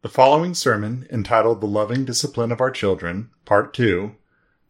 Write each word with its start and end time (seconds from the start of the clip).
The 0.00 0.08
following 0.08 0.54
sermon, 0.54 1.08
entitled 1.10 1.60
The 1.60 1.66
Loving 1.66 2.04
Discipline 2.04 2.52
of 2.52 2.60
Our 2.60 2.70
Children, 2.70 3.30
Part 3.44 3.74
2, 3.74 4.14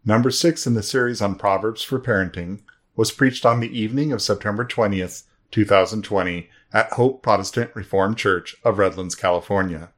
number 0.03 0.31
6 0.31 0.67
in 0.67 0.73
the 0.73 0.83
series 0.83 1.21
on 1.21 1.35
Proverbs 1.35 1.83
for 1.83 2.01
Parenting, 2.01 2.63
was 2.97 3.13
preached 3.13 3.45
on 3.45 3.61
the 3.61 3.79
evening 3.79 4.11
of 4.11 4.23
September 4.23 4.65
20th, 4.65 5.25
2020, 5.51 6.49
at 6.73 6.95
Hope 6.95 7.23
Protestant 7.23 7.71
Reformed 7.75 8.17
Church 8.17 8.57
of 8.65 8.79
Redlands, 8.79 9.15
California. 9.15 9.91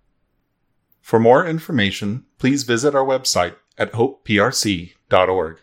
For 1.01 1.21
more 1.21 1.47
information, 1.47 2.25
please 2.39 2.65
visit 2.65 2.97
our 2.97 3.07
website 3.07 3.55
at 3.79 3.93
hopeprc.org. 3.93 5.61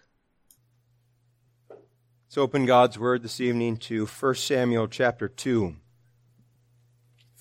Let's 1.69 2.37
open 2.37 2.65
God's 2.65 2.97
Word 2.97 3.21
this 3.21 3.41
evening 3.41 3.75
to 3.79 4.05
1 4.05 4.35
Samuel 4.35 4.87
chapter 4.87 5.27
2. 5.27 5.75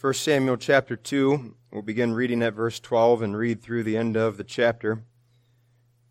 1 0.00 0.14
Samuel 0.14 0.56
chapter 0.56 0.96
2, 0.96 1.54
we'll 1.76 1.82
begin 1.82 2.14
reading 2.14 2.42
at 2.42 2.54
verse 2.54 2.80
12 2.80 3.20
and 3.20 3.36
read 3.36 3.60
through 3.60 3.82
the 3.82 3.98
end 3.98 4.16
of 4.16 4.38
the 4.38 4.44
chapter. 4.44 5.02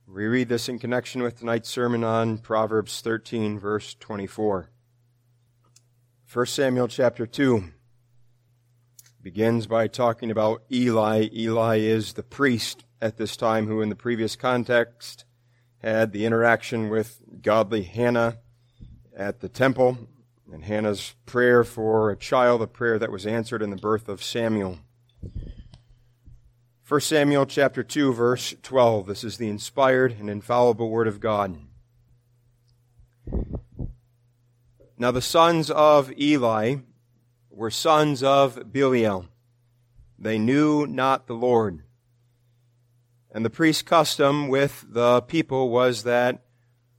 We 0.06 0.26
read 0.26 0.48
this 0.48 0.70
in 0.70 0.78
connection 0.78 1.24
with 1.24 1.40
tonight's 1.40 1.70
sermon 1.70 2.04
on 2.04 2.38
Proverbs 2.38 3.02
13, 3.02 3.58
verse 3.58 3.96
24. 3.96 4.70
1 6.32 6.46
Samuel 6.46 6.88
chapter 6.88 7.26
2 7.26 7.64
begins 9.24 9.66
by 9.66 9.88
talking 9.88 10.30
about 10.30 10.62
Eli. 10.72 11.30
Eli 11.34 11.78
is 11.78 12.14
the 12.14 12.22
priest 12.22 12.86
at 13.02 13.18
this 13.18 13.36
time 13.36 13.66
who, 13.66 13.82
in 13.82 13.90
the 13.90 13.96
previous 13.96 14.36
context, 14.36 15.26
had 15.80 16.12
the 16.12 16.28
interaction 16.28 16.92
with 16.92 17.24
godly 17.42 17.82
Hannah 17.82 18.38
at 19.18 19.40
the 19.40 19.50
temple 19.50 19.98
and 20.54 20.64
Hannah's 20.64 21.16
prayer 21.26 21.64
for 21.64 22.12
a 22.12 22.16
child, 22.16 22.62
a 22.62 22.68
prayer 22.68 23.00
that 23.00 23.12
was 23.12 23.26
answered 23.26 23.64
in 23.64 23.72
the 23.72 23.76
birth 23.76 24.08
of 24.08 24.24
Samuel. 24.24 24.78
1 26.88 27.02
Samuel 27.02 27.48
chapter 27.48 27.82
2 27.82 28.14
verse 28.14 28.54
12. 28.62 29.08
This 29.08 29.24
is 29.24 29.38
the 29.38 29.50
inspired 29.50 30.12
and 30.20 30.30
infallible 30.30 30.88
word 30.88 31.08
of 31.08 31.20
God. 31.20 31.58
Now 34.96 35.10
the 35.10 35.20
sons 35.20 35.72
of 35.72 36.14
Eli 36.16 36.76
were 37.50 37.72
sons 37.72 38.22
of 38.22 38.72
Belial. 38.72 39.26
They 40.20 40.38
knew 40.38 40.86
not 40.86 41.26
the 41.26 41.34
Lord. 41.34 41.82
And 43.32 43.44
the 43.44 43.50
priest's 43.50 43.82
custom 43.82 44.48
with 44.48 44.86
the 44.88 45.24
people 45.24 45.72
was 45.72 46.04
that 46.04 46.44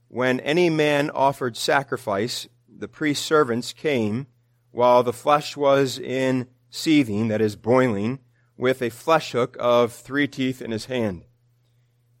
when 0.09 0.41
any 0.41 0.69
man 0.69 1.09
offered 1.11 1.55
sacrifice, 1.55 2.45
the 2.67 2.89
priest's 2.89 3.25
servants 3.25 3.71
came 3.71 4.27
while 4.71 5.01
the 5.01 5.13
flesh 5.13 5.55
was 5.55 5.97
in 5.97 6.47
seething, 6.69 7.29
that 7.29 7.39
is, 7.39 7.55
boiling, 7.55 8.19
with 8.57 8.81
a 8.81 8.89
flesh 8.89 9.31
hook 9.31 9.55
of 9.59 9.93
three 9.93 10.27
teeth 10.27 10.61
in 10.61 10.71
his 10.71 10.85
hand. 10.85 11.23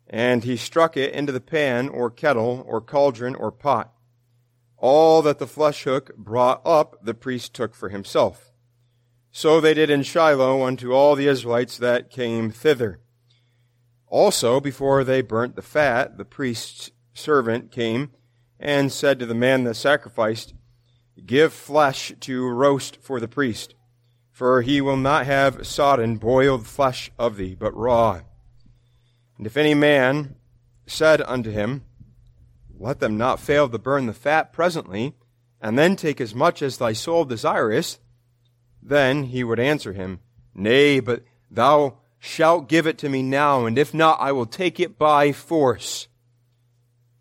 And 0.07 0.43
he 0.43 0.55
struck 0.55 0.95
it 0.95 1.13
into 1.13 1.31
the 1.31 1.41
pan 1.41 1.89
or 1.89 2.09
kettle 2.09 2.63
or 2.67 2.79
cauldron 2.79 3.35
or 3.35 3.51
pot. 3.51 3.93
All 4.77 5.21
that 5.23 5.39
the 5.39 5.47
flesh 5.47 5.83
hook 5.83 6.15
brought 6.15 6.61
up, 6.65 7.03
the 7.03 7.15
priest 7.15 7.53
took 7.53 7.73
for 7.73 7.89
himself. 7.89 8.51
So 9.31 9.59
they 9.59 9.73
did 9.73 9.89
in 9.89 10.03
Shiloh 10.03 10.63
unto 10.63 10.93
all 10.93 11.15
the 11.15 11.27
Israelites 11.27 11.77
that 11.77 12.09
came 12.09 12.51
thither. 12.51 13.01
Also, 14.07 14.59
before 14.59 15.03
they 15.03 15.21
burnt 15.21 15.55
the 15.55 15.61
fat, 15.61 16.17
the 16.17 16.25
priest's 16.25 16.91
servant 17.13 17.71
came 17.71 18.11
and 18.59 18.91
said 18.91 19.19
to 19.19 19.25
the 19.25 19.35
man 19.35 19.63
that 19.65 19.75
sacrificed, 19.75 20.53
Give 21.25 21.51
flesh 21.51 22.13
to 22.21 22.47
roast 22.47 22.97
for 23.01 23.19
the 23.19 23.27
priest, 23.27 23.73
for 24.37 24.61
he 24.61 24.79
will 24.79 24.97
not 24.97 25.25
have 25.25 25.65
sodden 25.65 26.15
boiled 26.15 26.67
flesh 26.67 27.09
of 27.17 27.37
thee, 27.37 27.55
but 27.55 27.75
raw. 27.75 28.21
And 29.35 29.47
if 29.47 29.57
any 29.57 29.73
man 29.73 30.35
said 30.85 31.23
unto 31.23 31.49
him, 31.49 31.83
Let 32.77 32.99
them 32.99 33.17
not 33.17 33.39
fail 33.39 33.67
to 33.67 33.79
burn 33.79 34.05
the 34.05 34.13
fat 34.13 34.53
presently, 34.53 35.15
and 35.59 35.75
then 35.75 35.95
take 35.95 36.21
as 36.21 36.35
much 36.35 36.61
as 36.61 36.77
thy 36.77 36.93
soul 36.93 37.25
desireth, 37.25 37.97
then 38.79 39.23
he 39.23 39.43
would 39.43 39.59
answer 39.59 39.93
him, 39.93 40.19
Nay, 40.53 40.99
but 40.99 41.23
thou 41.49 41.97
shalt 42.19 42.69
give 42.69 42.85
it 42.85 42.99
to 42.99 43.09
me 43.09 43.23
now, 43.23 43.65
and 43.65 43.75
if 43.75 43.91
not, 43.91 44.19
I 44.21 44.33
will 44.33 44.45
take 44.45 44.79
it 44.79 44.99
by 44.99 45.31
force. 45.31 46.09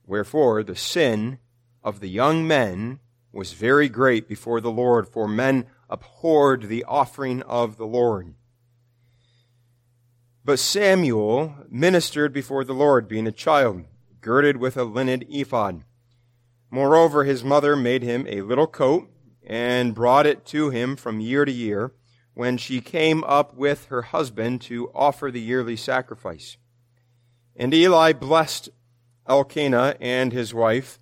Wherefore 0.05 0.63
the 0.63 0.77
sin 0.77 1.39
of 1.83 2.01
the 2.01 2.11
young 2.11 2.47
men 2.47 3.01
was 3.33 3.55
very 3.55 3.89
great 3.89 4.29
before 4.29 4.61
the 4.61 4.71
Lord, 4.71 5.09
for 5.09 5.27
men 5.27 5.65
abhorred 5.89 6.69
the 6.69 6.85
offering 6.85 7.43
of 7.43 7.77
the 7.77 7.87
Lord. 7.87 8.35
But 10.45 10.59
Samuel 10.59 11.55
ministered 11.69 12.33
before 12.33 12.65
the 12.65 12.73
Lord, 12.73 13.09
being 13.09 13.27
a 13.27 13.33
child, 13.33 13.85
girded 14.21 14.57
with 14.59 14.77
a 14.77 14.85
linen 14.85 15.25
ephod. 15.29 15.85
Moreover, 16.71 17.25
his 17.25 17.45
mother 17.45 17.77
made 17.77 18.03
him 18.03 18.27
a 18.29 18.43
little 18.43 18.67
coat 18.67 19.09
and 19.45 19.95
brought 19.95 20.27
it 20.27 20.45
to 20.47 20.71
him 20.71 20.97
from 20.97 21.21
year 21.21 21.45
to 21.45 21.53
year 21.53 21.93
when 22.35 22.57
she 22.57 22.81
came 22.81 23.25
up 23.25 23.55
with 23.55 23.87
her 23.87 24.03
husband 24.03 24.61
to 24.61 24.91
offer 24.95 25.31
the 25.31 25.41
yearly 25.41 25.77
sacrifice. 25.77 26.57
And 27.57 27.73
Eli 27.73 28.13
blessed 28.13 28.69
Elkanah 29.29 29.97
and 30.01 30.33
his 30.33 30.55
wife, 30.55 31.01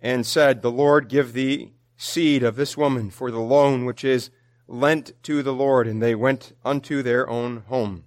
and 0.00 0.26
said, 0.26 0.62
The 0.62 0.70
Lord 0.70 1.08
give 1.08 1.32
thee 1.32 1.74
seed 2.00 2.42
of 2.42 2.56
this 2.56 2.76
woman 2.76 3.10
for 3.10 3.30
the 3.30 3.40
loan 3.40 3.84
which 3.84 4.04
is 4.04 4.30
lent 4.66 5.12
to 5.22 5.42
the 5.42 5.52
Lord. 5.52 5.86
And 5.86 6.02
they 6.02 6.14
went 6.14 6.54
unto 6.64 7.02
their 7.02 7.28
own 7.28 7.64
home. 7.68 8.04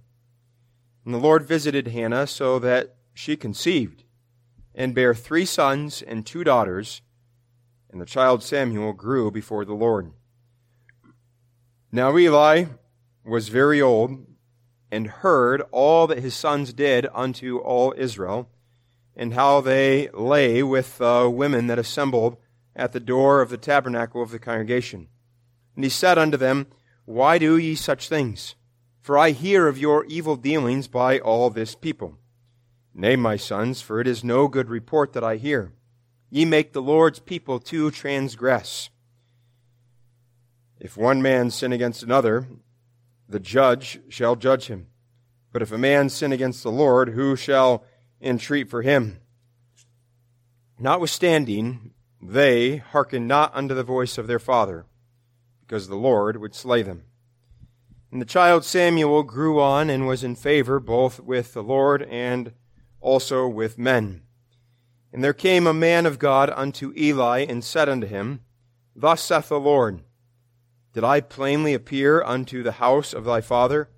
And 1.06 1.14
the 1.14 1.20
Lord 1.20 1.46
visited 1.46 1.90
Hannah 1.90 2.28
so 2.28 2.60
that 2.60 2.96
she 3.14 3.36
conceived, 3.36 4.04
and 4.74 4.96
bare 4.96 5.14
three 5.14 5.46
sons 5.46 6.02
and 6.02 6.26
two 6.26 6.44
daughters, 6.44 7.02
and 7.92 8.02
the 8.02 8.06
child 8.06 8.42
Samuel 8.42 8.94
grew 8.94 9.30
before 9.30 9.66
the 9.66 9.74
Lord. 9.74 10.12
Now 11.92 12.18
Eli 12.18 12.66
was 13.24 13.50
very 13.50 13.80
old, 13.80 14.26
and 14.90 15.08
heard 15.08 15.62
all 15.72 16.08
that 16.08 16.20
his 16.20 16.36
sons 16.36 16.72
did 16.72 17.08
unto 17.14 17.58
all 17.58 17.94
Israel 17.98 18.50
and 19.16 19.34
how 19.34 19.60
they 19.62 20.08
lay 20.14 20.62
with 20.62 21.02
uh, 21.02 21.30
women 21.32 21.68
that 21.68 21.80
assembled 21.80 22.38
at 22.76 22.92
the 22.92 23.00
door 23.00 23.42
of 23.42 23.50
the 23.50 23.58
tabernacle 23.58 24.22
of 24.22 24.32
the 24.32 24.40
congregation. 24.40 25.08
And 25.76 25.84
he 25.84 25.90
said 25.90 26.18
unto 26.18 26.38
them, 26.38 26.68
Why 27.06 27.38
do 27.38 27.58
ye 27.58 27.76
such 27.76 28.10
things? 28.10 28.56
For 29.02 29.18
I 29.18 29.32
hear 29.32 29.68
of 29.68 29.78
your 29.78 30.06
evil 30.06 30.36
dealings 30.36 30.88
by 30.88 31.20
all 31.20 31.50
this 31.50 31.76
people. 31.76 32.18
Nay, 32.94 33.16
my 33.16 33.38
sons, 33.38 33.82
for 33.82 34.00
it 34.00 34.08
is 34.08 34.24
no 34.24 34.48
good 34.48 34.70
report 34.70 35.14
that 35.14 35.24
I 35.24 35.38
hear. 35.38 35.74
Ye 36.30 36.46
make 36.46 36.74
the 36.74 36.82
Lord's 36.82 37.20
people 37.20 37.60
to 37.60 37.92
transgress. 37.92 38.90
If 40.80 40.98
one 40.98 41.22
man 41.22 41.50
sin 41.50 41.74
against 41.74 42.04
another, 42.04 42.48
the 43.28 43.40
judge 43.40 44.00
shall 44.10 44.36
judge 44.36 44.68
him. 44.68 44.88
But 45.52 45.62
if 45.62 45.72
a 45.72 45.78
man 45.78 46.10
sin 46.10 46.32
against 46.32 46.64
the 46.64 46.72
Lord, 46.72 47.10
who 47.10 47.36
shall 47.36 47.84
entreat 48.22 48.70
for 48.70 48.82
him. 48.82 49.20
Notwithstanding, 50.80 51.94
they 52.30 52.78
hearkened 52.78 53.28
not 53.28 53.54
unto 53.54 53.76
the 53.76 53.84
voice 53.84 54.18
of 54.18 54.28
their 54.28 54.40
father, 54.40 54.86
because 55.62 55.88
the 55.88 55.96
Lord 55.96 56.38
would 56.38 56.56
slay 56.56 56.82
them. 56.82 57.04
And 58.12 58.22
the 58.22 58.26
child 58.26 58.64
Samuel 58.64 59.24
grew 59.24 59.60
on 59.60 59.90
and 59.90 60.08
was 60.08 60.24
in 60.24 60.36
favor 60.36 60.80
both 60.80 61.20
with 61.20 61.54
the 61.54 61.64
Lord 61.64 62.04
and 62.04 62.54
also 63.02 63.48
with 63.48 63.78
men. 63.78 64.22
And 65.12 65.24
there 65.24 65.34
came 65.34 65.68
a 65.68 65.74
man 65.74 66.06
of 66.06 66.20
God 66.20 66.52
unto 66.56 66.94
Eli 66.96 67.40
and 67.40 67.64
said 67.64 67.90
unto 67.90 68.08
him, 68.08 68.42
Thus 68.96 69.22
saith 69.22 69.50
the 69.50 69.60
Lord, 69.60 70.02
Did 70.94 71.04
I 71.04 71.22
plainly 71.22 71.74
appear 71.74 72.24
unto 72.24 72.64
the 72.64 72.74
house 72.74 73.14
of 73.14 73.26
thy 73.26 73.42
father 73.42 73.90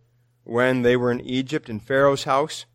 when 0.44 0.82
they 0.82 0.96
were 0.96 1.12
in 1.12 1.22
Egypt 1.22 1.70
in 1.70 1.80
Pharaoh's 1.80 2.24
house? 2.24 2.66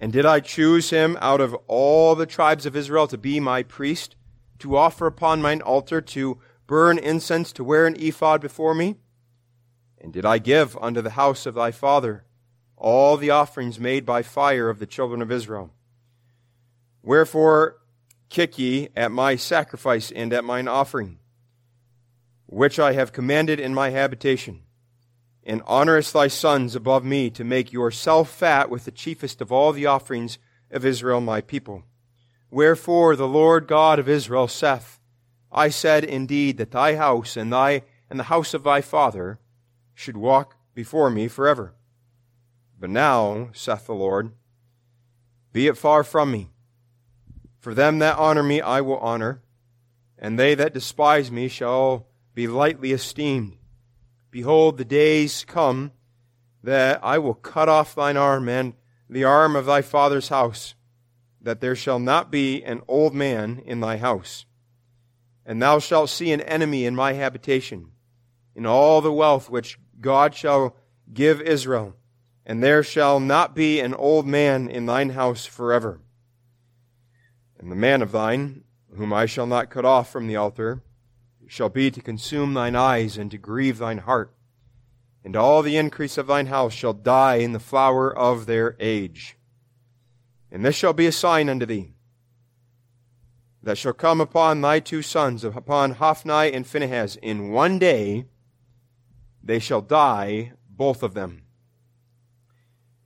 And 0.00 0.12
did 0.12 0.26
I 0.26 0.40
choose 0.40 0.90
him 0.90 1.16
out 1.20 1.40
of 1.40 1.54
all 1.66 2.14
the 2.14 2.26
tribes 2.26 2.66
of 2.66 2.76
Israel 2.76 3.06
to 3.08 3.16
be 3.18 3.40
my 3.40 3.62
priest, 3.62 4.16
to 4.58 4.76
offer 4.76 5.06
upon 5.06 5.42
mine 5.42 5.60
altar, 5.60 6.00
to 6.00 6.38
burn 6.66 6.98
incense, 6.98 7.52
to 7.52 7.64
wear 7.64 7.86
an 7.86 7.96
ephod 7.98 8.40
before 8.40 8.74
me? 8.74 8.96
And 10.00 10.12
did 10.12 10.24
I 10.24 10.38
give 10.38 10.76
unto 10.80 11.00
the 11.02 11.10
house 11.10 11.46
of 11.46 11.54
thy 11.54 11.70
father 11.70 12.24
all 12.76 13.16
the 13.16 13.30
offerings 13.30 13.80
made 13.80 14.04
by 14.04 14.22
fire 14.22 14.68
of 14.68 14.78
the 14.78 14.86
children 14.86 15.22
of 15.22 15.32
Israel? 15.32 15.70
Wherefore 17.02 17.78
kick 18.28 18.58
ye 18.58 18.88
at 18.96 19.12
my 19.12 19.36
sacrifice 19.36 20.10
and 20.10 20.32
at 20.32 20.44
mine 20.44 20.68
offering, 20.68 21.18
which 22.46 22.78
I 22.78 22.92
have 22.92 23.12
commanded 23.12 23.60
in 23.60 23.74
my 23.74 23.90
habitation 23.90 24.62
and 25.46 25.62
honorest 25.64 26.12
thy 26.12 26.26
sons 26.26 26.74
above 26.74 27.04
me 27.04 27.30
to 27.30 27.44
make 27.44 27.72
yourself 27.72 28.28
fat 28.28 28.68
with 28.68 28.84
the 28.84 28.90
chiefest 28.90 29.40
of 29.40 29.52
all 29.52 29.72
the 29.72 29.86
offerings 29.86 30.38
of 30.70 30.84
Israel 30.84 31.20
my 31.20 31.40
people. 31.40 31.84
Wherefore 32.50 33.16
the 33.16 33.28
Lord 33.28 33.66
God 33.66 33.98
of 33.98 34.08
Israel 34.08 34.48
saith, 34.48 35.00
I 35.50 35.68
said 35.68 36.04
indeed 36.04 36.58
that 36.58 36.70
thy 36.70 36.96
house 36.96 37.36
and 37.36 37.52
thy 37.52 37.82
and 38.08 38.18
the 38.18 38.24
house 38.24 38.54
of 38.54 38.62
thy 38.62 38.80
father 38.80 39.38
should 39.94 40.16
walk 40.16 40.56
before 40.74 41.10
me 41.10 41.28
forever. 41.28 41.74
But 42.78 42.90
now, 42.90 43.48
saith 43.52 43.86
the 43.86 43.94
Lord, 43.94 44.32
be 45.52 45.66
it 45.66 45.78
far 45.78 46.04
from 46.04 46.30
me. 46.30 46.50
For 47.58 47.74
them 47.74 47.98
that 47.98 48.18
honor 48.18 48.42
me 48.42 48.60
I 48.60 48.80
will 48.82 48.98
honor, 48.98 49.42
and 50.18 50.38
they 50.38 50.54
that 50.54 50.74
despise 50.74 51.30
me 51.30 51.48
shall 51.48 52.06
be 52.34 52.46
lightly 52.46 52.92
esteemed. 52.92 53.56
Behold, 54.30 54.76
the 54.76 54.84
days 54.84 55.44
come 55.46 55.92
that 56.62 57.00
I 57.02 57.18
will 57.18 57.34
cut 57.34 57.68
off 57.68 57.94
thine 57.94 58.16
arm 58.16 58.48
and 58.48 58.74
the 59.08 59.24
arm 59.24 59.56
of 59.56 59.66
thy 59.66 59.82
father's 59.82 60.28
house, 60.28 60.74
that 61.46 61.62
there 61.62 61.74
shall 61.74 61.98
not 61.98 62.30
be 62.30 62.62
an 62.62 62.82
old 62.86 63.14
man 63.14 63.62
in 63.64 63.80
thy 63.80 63.96
house. 63.96 64.44
And 65.46 65.62
thou 65.62 65.78
shalt 65.78 66.10
see 66.10 66.30
an 66.32 66.42
enemy 66.42 66.84
in 66.84 66.94
my 66.94 67.14
habitation, 67.14 67.92
in 68.54 68.66
all 68.66 69.00
the 69.00 69.12
wealth 69.12 69.48
which 69.48 69.78
God 70.00 70.34
shall 70.34 70.76
give 71.12 71.40
Israel 71.40 71.96
and 72.46 72.62
there 72.62 72.84
shall 72.84 73.18
not 73.18 73.56
be 73.56 73.80
an 73.80 73.92
old 73.92 74.24
man 74.24 74.68
in 74.68 74.86
thine 74.86 75.10
house 75.10 75.44
forever. 75.44 76.00
And 77.58 77.72
the 77.72 77.76
man 77.76 78.02
of 78.02 78.12
thine, 78.12 78.62
whom 78.96 79.12
I 79.12 79.26
shall 79.26 79.48
not 79.48 79.68
cut 79.68 79.84
off 79.84 80.10
from 80.10 80.28
the 80.28 80.36
altar, 80.36 80.82
shall 81.48 81.68
be 81.68 81.90
to 81.90 82.00
consume 82.00 82.54
thine 82.54 82.76
eyes 82.76 83.18
and 83.18 83.32
to 83.32 83.38
grieve 83.38 83.78
thine 83.78 83.98
heart. 83.98 84.32
And 85.24 85.34
all 85.34 85.60
the 85.62 85.76
increase 85.76 86.16
of 86.16 86.28
thine 86.28 86.46
house 86.46 86.72
shall 86.72 86.92
die 86.92 87.36
in 87.36 87.50
the 87.50 87.58
flower 87.58 88.16
of 88.16 88.46
their 88.46 88.76
age. 88.78 89.35
And 90.56 90.64
this 90.64 90.74
shall 90.74 90.94
be 90.94 91.04
a 91.04 91.12
sign 91.12 91.50
unto 91.50 91.66
thee 91.66 91.90
that 93.62 93.76
shall 93.76 93.92
come 93.92 94.22
upon 94.22 94.62
thy 94.62 94.80
two 94.80 95.02
sons, 95.02 95.44
upon 95.44 95.90
Hophni 95.90 96.50
and 96.50 96.66
Phinehas, 96.66 97.16
in 97.16 97.50
one 97.50 97.78
day 97.78 98.24
they 99.42 99.58
shall 99.58 99.82
die, 99.82 100.54
both 100.66 101.02
of 101.02 101.12
them. 101.12 101.42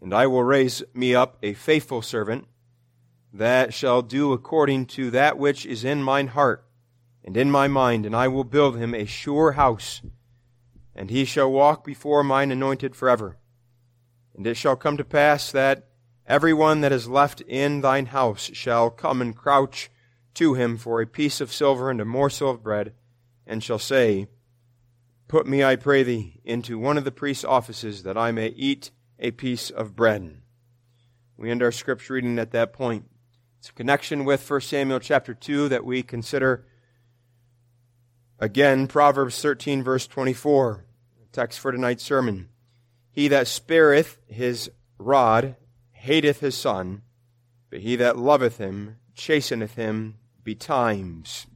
And 0.01 0.15
I 0.15 0.29
will 0.29 0.45
raise 0.45 0.85
me 0.95 1.13
up 1.13 1.39
a 1.43 1.55
faithful 1.55 2.03
servant 2.03 2.47
that 3.33 3.75
shall 3.75 4.01
do 4.01 4.33
according 4.33 4.87
to 4.87 5.11
that 5.11 5.37
which 5.37 5.67
is 5.67 5.85
in 5.85 6.05
mine 6.05 6.29
heart 6.29 6.65
and 7.25 7.37
in 7.37 7.51
my 7.51 7.67
mind, 7.67 8.07
and 8.07 8.15
I 8.15 8.29
will 8.29 8.45
build 8.45 8.77
him 8.79 8.95
a 8.95 9.07
sure 9.07 9.53
house, 9.53 10.03
and 10.95 11.11
he 11.11 11.25
shall 11.25 11.51
walk 11.51 11.85
before 11.85 12.23
mine 12.23 12.53
anointed 12.53 12.95
forever. 12.95 13.39
And 14.37 14.47
it 14.47 14.57
shall 14.57 14.77
come 14.77 14.97
to 14.99 15.05
pass 15.05 15.51
that 15.51 15.90
every 16.31 16.53
one 16.55 16.81
that 16.81 16.93
is 16.93 17.09
left 17.09 17.41
in 17.43 17.81
thine 17.81 18.07
house 18.07 18.51
shall 18.55 18.89
come 18.89 19.21
and 19.21 19.37
crouch 19.37 19.91
to 20.33 20.55
him 20.55 20.77
for 20.77 21.03
a 21.03 21.07
piece 21.07 21.41
of 21.41 21.53
silver 21.53 21.91
and 21.91 22.01
a 22.01 22.05
morsel 22.05 22.49
of 22.49 22.63
bread, 22.63 22.95
and 23.47 23.65
shall 23.65 23.81
say, 23.81 24.29
Put 25.27 25.47
me, 25.47 25.65
I 25.65 25.75
pray 25.75 26.05
thee, 26.05 26.41
into 26.45 26.79
one 26.79 26.97
of 26.97 27.05
the 27.05 27.11
priest's 27.11 27.45
offices, 27.45 28.05
that 28.05 28.17
I 28.17 28.31
may 28.31 28.49
eat 28.49 28.93
a 29.19 29.33
piece 29.33 29.71
of 29.71 29.97
bread. 29.97 30.41
We 31.37 31.51
end 31.51 31.65
our 31.65 31.73
scripture 31.73 32.15
reading 32.15 32.39
at 32.39 32.53
that 32.53 32.73
point. 32.73 33.07
It's 33.59 33.71
a 33.71 33.73
connection 33.73 34.25
with 34.25 34.49
1 34.49 34.61
Samuel 34.61 35.01
chapter 35.01 35.35
2 35.35 35.69
that 35.69 35.85
we 35.85 36.03
consider 36.03 36.65
again 38.39 38.87
Proverbs 38.87 39.43
13 39.43 39.83
verse 39.83 40.07
24, 40.07 40.85
text 41.33 41.59
for 41.59 41.73
tonight's 41.73 42.05
sermon. 42.05 42.49
He 43.11 43.27
that 43.29 43.49
spareth 43.49 44.19
his 44.29 44.71
rod 44.97 45.57
hateth 46.01 46.41
his 46.41 46.57
son, 46.57 47.03
but 47.69 47.81
he 47.81 47.95
that 47.95 48.17
loveth 48.17 48.57
him 48.57 48.97
chasteneth 49.15 49.75
him 49.75 50.15
betimes. 50.43 51.47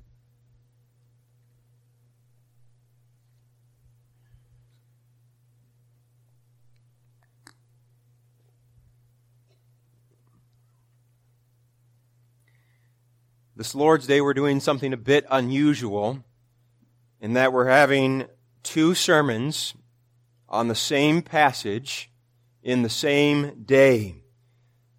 This 13.56 13.75
Lord's 13.75 14.06
Day, 14.06 14.20
we're 14.20 14.35
doing 14.35 14.61
something 14.61 14.93
a 14.93 14.99
bit 14.99 15.25
unusual 15.31 16.23
in 17.19 17.32
that 17.32 17.52
we're 17.52 17.69
having 17.69 18.26
two 18.62 18.94
sermons 18.94 19.73
on 20.50 20.69
the 20.69 20.75
same 20.75 21.23
passage 21.23 22.11
in 22.62 22.82
the 22.82 22.91
same 22.91 23.62
day. 23.64 24.23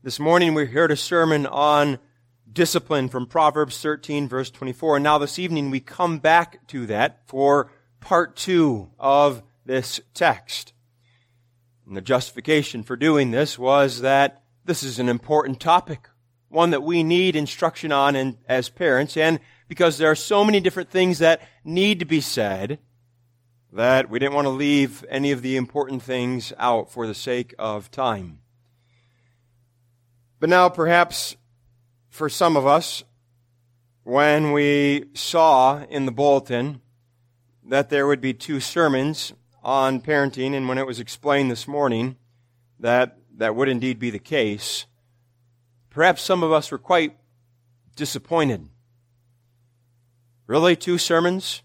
This 0.06 0.20
morning 0.20 0.54
we 0.54 0.68
heard 0.68 0.92
a 0.92 0.96
sermon 0.96 1.48
on 1.48 1.98
discipline 2.54 3.10
from 3.10 3.26
Proverbs 3.26 3.82
13 3.82 4.30
verse 4.30 4.52
24. 4.52 4.98
And 4.98 5.04
now 5.04 5.18
this 5.18 5.40
evening 5.40 5.72
we 5.72 5.80
come 5.80 6.20
back 6.20 6.68
to 6.68 6.86
that 6.86 7.22
for 7.26 7.72
part 8.02 8.36
two 8.36 8.92
of 9.00 9.42
this 9.66 10.00
text. 10.14 10.74
And 11.88 11.98
the 11.98 12.02
justification 12.02 12.84
for 12.84 12.96
doing 12.96 13.32
this 13.32 13.58
was 13.58 14.02
that 14.02 14.44
this 14.64 14.84
is 14.84 15.00
an 15.00 15.10
important 15.10 15.60
topic 15.60 16.08
one 16.50 16.70
that 16.70 16.84
we 16.84 17.02
need 17.02 17.36
instruction 17.36 17.92
on 17.92 18.16
and, 18.16 18.38
as 18.48 18.70
parents, 18.70 19.18
and 19.18 19.40
because 19.68 19.98
there 19.98 20.12
are 20.12 20.16
so 20.16 20.46
many 20.46 20.60
different 20.60 20.92
things 20.92 21.18
that 21.18 21.42
need 21.64 21.98
to 21.98 22.06
be 22.06 22.22
said, 22.22 22.78
that 23.74 24.08
we 24.08 24.20
didn't 24.20 24.36
want 24.36 24.46
to 24.46 24.52
leave 24.52 25.04
any 25.10 25.32
of 25.32 25.42
the 25.42 25.58
important 25.58 26.04
things 26.04 26.54
out 26.60 26.92
for 26.92 27.08
the 27.08 27.16
sake 27.16 27.56
of 27.58 27.90
time. 27.90 28.38
But 30.40 30.50
now, 30.50 30.70
perhaps 30.70 31.36
for 32.10 32.30
some 32.30 32.58
of 32.58 32.66
us, 32.66 33.04
when 34.04 34.52
we 34.52 35.06
saw 35.14 35.84
in 35.90 36.06
the 36.06 36.12
bulletin 36.12 36.82
that 37.68 37.90
there 37.90 38.06
would 38.06 38.22
be 38.22 38.34
two 38.34 38.60
sermons 38.60 39.34
on 39.64 40.02
parenting, 40.02 40.54
and 40.54 40.68
when 40.68 40.78
it 40.78 40.86
was 40.86 41.00
explained 41.00 41.50
this 41.50 41.68
morning 41.68 42.18
that 42.80 43.18
that 43.38 43.56
would 43.56 43.68
indeed 43.68 43.98
be 43.98 44.10
the 44.10 44.20
case, 44.20 44.86
Perhaps 45.96 46.24
some 46.24 46.44
of 46.44 46.52
us 46.52 46.72
were 46.72 46.78
quite 46.78 47.16
disappointed. 47.96 48.68
Really, 50.46 50.76
two 50.76 50.98
sermons 50.98 51.62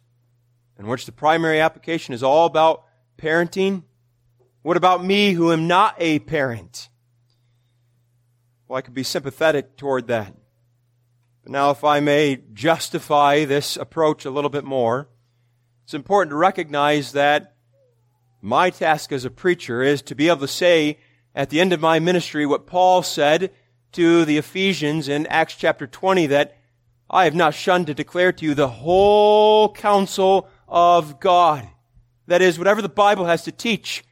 in 0.78 0.86
which 0.86 1.04
the 1.04 1.10
primary 1.10 1.58
application 1.58 2.14
is 2.14 2.22
all 2.22 2.46
about 2.46 2.84
parenting? 3.18 3.82
What 4.62 4.76
about 4.76 5.04
me 5.04 5.32
who 5.32 5.50
am 5.50 5.66
not 5.66 5.96
a 5.98 6.20
parent? 6.20 6.89
Well, 8.70 8.78
I 8.78 8.82
could 8.82 8.94
be 8.94 9.02
sympathetic 9.02 9.76
toward 9.76 10.06
that. 10.06 10.32
But 11.42 11.50
now, 11.50 11.70
if 11.70 11.82
I 11.82 11.98
may 11.98 12.40
justify 12.52 13.44
this 13.44 13.76
approach 13.76 14.24
a 14.24 14.30
little 14.30 14.48
bit 14.48 14.62
more, 14.62 15.08
it's 15.82 15.92
important 15.92 16.30
to 16.30 16.36
recognize 16.36 17.10
that 17.10 17.56
my 18.40 18.70
task 18.70 19.10
as 19.10 19.24
a 19.24 19.30
preacher 19.30 19.82
is 19.82 20.02
to 20.02 20.14
be 20.14 20.28
able 20.28 20.42
to 20.42 20.46
say 20.46 21.00
at 21.34 21.50
the 21.50 21.60
end 21.60 21.72
of 21.72 21.80
my 21.80 21.98
ministry 21.98 22.46
what 22.46 22.68
Paul 22.68 23.02
said 23.02 23.50
to 23.90 24.24
the 24.24 24.38
Ephesians 24.38 25.08
in 25.08 25.26
Acts 25.26 25.56
chapter 25.56 25.88
20 25.88 26.28
that 26.28 26.56
I 27.10 27.24
have 27.24 27.34
not 27.34 27.54
shunned 27.54 27.88
to 27.88 27.94
declare 27.94 28.30
to 28.30 28.44
you 28.44 28.54
the 28.54 28.68
whole 28.68 29.72
counsel 29.72 30.48
of 30.68 31.18
God. 31.18 31.66
That 32.28 32.40
is, 32.40 32.56
whatever 32.56 32.82
the 32.82 32.88
Bible 32.88 33.24
has 33.24 33.42
to 33.42 33.50
teach 33.50 34.04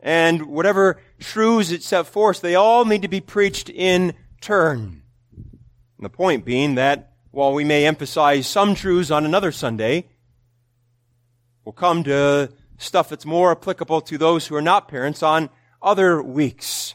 and 0.00 0.46
whatever 0.46 1.00
truths 1.18 1.70
it 1.70 1.82
set 1.82 2.06
forth, 2.06 2.40
they 2.40 2.54
all 2.54 2.84
need 2.84 3.02
to 3.02 3.08
be 3.08 3.20
preached 3.20 3.68
in 3.68 4.14
turn. 4.40 5.02
And 5.32 6.04
the 6.04 6.10
point 6.10 6.44
being 6.44 6.76
that 6.76 7.12
while 7.30 7.52
we 7.52 7.64
may 7.64 7.86
emphasize 7.86 8.46
some 8.46 8.74
truths 8.74 9.10
on 9.10 9.24
another 9.24 9.52
Sunday, 9.52 10.08
we'll 11.64 11.72
come 11.72 12.04
to 12.04 12.52
stuff 12.78 13.08
that's 13.08 13.26
more 13.26 13.50
applicable 13.50 14.00
to 14.02 14.16
those 14.16 14.46
who 14.46 14.54
are 14.54 14.62
not 14.62 14.88
parents 14.88 15.22
on 15.22 15.50
other 15.82 16.22
weeks. 16.22 16.94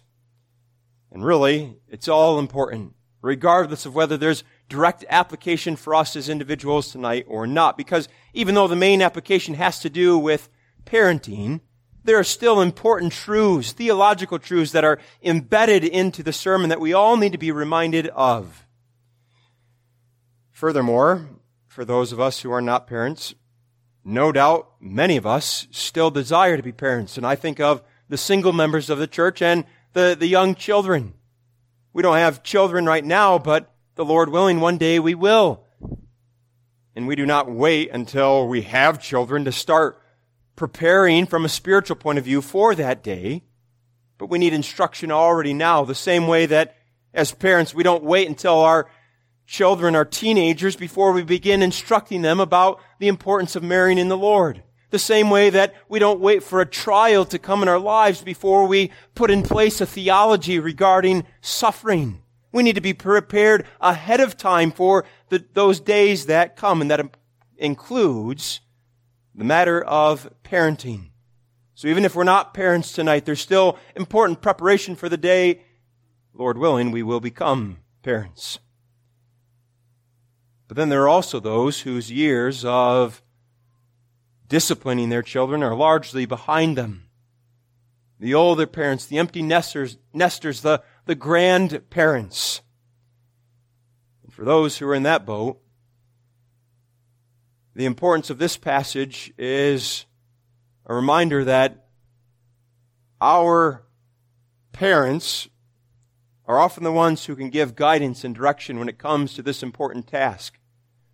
And 1.12 1.24
really, 1.24 1.78
it's 1.90 2.08
all 2.08 2.40
important, 2.40 2.94
regardless 3.22 3.86
of 3.86 3.94
whether 3.94 4.18
there's 4.18 4.44
direct 4.70 5.06
application 5.10 5.76
for 5.76 5.94
us 5.94 6.16
as 6.16 6.30
individuals 6.30 6.92
tonight 6.92 7.26
or 7.28 7.46
not. 7.46 7.78
Because 7.78 8.08
even 8.34 8.56
though 8.56 8.68
the 8.68 8.76
main 8.76 9.02
application 9.02 9.54
has 9.56 9.80
to 9.80 9.90
do 9.90 10.18
with 10.18 10.50
parenting, 10.86 11.60
there 12.04 12.20
are 12.20 12.24
still 12.24 12.62
important 12.62 13.14
truths, 13.14 13.72
theological 13.72 14.40
truths 14.40 14.72
that 14.72 14.84
are 14.84 15.00
embedded 15.22 15.84
into 15.84 16.24
the 16.24 16.34
sermon 16.34 16.70
that 16.70 16.80
we 16.80 16.94
all 16.94 17.18
need 17.18 17.32
to 17.32 17.38
be 17.38 17.52
reminded 17.52 18.08
of. 18.08 18.66
Furthermore, 20.52 21.28
for 21.68 21.86
those 21.86 22.12
of 22.12 22.20
us 22.20 22.42
who 22.42 22.52
are 22.52 22.62
not 22.62 22.88
parents, 22.88 23.34
no 24.06 24.32
doubt 24.32 24.70
many 24.80 25.18
of 25.18 25.26
us 25.26 25.68
still 25.72 26.12
desire 26.12 26.58
to 26.58 26.64
be 26.64 26.72
parents. 26.72 27.18
And 27.18 27.26
I 27.26 27.36
think 27.36 27.60
of 27.60 27.82
the 28.10 28.18
single 28.18 28.54
members 28.54 28.90
of 28.90 29.00
the 29.00 29.08
church 29.08 29.42
and 29.42 29.66
the, 29.94 30.16
the 30.18 30.28
young 30.28 30.56
children. 30.56 31.14
We 31.94 32.04
don't 32.04 32.18
have 32.18 32.44
children 32.44 32.86
right 32.86 33.04
now, 33.04 33.40
but 33.40 33.74
the 33.96 34.06
Lord 34.06 34.30
willing, 34.30 34.60
one 34.60 34.78
day 34.78 35.00
we 35.00 35.16
will. 35.16 35.64
And 36.96 37.08
we 37.08 37.16
do 37.16 37.26
not 37.26 37.50
wait 37.50 37.92
until 37.92 38.48
we 38.48 38.64
have 38.64 39.02
children 39.02 39.46
to 39.46 39.52
start 39.52 40.00
preparing 40.56 41.26
from 41.26 41.46
a 41.46 41.50
spiritual 41.50 41.96
point 41.96 42.18
of 42.18 42.26
view 42.26 42.42
for 42.42 42.76
that 42.76 43.04
day. 43.04 43.44
But 44.18 44.30
we 44.30 44.40
need 44.40 44.54
instruction 44.54 45.12
already 45.12 45.54
now, 45.54 45.84
the 45.84 45.96
same 45.96 46.28
way 46.28 46.46
that 46.46 46.76
as 47.14 47.32
parents, 47.32 47.74
we 47.74 47.84
don't 47.84 48.04
wait 48.04 48.28
until 48.28 48.60
our 48.60 48.90
children 49.46 49.96
are 49.96 50.06
teenagers 50.06 50.76
before 50.76 51.12
we 51.12 51.24
begin 51.24 51.62
instructing 51.62 52.22
them 52.22 52.40
about 52.40 52.80
the 53.00 53.08
importance 53.08 53.56
of 53.56 53.64
marrying 53.64 53.98
in 53.98 54.08
the 54.08 54.18
Lord. 54.18 54.64
The 54.90 55.00
same 55.00 55.30
way 55.30 55.50
that 55.50 55.74
we 55.90 56.00
don't 56.00 56.20
wait 56.20 56.44
for 56.44 56.62
a 56.62 56.66
trial 56.66 57.26
to 57.26 57.40
come 57.40 57.62
in 57.62 57.68
our 57.68 57.80
lives 57.80 58.22
before 58.22 58.68
we 58.68 58.92
put 59.16 59.32
in 59.32 59.44
place 59.44 59.82
a 59.82 59.86
theology 59.86 60.60
regarding 60.60 61.26
suffering. 61.42 62.22
We 62.52 62.64
need 62.64 62.76
to 62.76 62.82
be 62.82 62.94
prepared 62.94 63.66
ahead 63.82 64.20
of 64.20 64.38
time 64.38 64.72
for 64.72 65.06
the, 65.30 65.44
those 65.54 65.80
days 65.80 66.28
that 66.28 66.56
come, 66.56 66.82
and 66.82 66.92
that 66.92 67.18
includes 67.58 68.62
the 69.34 69.44
matter 69.44 69.84
of 69.84 70.30
parenting. 70.54 71.10
So 71.74 71.88
even 71.88 72.06
if 72.06 72.14
we're 72.14 72.24
not 72.24 72.54
parents 72.54 72.92
tonight, 72.92 73.26
there's 73.26 73.42
still 73.42 73.80
important 73.96 74.40
preparation 74.40 74.96
for 74.96 75.10
the 75.10 75.18
day, 75.18 75.62
Lord 76.32 76.60
willing, 76.60 76.92
we 76.92 77.02
will 77.02 77.20
become 77.20 77.78
parents. 78.04 78.60
But 80.68 80.78
then 80.78 80.90
there 80.90 81.02
are 81.02 81.10
also 81.10 81.40
those 81.40 81.82
whose 81.82 82.12
years 82.12 82.64
of 82.64 83.24
disciplining 84.48 85.10
their 85.10 85.24
children 85.24 85.64
are 85.64 85.76
largely 85.76 86.28
behind 86.28 86.78
them. 86.78 87.10
The 88.20 88.36
older 88.36 88.68
parents, 88.68 89.08
the 89.08 89.18
empty 89.18 89.42
nesters, 89.42 89.98
nesters 90.14 90.62
the, 90.62 90.84
the 91.06 91.16
grandparents. 91.16 92.62
And 94.24 94.32
for 94.32 94.46
those 94.46 94.78
who 94.78 94.88
are 94.88 94.94
in 94.94 95.04
that 95.04 95.26
boat, 95.26 95.60
the 97.76 97.86
importance 97.86 98.30
of 98.30 98.38
this 98.38 98.56
passage 98.56 99.34
is 99.36 100.06
a 100.86 100.94
reminder 100.94 101.44
that 101.46 101.88
our 103.22 103.84
parents 104.72 105.48
are 106.46 106.60
often 106.60 106.84
the 106.84 106.92
ones 106.92 107.26
who 107.26 107.36
can 107.36 107.50
give 107.50 107.76
guidance 107.76 108.24
and 108.24 108.36
direction 108.36 108.80
when 108.80 108.90
it 108.90 108.98
comes 108.98 109.34
to 109.34 109.42
this 109.42 109.64
important 109.64 110.08
task. 110.08 110.60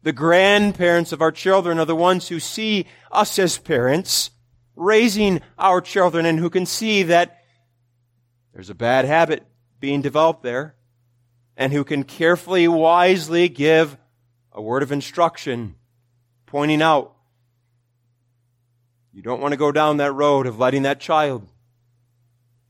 The 0.02 0.14
grandparents 0.14 1.12
of 1.12 1.22
our 1.22 1.32
children 1.32 1.78
are 1.78 1.86
the 1.86 1.96
ones 1.96 2.30
who 2.30 2.40
see 2.40 2.88
us 3.12 3.38
as 3.38 3.58
parents 3.58 4.32
raising 4.76 5.42
our 5.58 5.82
children 5.82 6.26
and 6.26 6.40
who 6.40 6.50
can 6.50 6.66
see 6.66 7.04
that 7.04 7.44
there's 8.54 8.70
a 8.70 8.76
bad 8.76 9.06
habit 9.06 9.46
being 9.80 10.02
developed 10.02 10.42
there 10.42 10.76
and 11.56 11.74
who 11.74 11.84
can 11.84 12.04
carefully, 12.04 12.68
wisely 12.68 13.50
give 13.50 13.98
a 14.54 14.62
word 14.62 14.82
of 14.82 14.92
instruction 14.92 15.76
pointing 16.46 16.82
out 16.82 17.14
you 19.14 19.22
don't 19.22 19.42
want 19.42 19.54
to 19.54 19.58
go 19.58 19.72
down 19.72 19.98
that 19.98 20.14
road 20.14 20.46
of 20.46 20.60
letting 20.60 20.84
that 20.84 21.00
child 21.00 21.48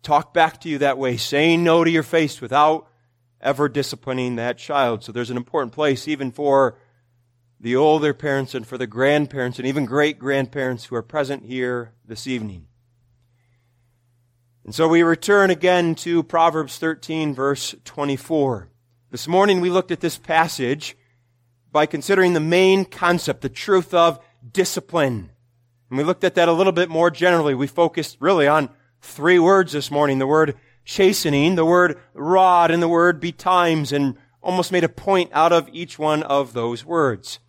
talk 0.01 0.33
back 0.33 0.61
to 0.61 0.69
you 0.69 0.77
that 0.77 0.97
way, 0.97 1.17
saying 1.17 1.63
no 1.63 1.83
to 1.83 1.91
your 1.91 2.03
face 2.03 2.41
without 2.41 2.87
ever 3.41 3.69
disciplining 3.69 4.35
that 4.35 4.57
child. 4.57 5.03
So 5.03 5.11
there's 5.11 5.29
an 5.29 5.37
important 5.37 5.73
place 5.73 6.07
even 6.07 6.31
for 6.31 6.77
the 7.59 7.75
older 7.75 8.13
parents 8.13 8.55
and 8.55 8.65
for 8.65 8.77
the 8.77 8.87
grandparents 8.87 9.59
and 9.59 9.67
even 9.67 9.85
great 9.85 10.17
grandparents 10.17 10.85
who 10.85 10.95
are 10.95 11.03
present 11.03 11.43
here 11.43 11.93
this 12.05 12.25
evening. 12.25 12.67
And 14.63 14.73
so 14.73 14.87
we 14.87 15.03
return 15.03 15.49
again 15.49 15.95
to 15.95 16.23
Proverbs 16.23 16.77
13 16.77 17.33
verse 17.33 17.75
24. 17.85 18.69
This 19.11 19.27
morning 19.27 19.61
we 19.61 19.69
looked 19.69 19.91
at 19.91 19.99
this 19.99 20.17
passage 20.17 20.95
by 21.71 21.85
considering 21.85 22.33
the 22.33 22.39
main 22.39 22.85
concept, 22.85 23.41
the 23.41 23.49
truth 23.49 23.93
of 23.93 24.19
discipline. 24.51 25.31
And 25.89 25.97
we 25.97 26.03
looked 26.03 26.23
at 26.23 26.35
that 26.35 26.49
a 26.49 26.53
little 26.53 26.73
bit 26.73 26.89
more 26.89 27.09
generally. 27.09 27.55
We 27.55 27.67
focused 27.67 28.17
really 28.19 28.47
on 28.47 28.69
three 29.01 29.39
words 29.39 29.71
this 29.71 29.89
morning. 29.89 30.19
The 30.19 30.27
word 30.27 30.55
chastening, 30.85 31.55
the 31.55 31.65
word 31.65 31.99
rod, 32.13 32.71
and 32.71 32.81
the 32.81 32.87
word 32.87 33.19
betimes, 33.19 33.91
and 33.91 34.17
almost 34.41 34.71
made 34.71 34.83
a 34.83 34.89
point 34.89 35.29
out 35.33 35.51
of 35.51 35.69
each 35.71 35.99
one 35.99 36.23
of 36.23 36.53
those 36.53 36.85
words. 36.85 37.39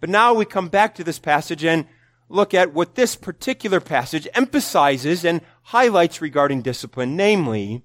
But 0.00 0.10
now 0.10 0.34
we 0.34 0.44
come 0.44 0.68
back 0.68 0.94
to 0.96 1.04
this 1.04 1.18
passage 1.18 1.64
and 1.64 1.86
look 2.28 2.52
at 2.52 2.74
what 2.74 2.94
this 2.94 3.16
particular 3.16 3.80
passage 3.80 4.28
emphasizes 4.34 5.24
and 5.24 5.40
highlights 5.62 6.20
regarding 6.20 6.62
discipline, 6.62 7.16
namely, 7.16 7.82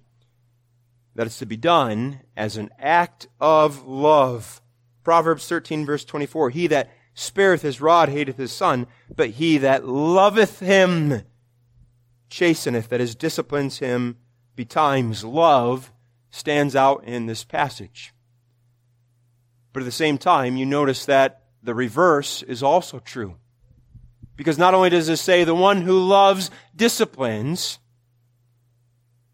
that 1.15 1.27
it's 1.27 1.39
to 1.39 1.45
be 1.45 1.57
done 1.57 2.21
as 2.35 2.57
an 2.57 2.69
act 2.79 3.27
of 3.39 3.85
love. 3.85 4.61
Proverbs 5.03 5.47
13 5.47 5.85
verse 5.85 6.05
24, 6.05 6.49
He 6.51 6.67
that 6.67 6.89
spareth 7.19 7.61
his 7.61 7.81
rod 7.81 8.07
hateth 8.07 8.38
his 8.38 8.51
son, 8.51 8.88
but 9.13 9.31
he 9.31 9.57
that 9.57 9.85
loveth 9.85 10.59
him 10.59 11.21
chasteneth, 12.29 12.88
that 12.88 13.01
is, 13.01 13.13
disciplines 13.13 13.79
him 13.79 14.17
betimes. 14.55 15.23
Love 15.23 15.91
stands 16.31 16.75
out 16.75 17.03
in 17.03 17.25
this 17.25 17.43
passage. 17.43 18.13
But 19.73 19.83
at 19.83 19.85
the 19.85 19.91
same 19.91 20.17
time, 20.17 20.55
you 20.55 20.65
notice 20.65 21.05
that 21.05 21.43
the 21.61 21.75
reverse 21.75 22.41
is 22.43 22.63
also 22.63 22.99
true. 22.99 23.35
Because 24.38 24.57
not 24.57 24.73
only 24.73 24.89
does 24.89 25.09
it 25.09 25.17
say 25.17 25.43
the 25.43 25.53
one 25.53 25.81
who 25.81 25.99
loves 25.99 26.49
disciplines, 26.73 27.79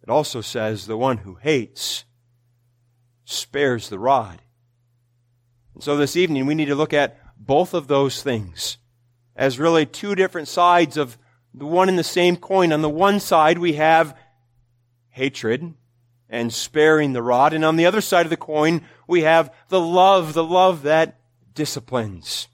it 0.01 0.10
also 0.10 0.42
says 0.42 0.88
the 0.88 0.98
one 0.98 1.18
who 1.18 1.36
hates 1.36 2.06
spares 3.25 3.89
the 3.89 4.00
rod. 4.00 4.42
And 5.75 5.84
so 5.84 5.96
this 5.98 6.15
evening 6.15 6.48
we 6.48 6.56
need 6.56 6.65
to 6.65 6.75
look 6.75 6.94
at 6.94 7.20
both 7.46 7.74
of 7.74 7.88
those 7.88 8.24
things 8.24 8.78
as 9.36 9.60
really 9.60 9.86
two 9.86 10.16
different 10.16 10.48
sides 10.48 10.98
of 10.98 11.18
the 11.54 11.66
one 11.66 11.90
and 11.90 12.00
the 12.00 12.04
same 12.04 12.38
coin. 12.38 12.72
On 12.72 12.82
the 12.82 12.90
one 12.90 13.20
side, 13.20 13.58
we 13.58 13.74
have 13.74 14.18
hatred 15.10 15.74
and 16.30 16.54
sparing 16.54 17.14
the 17.14 17.22
rod. 17.22 17.54
And 17.54 17.64
on 17.64 17.75
the 17.75 17.86
other 17.86 18.02
side 18.02 18.25
of 18.25 18.30
the 18.30 18.38
coin, 18.38 18.82
we 19.08 19.22
have 19.22 19.54
the 19.70 19.80
love, 19.80 20.34
the 20.34 20.44
love 20.44 20.84
that 20.84 21.20
disciplines. 21.54 22.48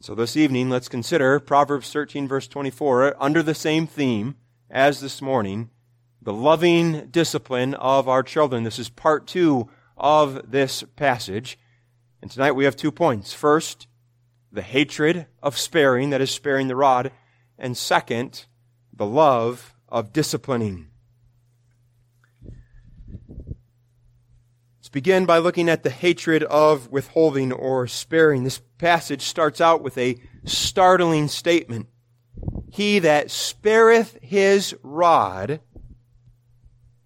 So 0.00 0.14
this 0.14 0.36
evening, 0.36 0.70
let's 0.70 0.88
consider 0.88 1.40
Proverbs 1.40 1.92
13 1.92 2.28
verse 2.28 2.46
24 2.46 3.16
under 3.18 3.42
the 3.42 3.54
same 3.54 3.86
theme 3.86 4.36
as 4.70 5.00
this 5.00 5.20
morning, 5.20 5.70
the 6.22 6.32
loving 6.32 7.08
discipline 7.08 7.74
of 7.74 8.08
our 8.08 8.22
children. 8.22 8.62
This 8.62 8.78
is 8.78 8.88
part 8.88 9.26
two 9.26 9.68
of 9.96 10.50
this 10.50 10.84
passage. 10.96 11.58
And 12.26 12.30
tonight 12.32 12.56
we 12.56 12.64
have 12.64 12.74
two 12.74 12.90
points. 12.90 13.32
First, 13.32 13.86
the 14.50 14.60
hatred 14.60 15.26
of 15.44 15.56
sparing, 15.56 16.10
that 16.10 16.20
is 16.20 16.32
sparing 16.32 16.66
the 16.66 16.74
rod 16.74 17.12
and 17.56 17.76
second, 17.76 18.46
the 18.92 19.06
love 19.06 19.76
of 19.88 20.12
disciplining. 20.12 20.88
Let's 24.76 24.88
begin 24.90 25.24
by 25.24 25.38
looking 25.38 25.68
at 25.68 25.84
the 25.84 25.90
hatred 25.90 26.42
of 26.42 26.90
withholding 26.90 27.52
or 27.52 27.86
sparing. 27.86 28.42
This 28.42 28.60
passage 28.76 29.22
starts 29.22 29.60
out 29.60 29.80
with 29.80 29.96
a 29.96 30.20
startling 30.44 31.28
statement. 31.28 31.86
He 32.72 32.98
that 32.98 33.30
spareth 33.30 34.18
his 34.20 34.74
rod 34.82 35.60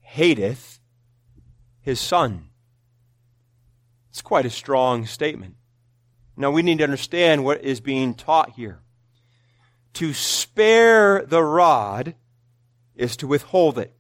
hateth 0.00 0.80
his 1.82 2.00
son. 2.00 2.49
It's 4.20 4.26
quite 4.26 4.44
a 4.44 4.50
strong 4.50 5.06
statement. 5.06 5.54
Now 6.36 6.50
we 6.50 6.60
need 6.60 6.76
to 6.76 6.84
understand 6.84 7.42
what 7.42 7.64
is 7.64 7.80
being 7.80 8.12
taught 8.12 8.50
here. 8.50 8.82
To 9.94 10.12
spare 10.12 11.24
the 11.24 11.42
rod 11.42 12.14
is 12.94 13.16
to 13.16 13.26
withhold 13.26 13.78
it. 13.78 13.94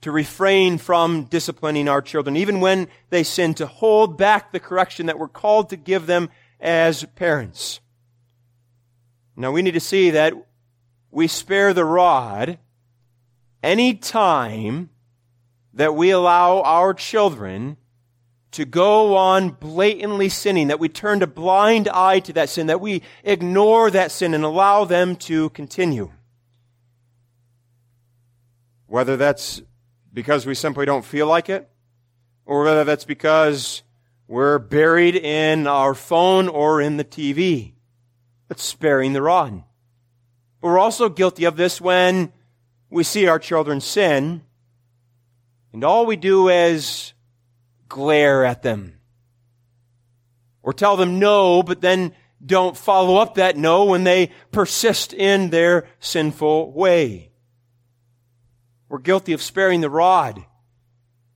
To 0.00 0.10
refrain 0.10 0.78
from 0.78 1.24
disciplining 1.24 1.90
our 1.90 2.00
children, 2.00 2.38
even 2.38 2.60
when 2.60 2.88
they 3.10 3.22
sin, 3.22 3.52
to 3.56 3.66
hold 3.66 4.16
back 4.16 4.50
the 4.50 4.60
correction 4.60 5.04
that 5.04 5.18
we're 5.18 5.28
called 5.28 5.68
to 5.68 5.76
give 5.76 6.06
them 6.06 6.30
as 6.58 7.04
parents. 7.14 7.80
Now 9.36 9.52
we 9.52 9.60
need 9.60 9.74
to 9.74 9.78
see 9.78 10.08
that 10.08 10.32
we 11.10 11.26
spare 11.26 11.74
the 11.74 11.84
rod 11.84 12.58
any 13.62 13.92
time 13.92 14.88
that 15.74 15.94
we 15.94 16.12
allow 16.12 16.62
our 16.62 16.94
children 16.94 17.76
to 18.52 18.64
go 18.64 19.16
on 19.16 19.50
blatantly 19.50 20.28
sinning, 20.28 20.68
that 20.68 20.80
we 20.80 20.88
turn 20.88 21.22
a 21.22 21.26
blind 21.26 21.88
eye 21.88 22.20
to 22.20 22.32
that 22.32 22.48
sin, 22.48 22.66
that 22.68 22.80
we 22.80 23.02
ignore 23.22 23.90
that 23.90 24.10
sin 24.10 24.34
and 24.34 24.44
allow 24.44 24.84
them 24.84 25.16
to 25.16 25.50
continue. 25.50 26.10
Whether 28.86 29.16
that's 29.16 29.60
because 30.12 30.46
we 30.46 30.54
simply 30.54 30.86
don't 30.86 31.04
feel 31.04 31.26
like 31.26 31.48
it, 31.50 31.68
or 32.46 32.64
whether 32.64 32.84
that's 32.84 33.04
because 33.04 33.82
we're 34.26 34.58
buried 34.58 35.16
in 35.16 35.66
our 35.66 35.94
phone 35.94 36.48
or 36.48 36.80
in 36.80 36.96
the 36.96 37.04
TV. 37.04 37.72
That's 38.48 38.62
sparing 38.62 39.12
the 39.12 39.22
rod. 39.22 39.62
But 40.60 40.68
we're 40.68 40.78
also 40.78 41.08
guilty 41.08 41.44
of 41.44 41.56
this 41.56 41.80
when 41.80 42.32
we 42.90 43.04
see 43.04 43.26
our 43.26 43.38
children 43.38 43.80
sin, 43.80 44.42
and 45.72 45.84
all 45.84 46.06
we 46.06 46.16
do 46.16 46.48
is 46.48 47.12
glare 47.88 48.44
at 48.44 48.62
them. 48.62 49.00
Or 50.62 50.72
tell 50.72 50.96
them 50.96 51.18
no, 51.18 51.62
but 51.62 51.80
then 51.80 52.14
don't 52.44 52.76
follow 52.76 53.16
up 53.16 53.34
that 53.34 53.56
no 53.56 53.84
when 53.84 54.04
they 54.04 54.30
persist 54.52 55.12
in 55.12 55.50
their 55.50 55.88
sinful 55.98 56.72
way. 56.72 57.32
We're 58.88 58.98
guilty 58.98 59.32
of 59.32 59.42
sparing 59.42 59.80
the 59.80 59.90
rod. 59.90 60.44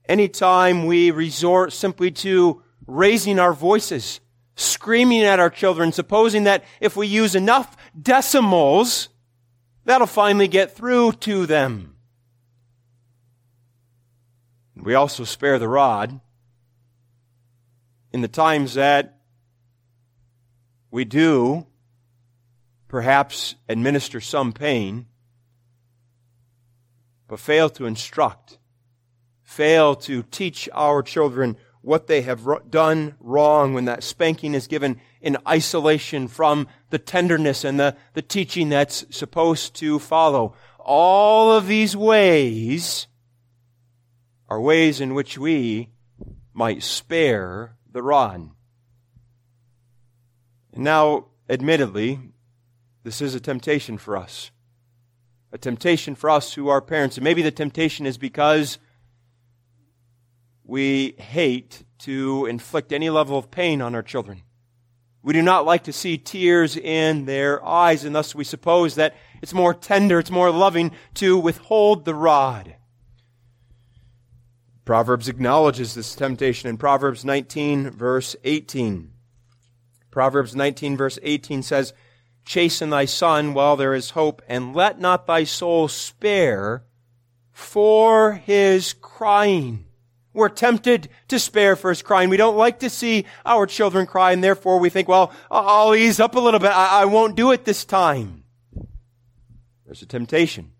Anytime 0.07 0.85
we 0.85 1.11
resort 1.11 1.73
simply 1.73 2.11
to 2.11 2.61
raising 2.87 3.39
our 3.39 3.53
voices, 3.53 4.19
screaming 4.55 5.23
at 5.23 5.39
our 5.39 5.49
children, 5.49 5.91
supposing 5.91 6.43
that 6.43 6.63
if 6.79 6.95
we 6.95 7.07
use 7.07 7.35
enough 7.35 7.75
decimals, 7.99 9.09
that'll 9.85 10.07
finally 10.07 10.47
get 10.47 10.75
through 10.75 11.13
to 11.13 11.45
them. 11.45 11.95
We 14.75 14.95
also 14.95 15.23
spare 15.23 15.59
the 15.59 15.69
rod 15.69 16.19
in 18.13 18.21
the 18.21 18.27
times 18.27 18.75
that 18.75 19.19
we 20.91 21.03
do 21.03 21.65
perhaps 22.87 23.55
administer 23.67 24.21
some 24.21 24.53
pain, 24.53 25.07
but 27.27 27.39
fail 27.39 27.67
to 27.71 27.87
instruct, 27.87 28.59
fail 29.41 29.95
to 29.95 30.21
teach 30.21 30.69
our 30.73 31.01
children 31.01 31.57
what 31.81 32.05
they 32.05 32.21
have 32.21 32.47
done 32.69 33.15
wrong 33.19 33.73
when 33.73 33.85
that 33.85 34.03
spanking 34.03 34.53
is 34.53 34.67
given 34.67 35.01
in 35.19 35.35
isolation 35.47 36.27
from 36.27 36.67
the 36.91 36.99
tenderness 36.99 37.63
and 37.63 37.79
the, 37.79 37.95
the 38.13 38.21
teaching 38.21 38.69
that's 38.69 39.05
supposed 39.09 39.73
to 39.73 39.97
follow. 39.97 40.55
All 40.77 41.51
of 41.51 41.65
these 41.65 41.97
ways 41.97 43.07
are 44.47 44.61
ways 44.61 45.01
in 45.01 45.15
which 45.15 45.37
we 45.37 45.89
might 46.53 46.83
spare 46.83 47.75
the 47.93 48.03
rod. 48.03 48.49
Now, 50.75 51.27
admittedly, 51.49 52.19
this 53.03 53.21
is 53.21 53.35
a 53.35 53.39
temptation 53.39 53.97
for 53.97 54.17
us. 54.17 54.51
A 55.51 55.57
temptation 55.57 56.15
for 56.15 56.29
us 56.29 56.53
who 56.53 56.67
are 56.67 56.81
parents. 56.81 57.17
And 57.17 57.23
maybe 57.23 57.43
the 57.43 57.51
temptation 57.51 58.07
is 58.07 58.17
because 58.17 58.79
we 60.63 61.15
hate 61.19 61.83
to 61.99 62.47
inflict 62.47 62.91
any 62.91 63.09
level 63.09 63.37
of 63.37 63.51
pain 63.51 63.81
on 63.81 63.93
our 63.93 64.01
children. 64.01 64.41
We 65.21 65.33
do 65.33 65.41
not 65.41 65.65
like 65.65 65.83
to 65.83 65.93
see 65.93 66.17
tears 66.17 66.75
in 66.75 67.25
their 67.25 67.63
eyes, 67.63 68.03
and 68.03 68.13
thus 68.13 68.35
we 68.35 68.43
suppose 68.43 68.95
that 68.95 69.15
it's 69.41 69.53
more 69.53 69.73
tender, 69.73 70.19
it's 70.19 70.31
more 70.31 70.51
loving 70.51 70.91
to 71.15 71.37
withhold 71.37 72.03
the 72.03 72.15
rod. 72.15 72.75
Proverbs 74.85 75.29
acknowledges 75.29 75.95
this 75.95 76.13
temptation 76.13 76.69
in 76.69 76.77
Proverbs 76.77 77.23
19, 77.23 77.91
verse 77.91 78.35
18. 78.43 79.11
Proverbs 80.11 80.55
19, 80.55 80.97
verse 80.97 81.17
18 81.23 81.63
says, 81.63 81.93
Chasten 82.45 82.89
thy 82.89 83.05
son 83.05 83.53
while 83.53 83.77
there 83.77 83.93
is 83.93 84.11
hope, 84.11 84.41
and 84.47 84.75
let 84.75 84.99
not 84.99 85.25
thy 85.25 85.45
soul 85.45 85.87
spare 85.87 86.83
for 87.51 88.33
his 88.33 88.93
crying. 88.93 89.85
We're 90.33 90.49
tempted 90.49 91.07
to 91.29 91.39
spare 91.39 91.77
for 91.77 91.89
his 91.89 92.01
crying. 92.01 92.29
We 92.29 92.37
don't 92.37 92.57
like 92.57 92.79
to 92.79 92.89
see 92.89 93.25
our 93.45 93.65
children 93.65 94.05
cry, 94.05 94.33
and 94.33 94.43
therefore 94.43 94.79
we 94.79 94.89
think, 94.89 95.07
well, 95.07 95.31
I'll 95.49 95.95
ease 95.95 96.19
up 96.19 96.35
a 96.35 96.39
little 96.39 96.59
bit. 96.59 96.71
I, 96.71 97.03
I 97.03 97.05
won't 97.05 97.37
do 97.37 97.51
it 97.51 97.63
this 97.63 97.85
time. 97.85 98.43
There's 99.85 100.01
a 100.01 100.07
temptation. 100.07 100.72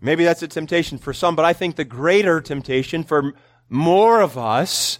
Maybe 0.00 0.24
that's 0.24 0.42
a 0.42 0.48
temptation 0.48 0.98
for 0.98 1.12
some, 1.12 1.36
but 1.36 1.44
I 1.44 1.52
think 1.52 1.76
the 1.76 1.84
greater 1.84 2.40
temptation 2.40 3.04
for 3.04 3.34
more 3.68 4.20
of 4.20 4.38
us 4.38 4.98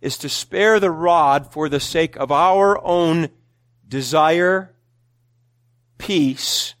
is 0.00 0.18
to 0.18 0.28
spare 0.28 0.80
the 0.80 0.90
rod 0.90 1.52
for 1.52 1.68
the 1.68 1.80
sake 1.80 2.16
of 2.16 2.32
our 2.32 2.82
own 2.84 3.28
desire, 3.86 4.74
peace, 5.98 6.74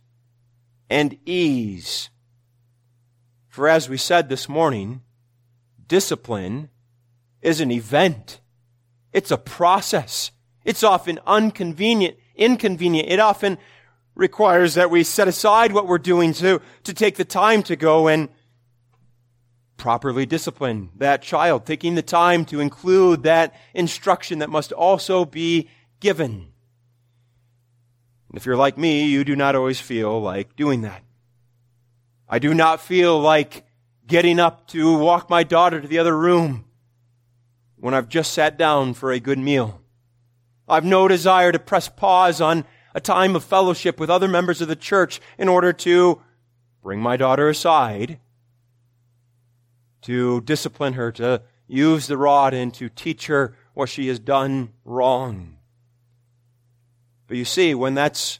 and 0.90 1.18
ease. 1.24 2.10
For 3.48 3.68
as 3.68 3.88
we 3.88 3.96
said 3.96 4.28
this 4.28 4.48
morning, 4.48 5.02
discipline 5.86 6.70
is 7.40 7.60
an 7.60 7.70
event. 7.70 8.40
It's 9.12 9.30
a 9.30 9.38
process. 9.38 10.32
It's 10.64 10.82
often 10.82 11.20
inconvenient, 11.26 12.16
inconvenient. 12.34 13.08
It 13.08 13.20
often 13.20 13.58
requires 14.14 14.74
that 14.74 14.90
we 14.90 15.02
set 15.02 15.28
aside 15.28 15.72
what 15.72 15.86
we're 15.86 15.98
doing 15.98 16.32
to, 16.34 16.60
to 16.84 16.94
take 16.94 17.16
the 17.16 17.24
time 17.24 17.62
to 17.64 17.76
go 17.76 18.08
and 18.08 18.28
properly 19.76 20.24
discipline 20.24 20.90
that 20.96 21.22
child, 21.22 21.66
taking 21.66 21.94
the 21.94 22.02
time 22.02 22.44
to 22.44 22.60
include 22.60 23.24
that 23.24 23.54
instruction 23.74 24.38
that 24.38 24.50
must 24.50 24.72
also 24.72 25.24
be 25.24 25.68
given. 26.00 26.46
If 28.32 28.46
you're 28.46 28.56
like 28.56 28.78
me, 28.78 29.06
you 29.06 29.24
do 29.24 29.36
not 29.36 29.54
always 29.54 29.80
feel 29.80 30.20
like 30.20 30.56
doing 30.56 30.82
that. 30.82 31.02
I 32.28 32.38
do 32.38 32.54
not 32.54 32.80
feel 32.80 33.20
like 33.20 33.64
getting 34.06 34.40
up 34.40 34.66
to 34.68 34.96
walk 34.98 35.30
my 35.30 35.44
daughter 35.44 35.80
to 35.80 35.88
the 35.88 35.98
other 35.98 36.16
room 36.16 36.64
when 37.76 37.94
I've 37.94 38.08
just 38.08 38.32
sat 38.32 38.56
down 38.56 38.94
for 38.94 39.12
a 39.12 39.20
good 39.20 39.38
meal. 39.38 39.80
I've 40.68 40.84
no 40.84 41.06
desire 41.08 41.52
to 41.52 41.58
press 41.58 41.88
pause 41.88 42.40
on 42.40 42.64
a 42.94 43.00
time 43.00 43.34
of 43.34 43.44
fellowship 43.44 43.98
with 43.98 44.08
other 44.08 44.28
members 44.28 44.60
of 44.60 44.68
the 44.68 44.76
church 44.76 45.20
in 45.36 45.48
order 45.48 45.72
to 45.72 46.22
bring 46.82 47.00
my 47.00 47.16
daughter 47.16 47.48
aside, 47.48 48.20
to 50.02 50.40
discipline 50.42 50.92
her, 50.92 51.10
to 51.10 51.42
use 51.66 52.06
the 52.06 52.16
rod, 52.16 52.54
and 52.54 52.72
to 52.74 52.88
teach 52.88 53.26
her 53.26 53.56
what 53.72 53.88
she 53.88 54.06
has 54.08 54.18
done 54.18 54.72
wrong. 54.84 55.56
But 57.26 57.36
you 57.38 57.44
see, 57.44 57.74
when 57.74 57.94
that's 57.94 58.38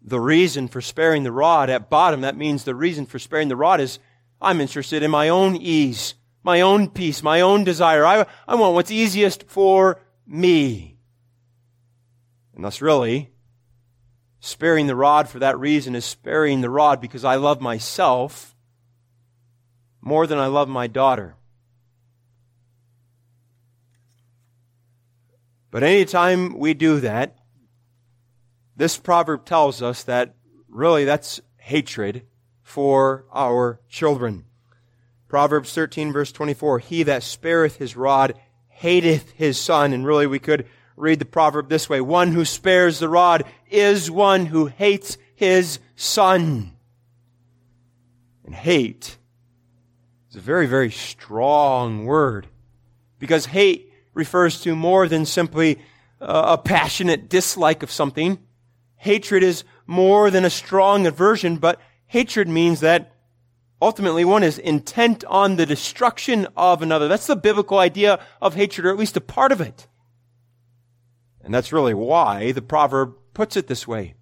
the 0.00 0.18
reason 0.18 0.68
for 0.68 0.80
sparing 0.80 1.22
the 1.22 1.30
rod, 1.30 1.70
at 1.70 1.90
bottom, 1.90 2.22
that 2.22 2.36
means 2.36 2.64
the 2.64 2.74
reason 2.74 3.06
for 3.06 3.18
sparing 3.18 3.48
the 3.48 3.56
rod 3.56 3.80
is 3.80 3.98
I'm 4.40 4.60
interested 4.60 5.02
in 5.02 5.10
my 5.10 5.28
own 5.28 5.54
ease, 5.54 6.14
my 6.42 6.60
own 6.62 6.88
peace, 6.88 7.22
my 7.22 7.40
own 7.40 7.62
desire. 7.62 8.04
I, 8.04 8.26
I 8.48 8.56
want 8.56 8.74
what's 8.74 8.90
easiest 8.90 9.44
for 9.44 10.00
me. 10.26 10.98
And 12.54 12.64
thus, 12.64 12.80
really, 12.82 13.31
sparing 14.44 14.88
the 14.88 14.96
rod 14.96 15.28
for 15.28 15.38
that 15.38 15.56
reason 15.56 15.94
is 15.94 16.04
sparing 16.04 16.62
the 16.62 16.68
rod 16.68 17.00
because 17.00 17.24
I 17.24 17.36
love 17.36 17.60
myself 17.60 18.56
more 20.00 20.26
than 20.26 20.36
I 20.36 20.46
love 20.46 20.68
my 20.68 20.88
daughter. 20.88 21.36
But 25.70 25.84
anytime 25.84 26.58
we 26.58 26.74
do 26.74 26.98
that, 27.00 27.36
this 28.76 28.98
proverb 28.98 29.44
tells 29.44 29.80
us 29.80 30.02
that 30.02 30.34
really 30.68 31.04
that's 31.04 31.40
hatred 31.58 32.26
for 32.64 33.26
our 33.32 33.80
children. 33.88 34.44
Proverbs 35.28 35.72
13 35.72 36.12
verse 36.12 36.32
24, 36.32 36.80
He 36.80 37.04
that 37.04 37.22
spareth 37.22 37.76
his 37.76 37.96
rod 37.96 38.34
hateth 38.70 39.30
his 39.30 39.56
son. 39.56 39.92
And 39.92 40.04
really 40.04 40.26
we 40.26 40.40
could 40.40 40.66
read 40.96 41.20
the 41.20 41.24
proverb 41.24 41.68
this 41.68 41.88
way, 41.88 42.00
one 42.00 42.32
who 42.32 42.44
spares 42.44 42.98
the 42.98 43.08
rod 43.08 43.44
is 43.72 44.10
one 44.10 44.46
who 44.46 44.66
hates 44.66 45.16
his 45.34 45.78
son. 45.96 46.72
And 48.44 48.54
hate 48.54 49.18
is 50.30 50.36
a 50.36 50.40
very, 50.40 50.66
very 50.66 50.90
strong 50.90 52.04
word 52.04 52.46
because 53.18 53.46
hate 53.46 53.92
refers 54.14 54.60
to 54.62 54.74
more 54.74 55.08
than 55.08 55.24
simply 55.26 55.78
uh, 56.20 56.56
a 56.56 56.58
passionate 56.58 57.28
dislike 57.28 57.82
of 57.82 57.90
something. 57.90 58.38
Hatred 58.96 59.42
is 59.42 59.64
more 59.86 60.30
than 60.30 60.44
a 60.44 60.50
strong 60.50 61.06
aversion, 61.06 61.56
but 61.56 61.80
hatred 62.06 62.48
means 62.48 62.80
that 62.80 63.12
ultimately 63.80 64.24
one 64.24 64.42
is 64.42 64.58
intent 64.58 65.24
on 65.24 65.56
the 65.56 65.66
destruction 65.66 66.46
of 66.56 66.82
another. 66.82 67.08
That's 67.08 67.26
the 67.26 67.36
biblical 67.36 67.78
idea 67.78 68.20
of 68.40 68.54
hatred, 68.54 68.86
or 68.86 68.90
at 68.90 68.98
least 68.98 69.16
a 69.16 69.20
part 69.20 69.50
of 69.50 69.60
it. 69.60 69.88
And 71.42 71.52
that's 71.52 71.72
really 71.72 71.94
why 71.94 72.52
the 72.52 72.62
proverb 72.62 73.16
puts 73.34 73.56
it 73.56 73.66
this 73.66 73.86
way. 73.86 74.14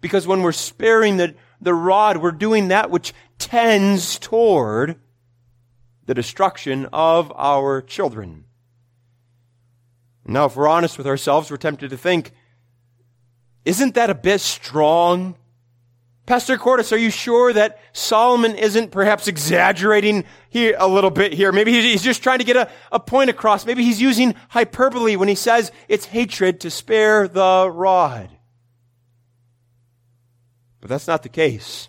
Because 0.00 0.26
when 0.26 0.42
we're 0.42 0.52
sparing 0.52 1.16
the, 1.16 1.34
the 1.60 1.74
rod, 1.74 2.16
we're 2.18 2.32
doing 2.32 2.68
that 2.68 2.90
which 2.90 3.14
tends 3.38 4.18
toward 4.18 4.96
the 6.06 6.14
destruction 6.14 6.86
of 6.92 7.32
our 7.36 7.80
children. 7.80 8.44
Now, 10.24 10.46
if 10.46 10.56
we're 10.56 10.68
honest 10.68 10.98
with 10.98 11.06
ourselves, 11.06 11.50
we're 11.50 11.56
tempted 11.56 11.90
to 11.90 11.96
think, 11.96 12.32
isn't 13.64 13.94
that 13.94 14.10
a 14.10 14.14
bit 14.14 14.40
strong? 14.40 15.36
Pastor 16.26 16.56
Kortus, 16.56 16.92
are 16.92 16.96
you 16.96 17.10
sure 17.10 17.52
that 17.52 17.80
Solomon 17.92 18.54
isn't 18.54 18.92
perhaps 18.92 19.26
exaggerating 19.26 20.24
here 20.50 20.76
a 20.78 20.86
little 20.86 21.10
bit 21.10 21.32
here? 21.32 21.50
Maybe 21.50 21.72
he's 21.72 22.02
just 22.02 22.22
trying 22.22 22.38
to 22.38 22.44
get 22.44 22.56
a, 22.56 22.70
a 22.92 23.00
point 23.00 23.30
across. 23.30 23.66
Maybe 23.66 23.82
he's 23.82 24.00
using 24.00 24.34
hyperbole 24.48 25.16
when 25.16 25.28
he 25.28 25.34
says 25.34 25.72
it's 25.88 26.06
hatred 26.06 26.60
to 26.60 26.70
spare 26.70 27.26
the 27.26 27.68
rod. 27.72 28.30
But 30.82 30.90
that's 30.90 31.06
not 31.06 31.22
the 31.22 31.30
case. 31.30 31.88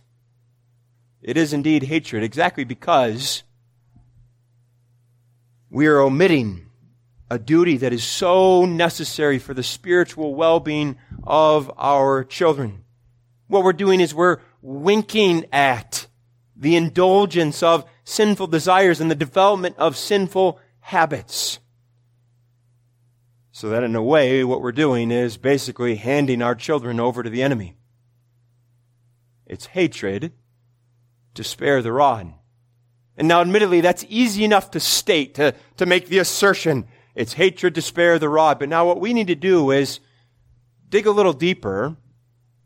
It 1.21 1.35
is 1.35 1.51
indeed 1.51 1.83
hatred, 1.83 2.23
exactly 2.23 2.63
because 2.63 3.43
we 5.69 5.87
are 5.87 5.99
omitting 5.99 6.67
a 7.29 7.39
duty 7.39 7.77
that 7.77 7.91
is 7.91 8.03
so 8.03 8.65
necessary 8.65 9.39
for 9.39 9.55
the 9.55 9.63
spiritual 9.63 10.35
well-being 10.35 10.97
of 11.23 11.71
our 11.75 12.23
children. 12.23 12.83
What 13.47 13.63
we're 13.63 13.73
doing 13.73 13.99
is 13.99 14.13
we're 14.13 14.37
winking 14.61 15.47
at 15.51 16.05
the 16.55 16.75
indulgence 16.75 17.63
of 17.63 17.89
sinful 18.03 18.47
desires 18.47 19.01
and 19.01 19.09
the 19.09 19.15
development 19.15 19.75
of 19.79 19.97
sinful 19.97 20.59
habits. 20.81 21.57
So 23.51 23.69
that 23.69 23.81
in 23.83 23.95
a 23.95 24.03
way, 24.03 24.43
what 24.43 24.61
we're 24.61 24.71
doing 24.71 25.09
is 25.09 25.37
basically 25.37 25.95
handing 25.95 26.43
our 26.43 26.53
children 26.53 26.99
over 26.99 27.23
to 27.23 27.29
the 27.31 27.41
enemy. 27.41 27.75
It's 29.53 29.67
hatred 29.67 30.33
to 31.35 31.43
spare 31.43 31.83
the 31.83 31.91
rod. 31.91 32.33
And 33.15 33.27
now, 33.27 33.41
admittedly, 33.41 33.81
that's 33.81 34.03
easy 34.09 34.43
enough 34.43 34.71
to 34.71 34.79
state, 34.79 35.35
to, 35.35 35.53
to 35.77 35.85
make 35.85 36.07
the 36.07 36.17
assertion. 36.17 36.87
It's 37.13 37.33
hatred 37.33 37.75
to 37.75 37.81
spare 37.83 38.17
the 38.17 38.29
rod. 38.29 38.57
But 38.57 38.69
now 38.69 38.87
what 38.87 38.99
we 38.99 39.13
need 39.13 39.27
to 39.27 39.35
do 39.35 39.69
is 39.69 39.99
dig 40.89 41.05
a 41.05 41.11
little 41.11 41.33
deeper 41.33 41.95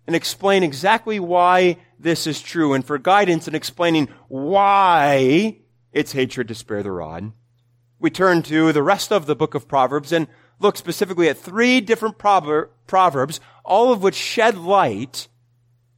and 0.07 0.15
explain 0.15 0.63
exactly 0.63 1.19
why 1.19 1.75
this 1.99 2.25
is 2.25 2.41
true. 2.41 2.73
And 2.73 2.85
for 2.85 2.97
guidance 2.97 3.49
in 3.49 3.55
explaining 3.55 4.07
why 4.29 5.57
it's 5.91 6.13
hatred 6.13 6.47
to 6.47 6.55
spare 6.55 6.83
the 6.83 6.91
rod, 6.93 7.33
we 7.99 8.09
turn 8.09 8.43
to 8.43 8.71
the 8.71 8.83
rest 8.83 9.11
of 9.11 9.25
the 9.25 9.35
book 9.35 9.55
of 9.55 9.67
Proverbs 9.67 10.13
and 10.13 10.27
look 10.57 10.77
specifically 10.77 11.27
at 11.27 11.37
three 11.37 11.81
different 11.81 12.17
proverbs, 12.17 13.41
all 13.65 13.91
of 13.91 14.01
which 14.01 14.15
shed 14.15 14.57
light 14.57 15.27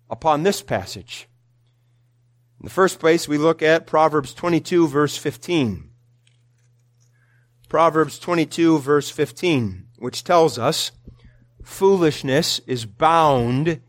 upon 0.09 0.43
this 0.43 0.61
passage. 0.61 1.27
In 2.59 2.65
the 2.65 2.71
first 2.71 2.99
place, 2.99 3.27
we 3.27 3.37
look 3.37 3.61
at 3.61 3.87
Proverbs 3.87 4.33
22 4.33 4.87
verse 4.87 5.15
15. 5.17 5.89
Proverbs 7.69 8.17
22 8.17 8.79
verse 8.79 9.09
15, 9.09 9.87
which 9.97 10.23
tells 10.23 10.57
us, 10.57 10.91
foolishness 11.63 12.59
is 12.65 12.85
bound 12.85 13.81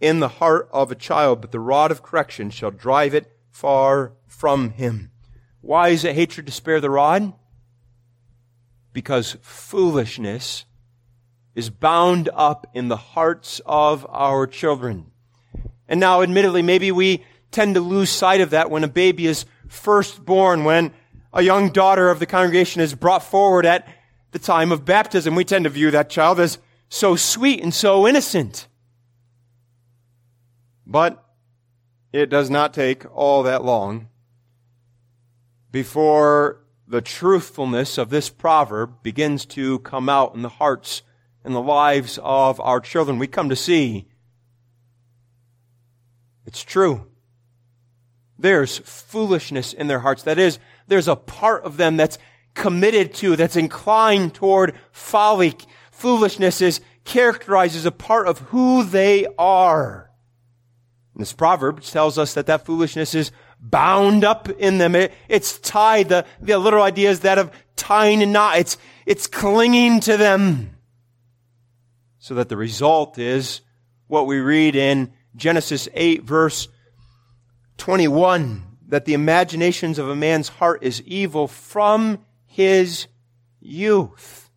in 0.00 0.20
the 0.20 0.28
heart 0.28 0.68
of 0.72 0.90
a 0.90 0.96
child, 0.96 1.40
but 1.40 1.52
the 1.52 1.60
rod 1.60 1.90
of 1.90 2.02
correction 2.02 2.50
shall 2.50 2.70
drive 2.70 3.14
it 3.14 3.32
far 3.50 4.12
from 4.26 4.70
him. 4.70 5.10
Why 5.60 5.90
is 5.90 6.04
it 6.04 6.14
hatred 6.14 6.46
to 6.46 6.52
spare 6.52 6.80
the 6.80 6.90
rod? 6.90 7.32
Because 8.92 9.36
foolishness 9.40 10.64
is 11.54 11.70
bound 11.70 12.28
up 12.34 12.66
in 12.74 12.88
the 12.88 12.96
hearts 12.96 13.60
of 13.64 14.06
our 14.10 14.46
children. 14.46 15.11
And 15.92 16.00
now, 16.00 16.22
admittedly, 16.22 16.62
maybe 16.62 16.90
we 16.90 17.22
tend 17.50 17.74
to 17.74 17.82
lose 17.82 18.08
sight 18.08 18.40
of 18.40 18.48
that 18.48 18.70
when 18.70 18.82
a 18.82 18.88
baby 18.88 19.26
is 19.26 19.44
first 19.68 20.24
born, 20.24 20.64
when 20.64 20.94
a 21.34 21.42
young 21.42 21.68
daughter 21.68 22.08
of 22.08 22.18
the 22.18 22.24
congregation 22.24 22.80
is 22.80 22.94
brought 22.94 23.22
forward 23.22 23.66
at 23.66 23.86
the 24.30 24.38
time 24.38 24.72
of 24.72 24.86
baptism. 24.86 25.34
We 25.34 25.44
tend 25.44 25.64
to 25.64 25.70
view 25.70 25.90
that 25.90 26.08
child 26.08 26.40
as 26.40 26.56
so 26.88 27.14
sweet 27.14 27.62
and 27.62 27.74
so 27.74 28.08
innocent. 28.08 28.68
But 30.86 31.22
it 32.10 32.30
does 32.30 32.48
not 32.48 32.72
take 32.72 33.04
all 33.14 33.42
that 33.42 33.62
long 33.62 34.08
before 35.70 36.62
the 36.88 37.02
truthfulness 37.02 37.98
of 37.98 38.08
this 38.08 38.30
proverb 38.30 39.02
begins 39.02 39.44
to 39.44 39.80
come 39.80 40.08
out 40.08 40.34
in 40.34 40.40
the 40.40 40.48
hearts 40.48 41.02
and 41.44 41.54
the 41.54 41.60
lives 41.60 42.18
of 42.22 42.58
our 42.60 42.80
children. 42.80 43.18
We 43.18 43.26
come 43.26 43.50
to 43.50 43.56
see 43.56 44.08
it's 46.46 46.62
true. 46.62 47.06
There's 48.38 48.78
foolishness 48.78 49.72
in 49.72 49.86
their 49.86 50.00
hearts. 50.00 50.24
That 50.24 50.38
is, 50.38 50.58
there's 50.88 51.08
a 51.08 51.16
part 51.16 51.64
of 51.64 51.76
them 51.76 51.96
that's 51.96 52.18
committed 52.54 53.14
to, 53.14 53.36
that's 53.36 53.56
inclined 53.56 54.34
toward 54.34 54.74
folly. 54.90 55.54
Foolishness 55.90 56.60
is 56.60 56.80
characterized 57.04 57.76
as 57.76 57.86
a 57.86 57.92
part 57.92 58.26
of 58.26 58.38
who 58.38 58.84
they 58.84 59.26
are. 59.38 60.10
And 61.14 61.20
this 61.20 61.32
proverb 61.32 61.82
tells 61.82 62.18
us 62.18 62.34
that 62.34 62.46
that 62.46 62.64
foolishness 62.64 63.14
is 63.14 63.32
bound 63.60 64.24
up 64.24 64.48
in 64.48 64.78
them. 64.78 64.96
It, 64.96 65.12
it's 65.28 65.58
tied. 65.58 66.08
The, 66.08 66.26
the 66.40 66.58
literal 66.58 66.82
idea 66.82 67.10
is 67.10 67.20
that 67.20 67.38
of 67.38 67.52
tying 67.76 68.22
a 68.22 68.26
knot. 68.26 68.58
It's, 68.58 68.76
it's 69.06 69.26
clinging 69.26 70.00
to 70.00 70.16
them. 70.16 70.76
So 72.18 72.34
that 72.34 72.48
the 72.48 72.56
result 72.56 73.18
is 73.18 73.60
what 74.06 74.26
we 74.26 74.38
read 74.38 74.74
in 74.74 75.12
Genesis 75.36 75.88
8 75.94 76.24
verse 76.24 76.68
21 77.78 78.64
that 78.88 79.06
the 79.06 79.14
imaginations 79.14 79.98
of 79.98 80.08
a 80.08 80.16
man's 80.16 80.48
heart 80.48 80.82
is 80.82 81.00
evil 81.02 81.48
from 81.48 82.18
his 82.44 83.06
youth. 83.60 84.50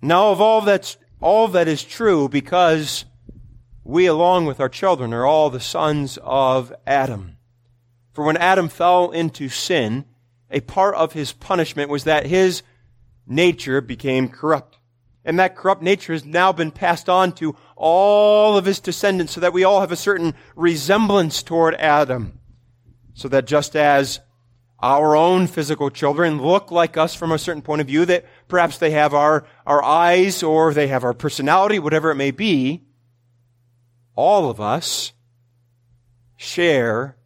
Now 0.00 0.30
of 0.30 0.40
all 0.40 0.60
that's, 0.60 0.96
all 1.20 1.48
that 1.48 1.66
is 1.68 1.82
true 1.82 2.28
because 2.28 3.04
we 3.84 4.06
along 4.06 4.46
with 4.46 4.60
our 4.60 4.68
children 4.68 5.12
are 5.12 5.26
all 5.26 5.50
the 5.50 5.60
sons 5.60 6.18
of 6.22 6.72
Adam. 6.86 7.36
For 8.12 8.24
when 8.24 8.36
Adam 8.36 8.68
fell 8.68 9.10
into 9.10 9.48
sin, 9.48 10.04
a 10.50 10.60
part 10.60 10.94
of 10.94 11.14
his 11.14 11.32
punishment 11.32 11.90
was 11.90 12.04
that 12.04 12.26
his 12.26 12.62
nature 13.26 13.80
became 13.80 14.28
corrupt. 14.28 14.78
And 15.24 15.38
that 15.38 15.54
corrupt 15.54 15.82
nature 15.82 16.12
has 16.12 16.24
now 16.24 16.52
been 16.52 16.70
passed 16.70 17.08
on 17.08 17.32
to 17.32 17.56
all 17.76 18.56
of 18.56 18.64
his 18.64 18.80
descendants 18.80 19.32
so 19.32 19.40
that 19.40 19.52
we 19.52 19.64
all 19.64 19.80
have 19.80 19.92
a 19.92 19.96
certain 19.96 20.34
resemblance 20.56 21.42
toward 21.42 21.74
Adam. 21.76 22.40
So 23.14 23.28
that 23.28 23.46
just 23.46 23.76
as 23.76 24.20
our 24.80 25.14
own 25.14 25.46
physical 25.46 25.90
children 25.90 26.42
look 26.42 26.72
like 26.72 26.96
us 26.96 27.14
from 27.14 27.30
a 27.30 27.38
certain 27.38 27.62
point 27.62 27.80
of 27.80 27.86
view, 27.86 28.04
that 28.06 28.26
perhaps 28.48 28.78
they 28.78 28.90
have 28.90 29.14
our, 29.14 29.46
our 29.64 29.82
eyes 29.82 30.42
or 30.42 30.74
they 30.74 30.88
have 30.88 31.04
our 31.04 31.14
personality, 31.14 31.78
whatever 31.78 32.10
it 32.10 32.16
may 32.16 32.32
be, 32.32 32.82
all 34.16 34.50
of 34.50 34.60
us 34.60 35.12
share 36.36 37.16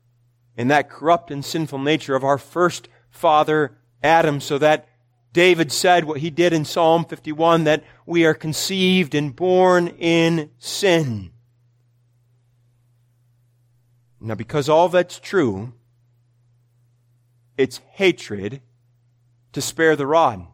in 0.56 0.68
that 0.68 0.90
corrupt 0.90 1.30
and 1.30 1.44
sinful 1.44 1.78
nature 1.78 2.14
of 2.14 2.24
our 2.24 2.38
first 2.38 2.88
father, 3.10 3.78
Adam, 4.02 4.40
so 4.40 4.58
that 4.58 4.86
David 5.36 5.70
said 5.70 6.06
what 6.06 6.20
he 6.20 6.30
did 6.30 6.54
in 6.54 6.64
Psalm 6.64 7.04
51 7.04 7.64
that 7.64 7.84
we 8.06 8.24
are 8.24 8.32
conceived 8.32 9.14
and 9.14 9.36
born 9.36 9.88
in 9.88 10.48
sin. 10.56 11.30
Now, 14.18 14.34
because 14.34 14.70
all 14.70 14.88
that's 14.88 15.20
true, 15.20 15.74
it's 17.58 17.82
hatred 17.90 18.62
to 19.52 19.60
spare 19.60 19.94
the 19.94 20.06
rod. 20.06 20.46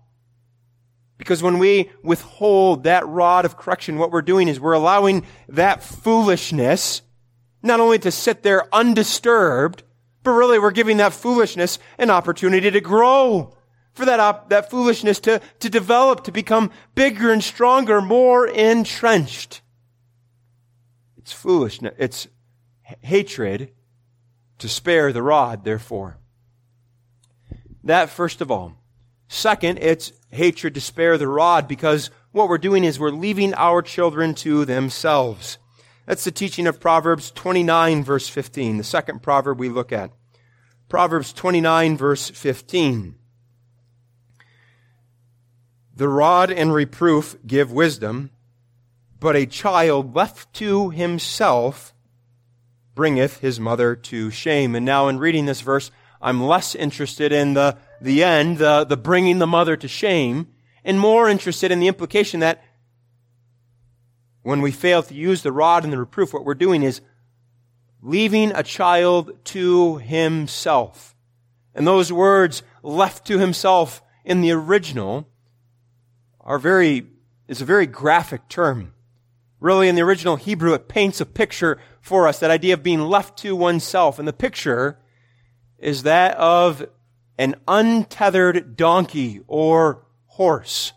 Because 1.16 1.45
when 1.45 1.61
we 1.61 1.92
withhold 2.03 2.83
that 2.83 3.07
rod 3.07 3.45
of 3.45 3.57
correction, 3.57 3.99
what 3.99 4.11
we're 4.11 4.21
doing 4.21 4.49
is 4.49 4.59
we're 4.59 4.73
allowing 4.73 5.25
that 5.49 5.85
foolishness 5.85 7.03
not 7.62 7.79
only 7.79 8.01
to 8.01 8.11
sit 8.11 8.42
there 8.42 8.66
undisturbed, 8.75 9.85
but 10.25 10.33
really 10.33 10.59
we're 10.59 10.73
giving 10.73 10.97
that 10.97 11.12
foolishness 11.12 11.79
an 11.99 12.11
opportunity 12.11 12.68
to 12.68 12.81
grow 12.81 13.55
for 13.93 14.05
that, 14.07 14.21
op- 14.21 14.49
that 14.51 14.71
foolishness 14.71 15.21
to, 15.21 15.41
to 15.61 15.69
develop, 15.69 16.25
to 16.25 16.33
become 16.33 16.71
bigger 16.95 17.33
and 17.33 17.43
stronger, 17.43 18.01
more 18.01 18.47
entrenched. 18.47 19.61
It's 21.19 21.33
foolishness. 21.33 21.95
It's 21.99 22.29
hatred 23.01 23.73
to 24.59 24.69
spare 24.69 25.13
the 25.13 25.23
rod, 25.23 25.65
therefore. 25.65 26.19
That 27.85 28.11
first 28.11 28.41
of 28.41 28.51
all. 28.51 28.75
Second, 29.29 29.79
it's 29.79 30.13
hatred 30.31 30.75
to 30.75 30.81
spare 30.81 31.17
the 31.17 31.29
rod 31.29 31.67
because 31.67 32.11
what 32.33 32.49
we're 32.49 32.59
doing 32.59 32.85
is 32.85 32.99
we're 32.99 33.11
leaving 33.11 33.55
our 33.55 33.83
children 33.83 34.35
to 34.35 34.65
themselves. 34.65 35.59
That's 36.07 36.25
the 36.25 36.31
teaching 36.31 36.67
of 36.67 36.81
Proverbs 36.81 37.31
29 37.31 38.05
verse 38.05 38.29
15, 38.29 38.79
the 38.79 38.85
second 38.85 39.23
proverb 39.23 39.59
we 39.59 39.69
look 39.69 39.93
at. 39.93 40.11
Proverbs 40.89 41.33
29 41.33 41.97
verse 41.97 42.29
15. 42.31 43.15
The 45.95 46.09
rod 46.09 46.51
and 46.51 46.73
reproof 46.73 47.37
give 47.47 47.71
wisdom, 47.71 48.31
but 49.21 49.37
a 49.37 49.47
child 49.47 50.15
left 50.15 50.53
to 50.55 50.91
himself 50.91 51.95
bringeth 52.95 53.41
his 53.41 53.61
mother 53.61 53.95
to 53.95 54.31
shame. 54.31 54.75
And 54.75 54.85
now 54.87 55.09
in 55.09 55.19
reading 55.19 55.47
this 55.47 55.61
verse, 55.61 55.91
I'm 56.21 56.43
less 56.43 56.75
interested 56.75 57.33
in 57.33 57.55
the, 57.55 57.77
the 58.01 58.23
end, 58.23 58.59
the, 58.59 58.85
the 58.85 58.97
bringing 58.97 59.39
the 59.39 59.47
mother 59.47 59.77
to 59.77 59.89
shame, 59.89 60.49
and 60.85 60.99
more 60.99 61.29
interested 61.29 61.71
in 61.71 61.81
the 61.81 61.89
implication 61.89 62.41
that 62.41 62.63
when 64.43 64.61
we 64.61 64.73
fail 64.73 65.03
to 65.03 65.15
use 65.15 65.43
the 65.43 65.53
rod 65.53 65.85
and 65.85 65.93
the 65.93 65.99
reproof, 65.99 66.33
what 66.33 66.45
we're 66.45 66.55
doing 66.55 66.83
is 66.83 67.01
leaving 68.01 68.51
a 68.53 68.63
child 68.63 69.33
to 69.45 69.99
himself. 69.99 71.15
And 71.75 71.87
those 71.87 72.13
words, 72.13 72.63
left 72.83 73.27
to 73.29 73.39
himself, 73.39 74.03
in 74.25 74.41
the 74.41 74.53
original, 74.53 75.29
are 76.45 76.59
very, 76.59 77.07
is 77.49 77.61
a 77.61 77.67
very 77.67 77.87
graphic 77.87 78.49
term. 78.49 78.93
Really, 79.61 79.89
in 79.89 79.95
the 79.95 80.03
original 80.03 80.37
Hebrew, 80.37 80.75
it 80.75 80.89
paints 80.89 81.21
a 81.21 81.27
picture 81.27 81.79
for 82.01 82.27
us, 82.27 82.41
that 82.41 82.51
idea 82.51 82.75
of 82.75 82.83
being 82.83 83.01
left 83.01 83.39
to 83.39 83.55
oneself. 83.55 84.19
And 84.19 84.27
the 84.27 84.33
picture 84.33 84.99
is 85.79 86.03
that 86.03 86.37
of 86.37 86.85
an 87.39 87.55
untethered 87.69 88.77
donkey 88.77 89.41
or 89.47 90.05
horse. 90.27 90.93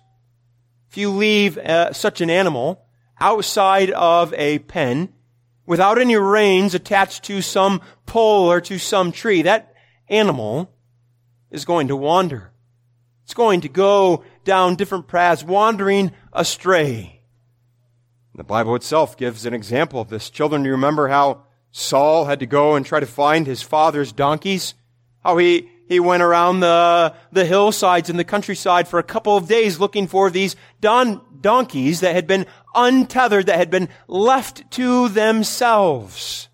If 0.90 0.98
you 0.98 1.12
leave 1.12 1.58
uh, 1.58 1.94
such 1.94 2.22
an 2.22 2.30
animal 2.30 2.86
outside 3.20 3.92
of 3.92 4.34
a 4.34 4.60
pen, 4.60 5.14
without 5.66 6.00
any 6.00 6.16
reins 6.16 6.74
attached 6.74 7.24
to 7.26 7.42
some 7.42 7.82
pole 8.06 8.52
or 8.52 8.62
to 8.62 8.80
some 8.80 9.12
tree, 9.12 9.42
that 9.44 9.74
animal 10.10 10.72
is 11.52 11.66
going 11.66 11.88
to 11.88 11.96
wander. 11.96 12.52
It's 13.24 13.34
going 13.34 13.62
to 13.62 13.70
go 13.70 14.24
down 14.46 14.76
different 14.76 15.08
paths, 15.08 15.44
wandering 15.44 16.12
astray. 16.32 17.22
The 18.34 18.44
Bible 18.44 18.76
itself 18.76 19.18
gives 19.18 19.46
an 19.46 19.54
example 19.54 20.00
of 20.00 20.10
this. 20.10 20.30
Children, 20.30 20.64
do 20.64 20.68
you 20.68 20.74
remember 20.74 21.08
how 21.08 21.44
Saul 21.72 22.26
had 22.26 22.40
to 22.40 22.46
go 22.46 22.76
and 22.76 22.86
try 22.86 23.00
to 23.00 23.06
find 23.06 23.48
his 23.48 23.62
father's 23.62 24.12
donkeys? 24.12 24.74
How 25.24 25.38
he, 25.38 25.70
he 25.88 26.00
went 26.00 26.24
around 26.24 26.60
the, 26.60 27.14
the 27.32 27.46
hillsides 27.46 28.10
and 28.10 28.20
the 28.20 28.24
countryside 28.24 28.88
for 28.88 29.00
a 29.00 29.04
couple 29.04 29.36
of 29.36 29.48
days 29.48 29.80
looking 29.80 30.08
for 30.08 30.30
these 30.30 30.56
don, 30.82 31.22
donkeys 31.42 32.02
that 32.02 32.16
had 32.16 32.28
been 32.28 32.46
untethered, 32.74 33.48
that 33.48 33.58
had 33.58 33.70
been 33.70 33.90
left 34.08 34.70
to 34.72 35.10
themselves. 35.10 36.50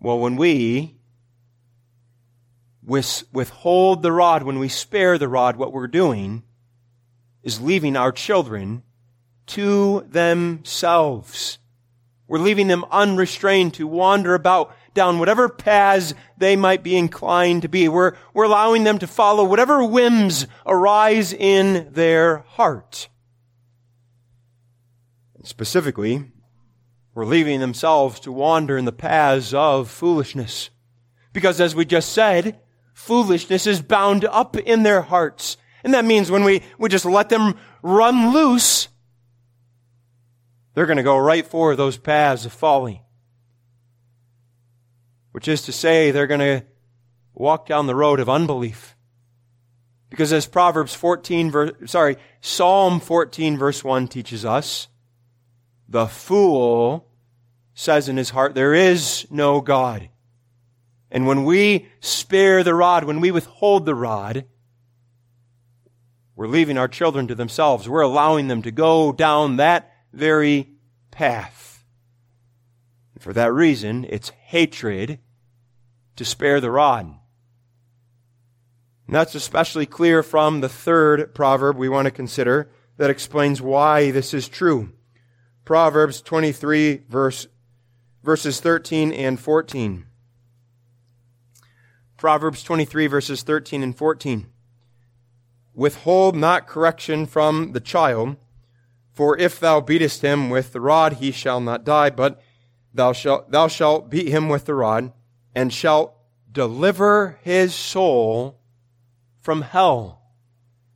Well, 0.00 0.18
when 0.18 0.36
we 0.36 0.97
withhold 2.88 4.02
the 4.02 4.12
rod, 4.12 4.42
when 4.42 4.58
we 4.58 4.68
spare 4.68 5.18
the 5.18 5.28
rod, 5.28 5.56
what 5.56 5.72
we're 5.72 5.86
doing 5.86 6.42
is 7.42 7.60
leaving 7.60 7.96
our 7.96 8.10
children 8.10 8.82
to 9.46 10.06
themselves. 10.08 11.58
We're 12.26 12.38
leaving 12.38 12.68
them 12.68 12.84
unrestrained 12.90 13.74
to 13.74 13.86
wander 13.86 14.34
about 14.34 14.74
down 14.94 15.18
whatever 15.18 15.48
paths 15.48 16.14
they 16.36 16.56
might 16.56 16.82
be 16.82 16.96
inclined 16.96 17.62
to 17.62 17.68
be. 17.68 17.88
We're, 17.88 18.14
we're 18.34 18.44
allowing 18.44 18.84
them 18.84 18.98
to 18.98 19.06
follow 19.06 19.44
whatever 19.44 19.82
whims 19.84 20.46
arise 20.66 21.32
in 21.32 21.88
their 21.92 22.38
heart. 22.38 23.08
Specifically, 25.42 26.30
we're 27.14 27.24
leaving 27.24 27.60
themselves 27.60 28.20
to 28.20 28.32
wander 28.32 28.76
in 28.76 28.84
the 28.84 28.92
paths 28.92 29.54
of 29.54 29.88
foolishness. 29.88 30.70
Because 31.32 31.60
as 31.60 31.74
we 31.74 31.84
just 31.84 32.12
said, 32.12 32.60
foolishness 32.98 33.64
is 33.66 33.80
bound 33.80 34.24
up 34.24 34.56
in 34.56 34.82
their 34.82 35.00
hearts. 35.00 35.56
And 35.84 35.94
that 35.94 36.04
means 36.04 36.32
when 36.32 36.42
we, 36.42 36.62
we 36.78 36.88
just 36.88 37.04
let 37.04 37.28
them 37.28 37.56
run 37.80 38.32
loose, 38.32 38.88
they're 40.74 40.84
going 40.84 40.96
to 40.96 41.04
go 41.04 41.16
right 41.16 41.46
for 41.46 41.76
those 41.76 41.96
paths 41.96 42.44
of 42.44 42.52
folly. 42.52 43.02
Which 45.30 45.46
is 45.46 45.62
to 45.62 45.72
say, 45.72 46.10
they're 46.10 46.26
going 46.26 46.40
to 46.40 46.64
walk 47.34 47.66
down 47.66 47.86
the 47.86 47.94
road 47.94 48.18
of 48.18 48.28
unbelief. 48.28 48.96
Because 50.10 50.32
as 50.32 50.46
Proverbs 50.46 50.92
14 50.92 51.50
verse, 51.52 51.72
sorry, 51.86 52.16
Psalm 52.40 52.98
14 52.98 53.56
verse 53.56 53.84
1 53.84 54.08
teaches 54.08 54.44
us, 54.44 54.88
the 55.88 56.08
fool 56.08 57.06
says 57.74 58.08
in 58.08 58.16
his 58.16 58.30
heart, 58.30 58.56
there 58.56 58.74
is 58.74 59.24
no 59.30 59.60
God. 59.60 60.08
And 61.10 61.26
when 61.26 61.44
we 61.44 61.88
spare 62.00 62.62
the 62.62 62.74
rod, 62.74 63.04
when 63.04 63.20
we 63.20 63.30
withhold 63.30 63.86
the 63.86 63.94
rod, 63.94 64.44
we're 66.36 66.46
leaving 66.46 66.78
our 66.78 66.88
children 66.88 67.26
to 67.28 67.34
themselves. 67.34 67.88
We're 67.88 68.02
allowing 68.02 68.48
them 68.48 68.62
to 68.62 68.70
go 68.70 69.12
down 69.12 69.56
that 69.56 69.90
very 70.12 70.70
path. 71.10 71.84
And 73.14 73.22
for 73.22 73.32
that 73.32 73.52
reason, 73.52 74.06
it's 74.08 74.28
hatred 74.28 75.18
to 76.16 76.24
spare 76.24 76.60
the 76.60 76.70
rod. 76.70 77.06
And 79.06 79.14
that's 79.14 79.34
especially 79.34 79.86
clear 79.86 80.22
from 80.22 80.60
the 80.60 80.68
third 80.68 81.34
proverb 81.34 81.76
we 81.76 81.88
want 81.88 82.04
to 82.04 82.10
consider 82.10 82.70
that 82.98 83.10
explains 83.10 83.62
why 83.62 84.10
this 84.10 84.34
is 84.34 84.48
true. 84.48 84.92
Proverbs 85.64 86.20
23 86.20 87.04
verse, 87.08 87.46
verses 88.22 88.60
13 88.60 89.12
and 89.12 89.40
14. 89.40 90.07
Proverbs 92.18 92.64
23 92.64 93.06
verses 93.06 93.42
13 93.44 93.80
and 93.80 93.96
14. 93.96 94.48
Withhold 95.72 96.34
not 96.34 96.66
correction 96.66 97.26
from 97.26 97.70
the 97.70 97.80
child, 97.80 98.36
for 99.12 99.38
if 99.38 99.60
thou 99.60 99.80
beatest 99.80 100.22
him 100.22 100.50
with 100.50 100.72
the 100.72 100.80
rod, 100.80 101.14
he 101.14 101.30
shall 101.30 101.60
not 101.60 101.84
die, 101.84 102.10
but 102.10 102.42
thou 102.92 103.12
shalt, 103.12 103.52
thou 103.52 103.68
shalt 103.68 104.10
beat 104.10 104.26
him 104.26 104.48
with 104.48 104.64
the 104.64 104.74
rod, 104.74 105.12
and 105.54 105.72
shalt 105.72 106.12
deliver 106.50 107.38
his 107.42 107.72
soul 107.72 108.58
from 109.40 109.62
hell. 109.62 110.20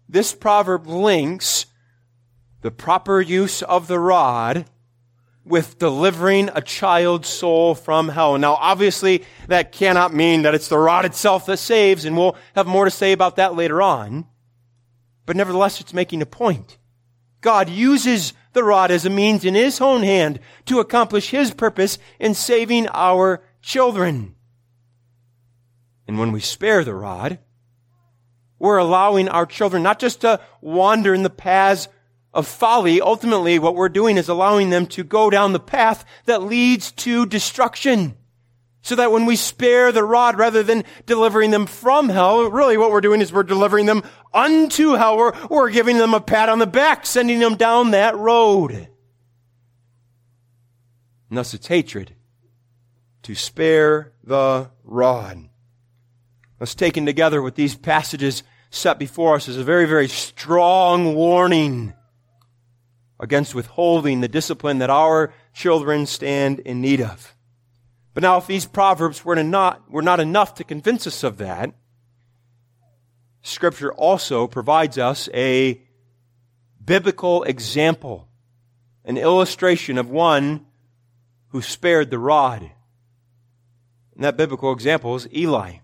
This 0.08 0.35
proverb 0.35 0.88
links 0.88 1.66
the 2.62 2.72
proper 2.72 3.20
use 3.20 3.62
of 3.62 3.87
the 3.87 4.00
rod 4.00 4.68
with 5.44 5.78
delivering 5.78 6.50
a 6.55 6.61
child's 6.61 7.28
soul 7.28 7.74
from 7.74 8.09
hell. 8.09 8.38
Now, 8.38 8.55
obviously, 8.55 9.24
that 9.48 9.72
cannot 9.72 10.14
mean 10.14 10.42
that 10.42 10.55
it's 10.55 10.68
the 10.68 10.78
rod 10.78 11.05
itself 11.05 11.46
that 11.46 11.57
saves, 11.57 12.05
and 12.05 12.16
we'll 12.16 12.37
have 12.55 12.66
more 12.66 12.85
to 12.85 12.90
say 12.90 13.12
about 13.12 13.37
that 13.37 13.57
later 13.57 13.83
on. 13.83 14.26
But 15.26 15.37
nevertheless, 15.37 15.81
it's 15.81 15.94
making 15.94 16.22
a 16.22 16.26
point. 16.26 16.78
God 17.40 17.68
uses 17.68 18.35
the 18.52 18.62
rod 18.62 18.90
as 18.90 19.05
a 19.05 19.11
means 19.11 19.44
in 19.44 19.55
His 19.55 19.81
own 19.81 20.02
hand 20.02 20.38
to 20.66 20.78
accomplish 20.78 21.31
His 21.31 21.52
purpose 21.52 21.98
in 22.20 22.35
saving 22.35 22.87
our 22.88 23.42
children. 23.61 24.37
And 26.07 26.18
when 26.18 26.33
we 26.33 26.40
spare 26.40 26.85
the 26.85 26.94
rod, 26.94 27.38
we're 28.59 28.78
allowing 28.78 29.28
our 29.28 29.46
children 29.46 29.83
not 29.83 29.98
just 29.98 30.20
to 30.20 30.40
wander 30.61 31.14
in 31.14 31.24
the 31.24 31.31
paths 31.31 31.88
of 32.35 32.47
folly, 32.47 33.01
ultimately 33.01 33.59
what 33.59 33.75
we're 33.75 33.88
doing 33.88 34.16
is 34.16 34.29
allowing 34.29 34.71
them 34.71 34.87
to 34.87 35.05
go 35.05 35.29
down 35.29 35.53
the 35.53 35.61
path 35.61 36.05
that 36.25 36.42
leads 36.42 36.92
to 36.92 37.27
destruction. 37.27 38.16
So 38.85 38.97
that 38.97 39.12
when 39.12 39.27
we 39.27 39.37
spare 39.37 39.92
the 39.92 40.03
rod 40.03 40.38
rather 40.38 40.64
than 40.64 40.83
delivering 41.07 41.53
them 41.53 41.66
from 41.66 42.09
hell, 42.09 42.51
really 42.51 42.77
what 42.77 42.90
we're 42.90 43.01
doing 43.01 43.21
is 43.21 43.33
we're 43.33 43.45
delivering 43.45 43.87
them 43.87 44.03
unto 44.35 44.95
hell. 44.95 45.16
We're, 45.49 45.71
giving 45.71 45.99
them 45.99 46.14
a 46.14 46.21
pat 46.21 46.49
on 46.49 46.59
the 46.59 46.66
back, 46.66 47.07
sending 47.07 47.38
them 47.38 47.55
down 47.55 47.92
that 47.92 48.16
road. 48.16 48.73
And 51.29 51.38
thus 51.38 51.55
it's 51.55 51.68
hatred 51.68 52.16
to 53.23 53.37
spare 53.37 54.12
the 54.25 54.71
rod. 54.83 55.49
Thus 56.59 56.75
taken 56.75 57.07
together 57.07 57.40
with 57.40 57.55
these 57.55 57.77
passages 57.77 58.42
set 58.71 58.99
before 58.99 59.37
us 59.37 59.47
is 59.47 59.59
a 59.59 59.64
very, 59.64 59.87
very 59.87 60.09
strong 60.09 61.14
warning 61.14 61.95
against 63.22 63.54
withholding 63.54 64.20
the 64.20 64.28
discipline 64.28 64.78
that 64.78 64.90
our 64.90 65.32
children 65.54 66.04
stand 66.04 66.58
in 66.58 66.80
need 66.80 67.00
of. 67.00 67.37
But 68.14 68.24
now 68.24 68.37
if 68.37 68.48
these 68.48 68.66
proverbs 68.66 69.24
were 69.24 69.40
not, 69.42 69.88
were 69.88 70.02
not 70.02 70.18
enough 70.18 70.56
to 70.56 70.64
convince 70.64 71.06
us 71.06 71.22
of 71.22 71.38
that, 71.38 71.72
scripture 73.40 73.92
also 73.92 74.48
provides 74.48 74.98
us 74.98 75.28
a 75.32 75.80
biblical 76.85 77.44
example, 77.44 78.28
an 79.04 79.16
illustration 79.16 79.98
of 79.98 80.11
one 80.11 80.66
who 81.50 81.62
spared 81.62 82.11
the 82.11 82.18
rod. 82.18 82.62
And 84.14 84.24
that 84.24 84.37
biblical 84.37 84.72
example 84.72 85.14
is 85.14 85.28
Eli. 85.32 85.76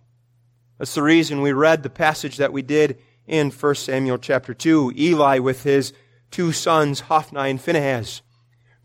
That's 0.76 0.94
the 0.94 1.02
reason 1.04 1.40
we 1.40 1.52
read 1.52 1.84
the 1.84 1.90
passage 1.90 2.38
that 2.38 2.52
we 2.52 2.62
did 2.62 2.98
in 3.28 3.52
1 3.52 3.74
Samuel 3.76 4.18
chapter 4.18 4.54
2. 4.54 4.94
Eli 4.96 5.38
with 5.38 5.62
his 5.62 5.92
two 6.30 6.52
sons, 6.52 7.00
Hophni 7.00 7.50
and 7.50 7.60
Phinehas. 7.60 8.22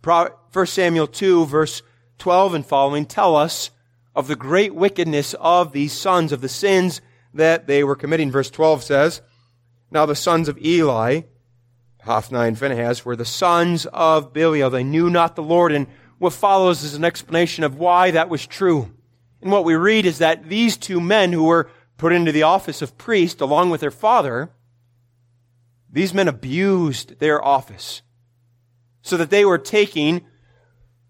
1 0.03 0.65
Samuel 0.65 1.07
2 1.07 1.45
verse 1.45 1.81
12 2.17 2.53
and 2.53 2.65
following 2.65 3.05
tell 3.05 3.35
us 3.35 3.71
of 4.15 4.27
the 4.27 4.35
great 4.35 4.75
wickedness 4.75 5.33
of 5.39 5.71
these 5.71 5.93
sons, 5.93 6.31
of 6.31 6.41
the 6.41 6.49
sins 6.49 7.01
that 7.33 7.67
they 7.67 7.83
were 7.83 7.95
committing. 7.95 8.31
Verse 8.31 8.49
12 8.49 8.83
says, 8.83 9.21
Now 9.91 10.05
the 10.05 10.15
sons 10.15 10.47
of 10.47 10.63
Eli, 10.63 11.21
Hophni 12.03 12.39
and 12.39 12.57
Phinehas, 12.57 13.03
were 13.03 13.15
the 13.15 13.25
sons 13.25 13.85
of 13.87 14.33
Belial. 14.33 14.69
They 14.69 14.83
knew 14.83 15.09
not 15.09 15.35
the 15.35 15.43
Lord. 15.43 15.71
And 15.71 15.87
what 16.19 16.33
follows 16.33 16.83
is 16.83 16.93
an 16.93 17.05
explanation 17.05 17.63
of 17.63 17.77
why 17.77 18.11
that 18.11 18.29
was 18.29 18.45
true. 18.45 18.91
And 19.41 19.51
what 19.51 19.65
we 19.65 19.75
read 19.75 20.05
is 20.05 20.19
that 20.19 20.47
these 20.47 20.77
two 20.77 21.01
men 21.01 21.33
who 21.33 21.45
were 21.45 21.69
put 21.97 22.13
into 22.13 22.31
the 22.31 22.43
office 22.43 22.81
of 22.81 22.97
priest 22.97 23.41
along 23.41 23.69
with 23.69 23.81
their 23.81 23.91
father, 23.91 24.51
these 25.93 26.13
men 26.13 26.27
abused 26.27 27.19
their 27.19 27.43
office 27.43 28.01
so 29.03 29.15
that 29.15 29.29
they 29.29 29.45
were 29.45 29.59
taking 29.59 30.25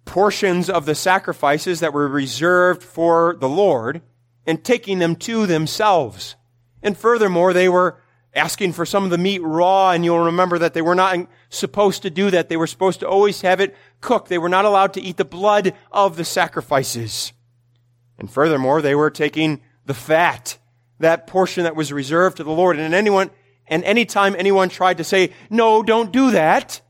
portions 0.06 0.69
of 0.69 0.86
the 0.86 0.93
sacrifices 0.93 1.80
that 1.80 1.93
were 1.93 2.08
reserved 2.08 2.84
for 2.84 3.38
the 3.39 3.48
Lord 3.48 4.02
and 4.46 4.63
taking 4.63 5.00
them 5.00 5.15
to 5.15 5.48
themselves. 5.48 6.36
And 6.82 6.98
furthermore, 6.98 7.54
they 7.54 7.69
were 7.69 8.02
asking 8.36 8.74
for 8.74 8.86
some 8.86 9.06
of 9.06 9.10
the 9.10 9.17
meat 9.17 9.41
raw, 9.41 9.91
and 9.91 10.04
you'll 10.04 10.26
remember 10.26 10.60
that 10.60 10.74
they 10.74 10.82
were 10.82 10.96
not 10.96 11.30
supposed 11.50 12.02
to 12.02 12.10
do 12.10 12.30
that. 12.32 12.50
They 12.50 12.58
were 12.58 12.67
supposed 12.67 13.00
to 13.00 13.08
always 13.08 13.39
have 13.41 13.62
it 13.62 13.78
cooked. 14.02 14.28
They 14.28 14.38
were 14.38 14.50
not 14.50 14.65
allowed 14.65 14.93
to 14.96 15.02
eat 15.02 15.15
the 15.15 15.24
blood 15.24 15.74
of 15.91 16.17
the 16.17 16.26
sacrifices. 16.26 17.32
And 18.19 18.30
furthermore, 18.30 18.82
they 18.82 18.96
were 18.96 19.10
taking 19.10 19.62
the 19.86 19.93
fat, 19.93 20.58
that 21.00 21.26
portion 21.26 21.63
that 21.63 21.76
was 21.76 21.93
reserved 21.93 22.38
to 22.38 22.43
the 22.43 22.52
Lord. 22.52 22.78
And 22.78 22.93
anyone, 22.93 23.30
and 23.67 23.84
anytime 23.84 24.36
anyone 24.38 24.69
tried 24.69 24.97
to 24.97 25.04
say, 25.04 25.32
no, 25.49 25.84
don't 25.84 26.12
do 26.12 26.32
that, 26.32 26.82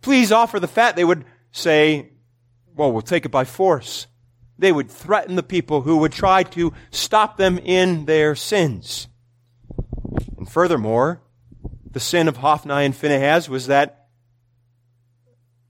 please 0.00 0.32
offer 0.32 0.58
the 0.58 0.68
fat, 0.68 0.96
they 0.96 1.04
would 1.04 1.24
say, 1.52 2.10
well, 2.74 2.92
we'll 2.92 3.02
take 3.02 3.24
it 3.24 3.30
by 3.30 3.44
force. 3.44 4.06
They 4.58 4.72
would 4.72 4.90
threaten 4.90 5.36
the 5.36 5.42
people 5.42 5.82
who 5.82 5.98
would 5.98 6.12
try 6.12 6.42
to 6.44 6.72
stop 6.90 7.36
them 7.36 7.58
in 7.58 8.06
their 8.06 8.34
sins. 8.34 9.08
And 10.36 10.50
Furthermore, 10.50 11.22
the 11.90 12.00
sin 12.00 12.28
of 12.28 12.38
Hophni 12.38 12.84
and 12.84 12.96
Phinehas 12.96 13.48
was 13.48 13.66
that 13.66 14.08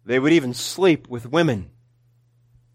they 0.04 0.18
would 0.18 0.32
even 0.32 0.54
sleep 0.54 1.08
with 1.08 1.30
women. 1.30 1.70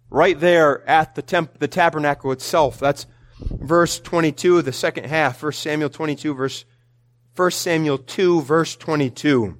Right 0.10 0.39
there 0.39 0.88
at 0.88 1.15
the, 1.15 1.21
temp- 1.21 1.60
the 1.60 1.67
tabernacle 1.67 2.32
itself. 2.32 2.80
That's 2.80 3.06
verse 3.39 4.00
22, 4.00 4.62
the 4.62 4.71
second 4.71 5.06
half. 5.06 5.43
1 5.43 5.52
Samuel 5.52 5.89
22, 5.89 6.34
verse, 6.34 6.65
1 7.38 7.52
Samuel 7.52 8.00
2, 8.00 8.41
verse 8.41 8.76
22. 8.76 9.58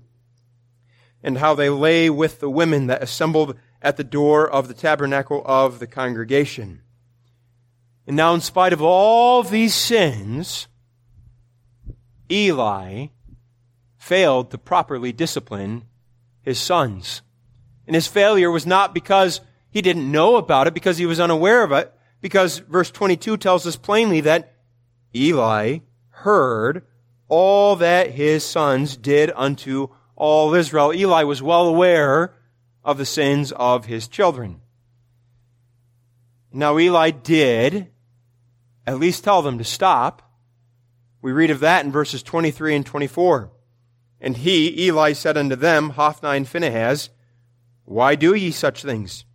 And 1.22 1.38
how 1.38 1.54
they 1.54 1.70
lay 1.70 2.10
with 2.10 2.40
the 2.40 2.50
women 2.50 2.88
that 2.88 3.04
assembled 3.04 3.56
at 3.84 3.98
the 3.98 4.04
door 4.04 4.50
of 4.50 4.68
the 4.68 4.74
tabernacle 4.74 5.44
of 5.46 5.78
the 5.78 5.86
congregation. 5.86 6.82
And 8.08 8.16
now, 8.16 8.34
in 8.34 8.42
spite 8.42 8.74
of 8.74 8.82
all 8.82 9.44
these 9.44 9.76
sins, 9.76 10.68
Eli 12.32 13.08
failed 13.96 14.50
to 14.50 14.58
properly 14.58 15.12
discipline 15.12 15.84
his 16.42 16.58
sons. 16.58 17.22
And 17.86 17.96
his 17.96 18.08
failure 18.08 18.50
was 18.50 18.66
not 18.66 18.94
because 18.94 19.42
he 19.70 19.84
didn't 19.84 20.12
know 20.12 20.38
about 20.38 20.66
it, 20.66 20.74
because 20.74 20.98
he 20.98 21.06
was 21.06 21.20
unaware 21.20 21.64
of 21.64 21.72
it, 21.74 21.94
because 22.22 22.58
verse 22.60 22.90
22 22.90 23.38
tells 23.38 23.68
us 23.68 23.76
plainly 23.76 24.22
that 24.22 24.56
Eli 25.14 25.80
heard 26.10 26.84
all 27.28 27.76
that 27.78 28.12
his 28.12 28.44
sons 28.44 28.96
did 28.98 29.32
unto 29.36 29.90
all 30.16 30.54
Israel. 30.54 30.94
Eli 30.94 31.24
was 31.24 31.42
well 31.42 31.68
aware 31.68 32.34
of 32.84 32.98
the 32.98 33.06
sins 33.06 33.52
of 33.52 33.86
his 33.86 34.08
children. 34.08 34.62
Now 36.52 36.80
Eli 36.80 37.12
did 37.12 37.88
at 38.86 39.00
least 39.00 39.24
tell 39.24 39.42
them 39.42 39.58
to 39.58 39.64
stop. 39.64 40.22
We 41.22 41.32
read 41.32 41.52
of 41.52 41.60
that 41.60 41.86
in 41.86 41.92
verses 41.92 42.24
23 42.24 42.76
and 42.76 42.86
24. 42.86 43.52
And 44.22 44.38
he, 44.38 44.86
Eli, 44.86 45.14
said 45.14 45.38
unto 45.38 45.56
them, 45.56 45.92
Hophni 45.92 46.38
and 46.38 46.48
Phinehas, 46.48 47.10
Why 47.86 48.16
do 48.16 48.34
ye 48.34 48.52
such 48.52 48.82
things? 48.82 49.26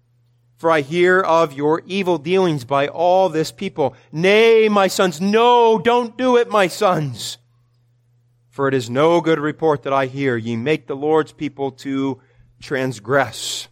For 0.57 0.71
I 0.71 0.81
hear 0.81 1.21
of 1.21 1.53
your 1.53 1.83
evil 1.87 2.19
dealings 2.19 2.65
by 2.65 2.89
all 2.89 3.29
this 3.29 3.53
people. 3.53 3.95
Nay, 4.11 4.69
my 4.69 4.87
sons, 4.87 5.21
no, 5.21 5.79
don't 5.79 6.17
do 6.17 6.37
it, 6.37 6.49
my 6.49 6.69
sons. 6.69 7.39
For 8.53 8.69
it 8.69 8.75
is 8.75 8.91
no 8.91 9.23
good 9.23 9.41
report 9.41 9.83
that 9.85 9.95
I 9.95 10.05
hear. 10.05 10.37
Ye 10.37 10.57
make 10.57 10.87
the 10.87 10.95
Lord's 10.95 11.33
people 11.33 11.71
to 11.73 12.21
transgress. 12.61 13.67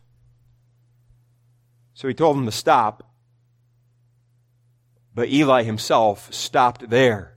So 1.92 2.08
he 2.08 2.14
told 2.14 2.38
them 2.38 2.46
to 2.46 2.52
stop. 2.52 3.12
But 5.14 5.28
Eli 5.28 5.64
himself 5.64 6.32
stopped 6.32 6.88
there 6.88 7.36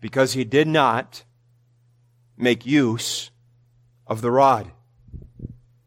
because 0.00 0.34
he 0.34 0.44
did 0.44 0.68
not 0.68 1.24
make 2.36 2.64
use 2.64 3.32
of 4.06 4.20
the 4.20 4.30
rod. 4.30 4.70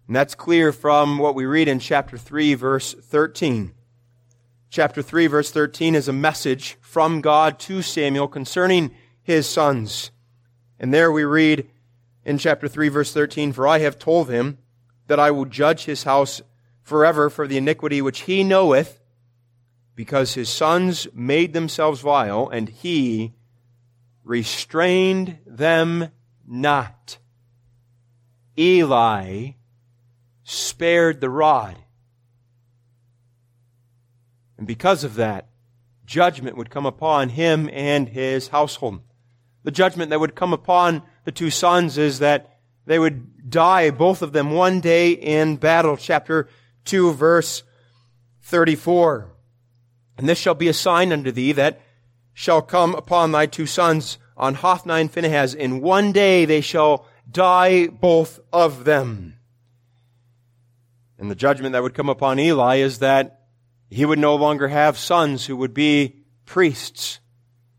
And 0.08 0.16
that's 0.16 0.36
clear 0.36 0.74
from 0.74 1.20
what 1.20 1.36
we 1.36 1.46
read 1.46 1.70
in 1.70 1.80
chapter 1.80 2.18
3, 2.18 2.54
verse 2.56 2.94
13. 2.94 3.72
Chapter 4.70 5.02
3, 5.02 5.28
verse 5.28 5.52
13 5.52 5.96
is 5.96 6.10
a 6.10 6.14
message 6.14 6.76
from 6.82 7.22
God 7.22 7.60
to 7.60 7.82
Samuel 7.82 8.28
concerning 8.28 8.92
his 9.26 9.50
sons. 9.50 10.12
And 10.80 10.94
there 10.94 11.12
we 11.12 11.24
read 11.24 11.68
in 12.24 12.38
chapter 12.38 12.68
3, 12.68 12.90
verse 12.90 13.12
13, 13.12 13.54
For 13.54 13.68
I 13.68 13.80
have 13.80 13.98
told 13.98 14.30
him 14.30 14.60
that 15.08 15.20
I 15.20 15.32
will 15.32 15.46
judge 15.46 15.86
his 15.86 16.04
house 16.04 16.44
forever 16.84 17.32
for 17.32 17.48
the 17.48 17.58
iniquity 17.58 18.04
which 18.04 18.22
he 18.22 18.44
knoweth, 18.44 19.02
because 19.96 20.36
his 20.36 20.48
sons 20.48 21.08
made 21.12 21.54
themselves 21.54 22.02
vile, 22.02 22.48
and 22.50 22.70
he 22.70 23.34
restrained 24.24 25.40
them 25.48 26.12
not. 26.46 27.18
Eli 28.58 29.54
spared 30.44 31.20
the 31.20 31.32
rod. 31.32 31.78
And 34.56 34.68
because 34.68 35.04
of 35.04 35.16
that, 35.16 35.50
judgment 36.06 36.58
would 36.58 36.70
come 36.70 36.86
upon 36.86 37.30
him 37.30 37.72
and 37.74 38.08
his 38.08 38.50
household. 38.50 39.02
The 39.66 39.72
judgment 39.72 40.12
that 40.12 40.20
would 40.20 40.36
come 40.36 40.54
upon 40.54 41.02
the 41.24 41.32
two 41.32 41.50
sons 41.50 41.98
is 41.98 42.20
that 42.20 42.60
they 42.86 43.00
would 43.00 43.50
die, 43.50 43.90
both 43.90 44.22
of 44.22 44.32
them, 44.32 44.52
one 44.52 44.80
day 44.80 45.12
in 45.12 45.56
battle. 45.56 45.98
Chapter 45.98 46.48
2, 46.86 47.14
verse 47.14 47.64
34. 48.44 49.32
And 50.20 50.30
this 50.30 50.38
shall 50.38 50.54
be 50.54 50.68
a 50.68 50.74
sign 50.74 51.12
unto 51.12 51.32
thee 51.32 51.52
that 51.54 51.82
shall 52.32 52.62
come 52.62 52.94
upon 52.94 53.32
thy 53.32 53.48
two 53.48 53.66
sons 53.66 54.20
on 54.38 54.54
Hophni 54.54 55.02
and 55.02 55.12
Phinehas. 55.12 55.56
In 55.56 55.82
one 55.82 56.12
day 56.12 56.46
they 56.46 56.62
shall 56.62 57.08
die, 57.30 57.88
both 57.88 58.40
of 58.54 58.86
them. 58.86 59.40
And 61.18 61.32
the 61.32 61.36
judgment 61.36 61.74
that 61.74 61.82
would 61.82 61.96
come 61.96 62.10
upon 62.10 62.38
Eli 62.38 62.76
is 62.76 63.00
that 63.00 63.42
he 63.90 64.06
would 64.06 64.20
no 64.20 64.36
longer 64.36 64.68
have 64.68 64.96
sons 64.96 65.48
who 65.48 65.58
would 65.58 65.74
be 65.74 66.18
priests. 66.46 67.20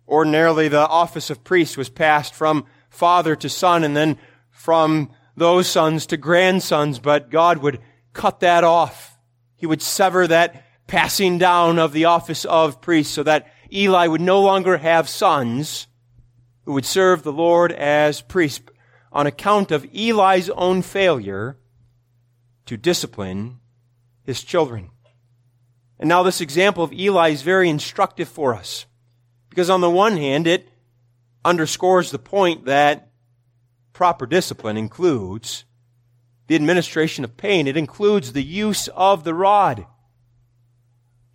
Ordinarily, 0.09 0.69
the 0.69 0.87
office 0.87 1.31
of 1.31 1.45
priest 1.45 1.77
was 1.77 1.89
passed 1.89 2.35
from 2.35 2.65
father 2.89 3.35
to 3.37 3.49
son 3.49 3.83
and 3.85 3.97
then 3.97 4.19
from 4.51 5.11
those 5.37 5.69
sons 5.69 6.07
to 6.07 6.17
grandsons, 6.17 6.99
but 6.99 7.31
God 7.31 7.59
would 7.59 7.81
cut 8.13 8.41
that 8.41 8.65
off. 8.65 9.19
He 9.57 9.67
would 9.67 9.83
sever 9.83 10.27
that 10.27 10.65
passing 10.87 11.39
down 11.39 11.79
of 11.79 11.93
the 11.93 12.05
office 12.05 12.45
of 12.45 12.81
priest 12.81 13.13
so 13.13 13.23
that 13.25 13.53
Eli 13.73 14.07
would 14.07 14.21
no 14.21 14.41
longer 14.41 14.77
have 14.77 15.09
sons 15.09 15.89
who 16.65 16.73
would 16.73 16.87
serve 16.87 17.23
the 17.23 17.33
Lord 17.33 17.73
as 17.73 18.23
priests 18.23 18.71
on 19.13 19.27
account 19.27 19.71
of 19.71 19.87
Eli's 19.95 20.51
own 20.51 20.83
failure 20.83 21.59
to 22.67 22.77
discipline 22.77 23.59
his 24.23 24.43
children. 24.43 24.91
And 25.99 26.09
now 26.09 26.23
this 26.23 26.41
example 26.41 26.85
of 26.85 26.93
Eli 26.93 27.31
is 27.31 27.43
very 27.43 27.69
instructive 27.69 28.29
for 28.29 28.55
us 28.55 28.87
because 29.57 29.71
on 29.71 29.81
the 29.81 29.89
one 29.89 30.19
hand, 30.19 30.47
it 30.47 30.69
underscores 31.43 32.11
the 32.11 32.19
point 32.19 32.67
that 32.67 33.09
proper 33.95 34.27
discipline 34.27 34.77
includes 34.77 35.65
the 36.47 36.55
administration 36.55 37.25
of 37.25 37.39
pain. 37.39 37.67
It 37.67 37.79
includes 37.79 38.35
the 38.35 38.43
use 38.43 38.89
of 38.89 39.25
the 39.25 39.33
rod. 39.33 39.87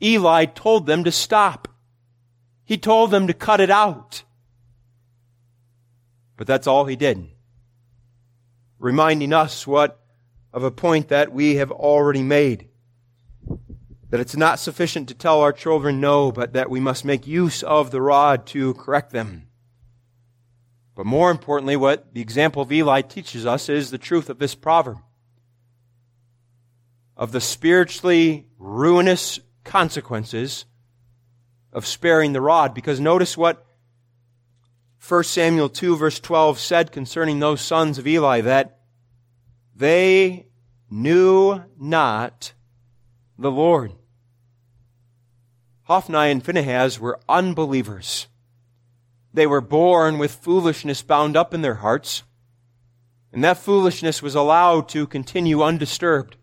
Eli 0.03 0.45
told 0.45 0.85
them 0.85 1.03
to 1.03 1.11
stop. 1.11 1.67
He 2.63 2.77
told 2.77 3.09
them 3.09 3.25
to 3.25 3.33
cut 3.33 3.59
it 3.59 3.71
out. 3.71 4.21
But 6.37 6.45
that's 6.45 6.67
all 6.67 6.85
he 6.85 6.95
did. 6.95 7.27
Reminding 8.77 9.33
us 9.33 9.65
what 9.65 9.99
of 10.53 10.63
a 10.63 10.69
point 10.69 11.07
that 11.07 11.33
we 11.33 11.55
have 11.55 11.71
already 11.71 12.21
made. 12.21 12.69
That 14.11 14.19
it's 14.19 14.35
not 14.35 14.59
sufficient 14.59 15.07
to 15.07 15.15
tell 15.15 15.41
our 15.41 15.53
children 15.53 15.99
no, 15.99 16.31
but 16.31 16.53
that 16.53 16.69
we 16.69 16.79
must 16.79 17.03
make 17.03 17.25
use 17.25 17.63
of 17.63 17.91
the 17.91 18.01
rod 18.01 18.45
to 18.47 18.73
correct 18.75 19.11
them. 19.11 19.47
But 20.95 21.05
more 21.05 21.31
importantly, 21.31 21.77
what 21.77 22.13
the 22.13 22.21
example 22.21 22.61
of 22.61 22.71
Eli 22.71 23.01
teaches 23.01 23.45
us 23.45 23.69
is 23.69 23.89
the 23.89 23.97
truth 23.97 24.29
of 24.29 24.37
this 24.37 24.53
proverb. 24.53 24.97
Of 27.15 27.31
the 27.31 27.41
spiritually 27.41 28.47
ruinous 28.59 29.39
consequences 29.63 30.65
of 31.71 31.87
sparing 31.87 32.33
the 32.33 32.41
rod. 32.41 32.73
Because 32.73 32.99
notice 32.99 33.37
what 33.37 33.65
1 35.07 35.23
Samuel 35.23 35.69
2 35.69 35.95
verse 35.95 36.19
12 36.19 36.59
said 36.59 36.91
concerning 36.91 37.39
those 37.39 37.61
sons 37.61 37.97
of 37.97 38.05
Eli 38.05 38.41
that 38.41 38.79
they 39.75 40.47
knew 40.89 41.63
not 41.79 42.53
the 43.37 43.51
Lord. 43.51 43.93
Hophni 45.91 46.31
and 46.31 46.41
Phinehas 46.41 47.01
were 47.01 47.19
unbelievers. 47.27 48.27
They 49.33 49.45
were 49.45 49.59
born 49.59 50.19
with 50.19 50.31
foolishness 50.31 51.01
bound 51.01 51.35
up 51.35 51.53
in 51.53 51.63
their 51.63 51.75
hearts, 51.75 52.23
and 53.33 53.43
that 53.43 53.57
foolishness 53.57 54.21
was 54.21 54.33
allowed 54.33 54.87
to 54.87 55.05
continue 55.05 55.61
undisturbed. 55.61 56.37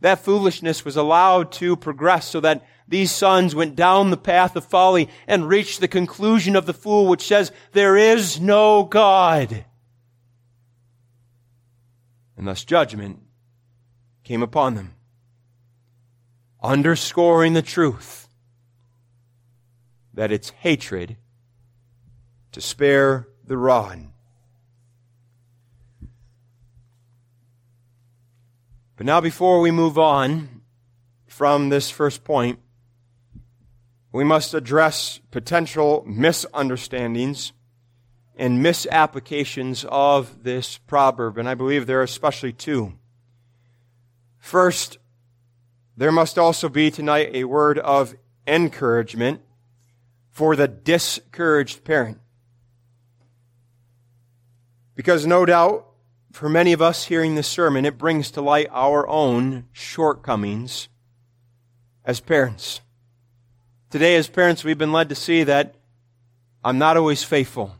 That 0.00 0.24
foolishness 0.24 0.84
was 0.84 0.96
allowed 0.96 1.52
to 1.52 1.76
progress 1.76 2.26
so 2.26 2.40
that 2.40 2.66
these 2.88 3.12
sons 3.12 3.54
went 3.54 3.76
down 3.76 4.10
the 4.10 4.16
path 4.16 4.56
of 4.56 4.64
folly 4.64 5.08
and 5.28 5.48
reached 5.48 5.78
the 5.78 5.86
conclusion 5.86 6.56
of 6.56 6.66
the 6.66 6.74
fool, 6.74 7.06
which 7.06 7.24
says, 7.24 7.52
There 7.70 7.96
is 7.96 8.40
no 8.40 8.82
God. 8.82 9.64
And 12.36 12.48
thus 12.48 12.64
judgment 12.64 13.20
came 14.24 14.42
upon 14.42 14.74
them, 14.74 14.96
underscoring 16.60 17.52
the 17.52 17.62
truth 17.62 18.21
that 20.14 20.32
it's 20.32 20.50
hatred 20.50 21.16
to 22.52 22.60
spare 22.60 23.28
the 23.46 23.56
rod. 23.56 24.08
But 28.96 29.06
now, 29.06 29.20
before 29.20 29.60
we 29.60 29.70
move 29.70 29.98
on 29.98 30.62
from 31.26 31.70
this 31.70 31.90
first 31.90 32.24
point, 32.24 32.58
we 34.12 34.22
must 34.22 34.52
address 34.52 35.20
potential 35.30 36.04
misunderstandings 36.06 37.52
and 38.36 38.62
misapplications 38.62 39.84
of 39.88 40.44
this 40.44 40.78
proverb, 40.78 41.38
and 41.38 41.48
I 41.48 41.54
believe 41.54 41.86
there 41.86 42.00
are 42.00 42.04
especially 42.04 42.52
two. 42.52 42.92
First, 44.38 44.98
there 45.96 46.12
must 46.12 46.38
also 46.38 46.68
be 46.68 46.90
tonight 46.90 47.30
a 47.32 47.44
word 47.44 47.78
of 47.78 48.14
encouragement 48.46 49.40
for 50.32 50.56
the 50.56 50.66
discouraged 50.66 51.84
parent. 51.84 52.18
Because 54.94 55.26
no 55.26 55.46
doubt, 55.46 55.86
for 56.32 56.48
many 56.48 56.72
of 56.72 56.82
us 56.82 57.04
hearing 57.04 57.34
this 57.34 57.46
sermon, 57.46 57.84
it 57.84 57.98
brings 57.98 58.30
to 58.32 58.40
light 58.40 58.68
our 58.70 59.06
own 59.06 59.66
shortcomings 59.72 60.88
as 62.04 62.18
parents. 62.20 62.80
Today, 63.90 64.16
as 64.16 64.28
parents, 64.28 64.64
we've 64.64 64.78
been 64.78 64.92
led 64.92 65.10
to 65.10 65.14
see 65.14 65.44
that 65.44 65.74
I'm 66.64 66.78
not 66.78 66.96
always 66.96 67.22
faithful 67.22 67.76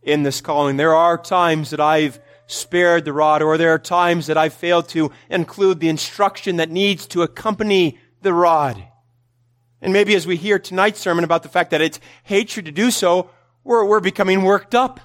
in 0.00 0.22
this 0.22 0.40
calling. 0.40 0.76
There 0.76 0.94
are 0.94 1.18
times 1.18 1.70
that 1.70 1.80
I've 1.80 2.20
spared 2.46 3.04
the 3.04 3.12
rod, 3.12 3.42
or 3.42 3.58
there 3.58 3.74
are 3.74 3.78
times 3.78 4.28
that 4.28 4.36
I've 4.36 4.52
failed 4.52 4.88
to 4.90 5.10
include 5.28 5.80
the 5.80 5.88
instruction 5.88 6.56
that 6.56 6.70
needs 6.70 7.06
to 7.08 7.22
accompany 7.22 7.98
the 8.20 8.32
rod. 8.32 8.84
And 9.82 9.92
maybe 9.92 10.14
as 10.14 10.26
we 10.26 10.36
hear 10.36 10.60
tonight's 10.60 11.00
sermon 11.00 11.24
about 11.24 11.42
the 11.42 11.48
fact 11.48 11.72
that 11.72 11.80
it's 11.80 11.98
hatred 12.22 12.66
to 12.66 12.72
do 12.72 12.92
so, 12.92 13.28
we're, 13.64 13.84
we're 13.84 14.00
becoming 14.00 14.42
worked 14.42 14.76
up. 14.76 15.00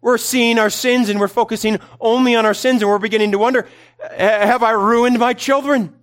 We're 0.00 0.16
seeing 0.16 0.58
our 0.58 0.70
sins 0.70 1.10
and 1.10 1.20
we're 1.20 1.28
focusing 1.28 1.78
only 2.00 2.34
on 2.34 2.46
our 2.46 2.54
sins 2.54 2.80
and 2.80 2.90
we're 2.90 2.98
beginning 2.98 3.32
to 3.32 3.38
wonder, 3.38 3.68
have 4.16 4.62
I 4.62 4.70
ruined 4.70 5.18
my 5.18 5.34
children? 5.34 5.94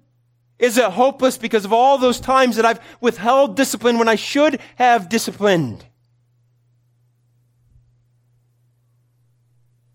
Is 0.60 0.78
it 0.78 0.86
hopeless 0.86 1.40
because 1.40 1.66
of 1.66 1.74
all 1.74 1.98
those 1.98 2.20
times 2.20 2.56
that 2.56 2.66
I've 2.66 2.80
withheld 3.02 3.56
discipline 3.56 3.98
when 3.98 4.08
I 4.08 4.16
should 4.16 4.60
have 4.76 5.10
disciplined? 5.10 5.84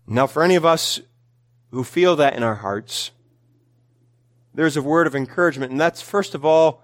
Now, 0.05 0.27
for 0.27 0.43
any 0.43 0.55
of 0.55 0.65
us 0.65 0.99
who 1.71 1.85
feel 1.85 2.17
that 2.17 2.35
in 2.35 2.43
our 2.43 2.55
hearts, 2.55 3.11
there's 4.53 4.75
a 4.75 4.81
word 4.81 5.07
of 5.07 5.15
encouragement, 5.15 5.71
and 5.71 5.79
that's 5.79 6.01
first 6.01 6.35
of 6.35 6.45
all, 6.45 6.83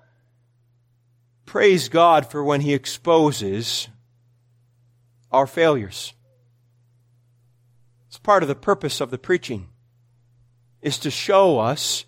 praise 1.50 1.90
God 1.90 2.30
for 2.30 2.44
when 2.44 2.62
He 2.62 2.76
exposes 2.76 3.88
our 5.32 5.48
failures. 5.48 6.14
It's 8.08 8.20
part 8.20 8.44
of 8.44 8.50
the 8.50 8.54
purpose 8.54 9.02
of 9.02 9.10
the 9.10 9.18
preaching, 9.18 9.68
is 10.84 11.00
to 11.00 11.10
show 11.10 11.58
us 11.58 12.06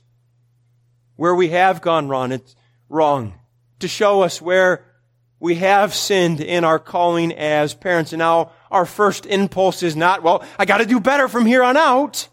where 1.16 1.34
we 1.34 1.50
have 1.50 1.82
gone 1.82 2.08
wrong, 2.08 2.40
wrong, 2.88 3.34
to 3.80 3.88
show 3.88 4.22
us 4.22 4.40
where 4.40 4.86
we 5.40 5.56
have 5.56 5.96
sinned 5.96 6.40
in 6.40 6.64
our 6.64 6.78
calling 6.78 7.34
as 7.34 7.74
parents. 7.74 8.14
And 8.14 8.20
now 8.20 8.52
our 8.70 8.86
first 8.86 9.26
impulse 9.26 9.82
is 9.82 9.96
not, 9.96 10.22
well, 10.22 10.46
I 10.60 10.66
gotta 10.66 10.86
do 10.86 11.00
better 11.00 11.28
from 11.28 11.48
here 11.48 11.64
on 11.64 11.78
out. 11.78 12.30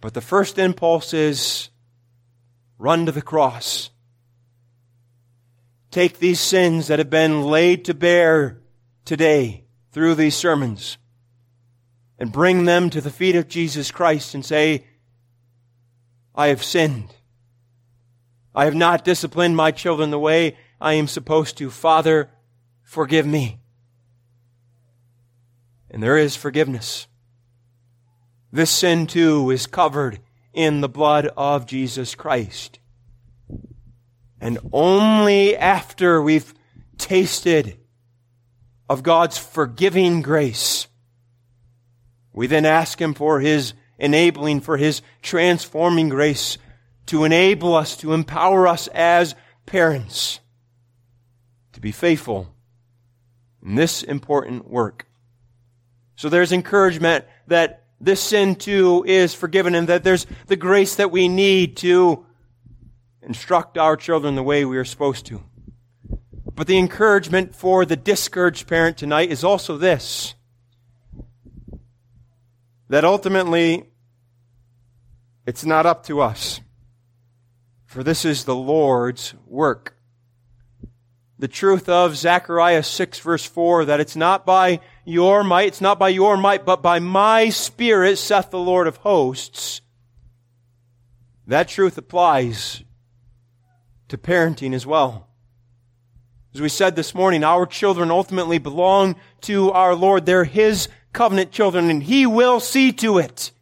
But 0.00 0.14
the 0.14 0.20
first 0.20 0.60
impulse 0.60 1.12
is 1.12 1.70
run 2.78 3.06
to 3.06 3.10
the 3.10 3.20
cross. 3.20 3.90
Take 5.90 6.18
these 6.18 6.40
sins 6.40 6.88
that 6.88 6.98
have 6.98 7.10
been 7.10 7.42
laid 7.42 7.84
to 7.86 7.94
bear 7.94 8.60
today 9.04 9.64
through 9.90 10.14
these 10.14 10.36
sermons 10.36 10.98
and 12.18 12.32
bring 12.32 12.64
them 12.64 12.90
to 12.90 13.00
the 13.00 13.10
feet 13.10 13.36
of 13.36 13.48
Jesus 13.48 13.90
Christ 13.90 14.34
and 14.34 14.44
say, 14.44 14.84
I 16.34 16.48
have 16.48 16.62
sinned. 16.62 17.14
I 18.54 18.64
have 18.64 18.74
not 18.74 19.04
disciplined 19.04 19.56
my 19.56 19.70
children 19.70 20.10
the 20.10 20.18
way 20.18 20.56
I 20.80 20.94
am 20.94 21.06
supposed 21.06 21.56
to. 21.58 21.70
Father, 21.70 22.30
forgive 22.82 23.26
me. 23.26 23.60
And 25.90 26.02
there 26.02 26.18
is 26.18 26.36
forgiveness. 26.36 27.06
This 28.52 28.70
sin 28.70 29.06
too 29.06 29.50
is 29.50 29.66
covered 29.66 30.20
in 30.52 30.80
the 30.80 30.88
blood 30.88 31.30
of 31.36 31.66
Jesus 31.66 32.14
Christ. 32.14 32.78
And 34.40 34.58
only 34.72 35.56
after 35.56 36.22
we've 36.22 36.54
tasted 36.96 37.78
of 38.88 39.02
God's 39.02 39.38
forgiving 39.38 40.22
grace, 40.22 40.86
we 42.32 42.46
then 42.46 42.64
ask 42.64 43.00
Him 43.00 43.14
for 43.14 43.40
His 43.40 43.74
enabling, 43.98 44.60
for 44.60 44.76
His 44.76 45.02
transforming 45.22 46.08
grace 46.08 46.58
to 47.06 47.24
enable 47.24 47.74
us, 47.74 47.96
to 47.98 48.12
empower 48.12 48.68
us 48.68 48.86
as 48.88 49.34
parents 49.66 50.40
to 51.72 51.80
be 51.80 51.92
faithful 51.92 52.52
in 53.64 53.74
this 53.74 54.02
important 54.02 54.68
work. 54.68 55.06
So 56.16 56.28
there's 56.28 56.52
encouragement 56.52 57.24
that 57.46 57.84
this 58.00 58.20
sin 58.20 58.56
too 58.56 59.04
is 59.06 59.34
forgiven 59.34 59.74
and 59.74 59.88
that 59.88 60.04
there's 60.04 60.26
the 60.46 60.56
grace 60.56 60.96
that 60.96 61.10
we 61.10 61.28
need 61.28 61.76
to 61.78 62.26
instruct 63.28 63.76
our 63.76 63.94
children 63.96 64.34
the 64.34 64.42
way 64.42 64.64
we 64.64 64.78
are 64.78 64.84
supposed 64.84 65.26
to. 65.26 65.42
But 66.54 66.66
the 66.66 66.78
encouragement 66.78 67.54
for 67.54 67.84
the 67.84 67.94
discouraged 67.94 68.66
parent 68.66 68.96
tonight 68.96 69.30
is 69.30 69.44
also 69.44 69.76
this 69.76 70.34
that 72.88 73.04
ultimately 73.04 73.84
it's 75.46 75.64
not 75.64 75.84
up 75.84 76.04
to 76.06 76.22
us. 76.22 76.62
For 77.84 78.02
this 78.02 78.24
is 78.24 78.44
the 78.44 78.56
Lord's 78.56 79.34
work. 79.46 79.94
The 81.38 81.48
truth 81.48 81.86
of 81.86 82.16
Zechariah 82.16 82.82
6 82.82 83.18
verse 83.20 83.44
4 83.44 83.84
that 83.84 84.00
it's 84.00 84.16
not 84.16 84.46
by 84.46 84.80
your 85.04 85.44
might, 85.44 85.68
it's 85.68 85.82
not 85.82 85.98
by 85.98 86.08
your 86.08 86.38
might, 86.38 86.64
but 86.64 86.82
by 86.82 86.98
my 86.98 87.50
spirit, 87.50 88.16
saith 88.16 88.50
the 88.50 88.58
Lord 88.58 88.86
of 88.86 88.96
hosts. 88.96 89.82
That 91.46 91.68
truth 91.68 91.98
applies 91.98 92.84
to 94.08 94.18
parenting 94.18 94.74
as 94.74 94.86
well. 94.86 95.28
As 96.54 96.60
we 96.60 96.68
said 96.68 96.96
this 96.96 97.14
morning, 97.14 97.44
our 97.44 97.66
children 97.66 98.10
ultimately 98.10 98.58
belong 98.58 99.16
to 99.42 99.70
our 99.72 99.94
Lord. 99.94 100.26
They're 100.26 100.44
His 100.44 100.88
covenant 101.12 101.52
children, 101.52 101.90
and 101.90 102.02
He 102.02 102.26
will 102.26 102.58
see 102.58 102.90
to 102.92 103.18
it 103.18 103.52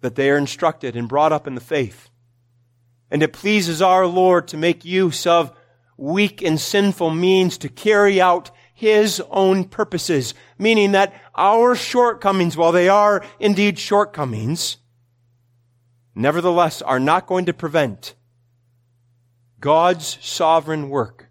that 0.00 0.14
they 0.14 0.30
are 0.30 0.36
instructed 0.36 0.96
and 0.96 1.08
brought 1.08 1.32
up 1.32 1.46
in 1.46 1.54
the 1.54 1.60
faith. 1.60 2.08
And 3.10 3.22
it 3.22 3.32
pleases 3.32 3.80
our 3.80 4.06
Lord 4.06 4.48
to 4.48 4.56
make 4.56 4.84
use 4.84 5.26
of 5.26 5.52
weak 5.96 6.42
and 6.42 6.60
sinful 6.60 7.10
means 7.10 7.56
to 7.58 7.68
carry 7.68 8.20
out 8.20 8.50
His 8.74 9.22
own 9.30 9.64
purposes, 9.64 10.34
meaning 10.58 10.92
that 10.92 11.14
our 11.36 11.74
shortcomings, 11.74 12.56
while 12.56 12.72
they 12.72 12.88
are 12.88 13.24
indeed 13.38 13.78
shortcomings, 13.78 14.78
nevertheless 16.18 16.82
are 16.82 17.00
not 17.00 17.26
going 17.26 17.46
to 17.46 17.52
prevent 17.52 18.14
God's 19.60 20.18
sovereign 20.20 20.88
work 20.88 21.28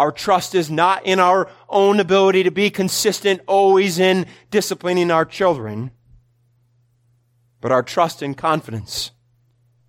our 0.00 0.10
trust 0.10 0.54
is 0.54 0.70
not 0.70 1.04
in 1.04 1.20
our 1.20 1.50
own 1.68 2.00
ability 2.00 2.44
to 2.44 2.50
be 2.50 2.70
consistent 2.70 3.42
always 3.46 3.98
in 3.98 4.24
disciplining 4.50 5.10
our 5.10 5.26
children, 5.26 5.90
but 7.60 7.70
our 7.70 7.82
trust 7.82 8.22
and 8.22 8.34
confidence 8.34 9.10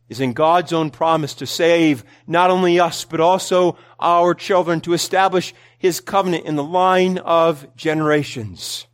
is 0.10 0.20
in 0.20 0.34
God's 0.34 0.74
own 0.74 0.89
promise 0.89 1.34
to 1.36 1.46
save 1.46 2.04
not 2.28 2.50
only 2.50 2.78
us, 2.78 3.06
but 3.06 3.22
also 3.22 3.78
our 4.02 4.34
children, 4.34 4.82
to 4.82 4.92
establish 4.92 5.54
His 5.78 6.02
covenant 6.02 6.46
in 6.46 6.58
the 6.58 6.64
line 6.64 7.18
of 7.20 7.74
generations. 7.78 8.88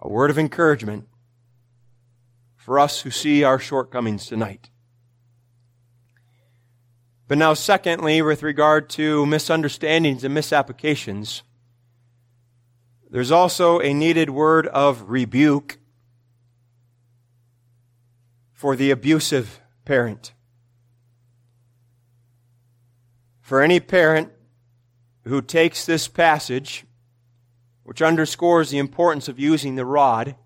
A 0.00 0.08
word 0.08 0.30
of 0.30 0.38
encouragement 0.38 1.06
for 2.62 2.78
us 2.78 3.00
who 3.00 3.10
see 3.10 3.42
our 3.42 3.58
shortcomings 3.58 4.26
tonight. 4.26 4.70
But 7.26 7.38
now, 7.38 7.54
secondly, 7.54 8.22
with 8.22 8.44
regard 8.44 8.88
to 8.90 9.26
misunderstandings 9.26 10.22
and 10.22 10.32
misapplications, 10.32 11.42
there's 13.10 13.32
also 13.32 13.80
a 13.80 13.92
needed 13.92 14.30
word 14.30 14.68
of 14.68 15.10
rebuke 15.10 15.78
for 18.52 18.76
the 18.76 18.92
abusive 18.92 19.60
parent. 19.84 20.32
For 23.40 23.60
any 23.60 23.80
parent 23.80 24.30
who 25.24 25.42
takes 25.42 25.84
this 25.84 26.06
passage, 26.06 26.84
which 27.82 28.00
underscores 28.00 28.70
the 28.70 28.78
importance 28.78 29.26
of 29.26 29.40
using 29.40 29.74
the 29.74 29.84
rod, 29.84 30.36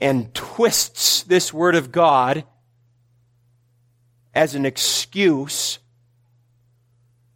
and 0.00 0.32
twists 0.34 1.22
this 1.22 1.52
word 1.52 1.74
of 1.74 1.92
God 1.92 2.44
as 4.34 4.54
an 4.54 4.66
excuse 4.66 5.78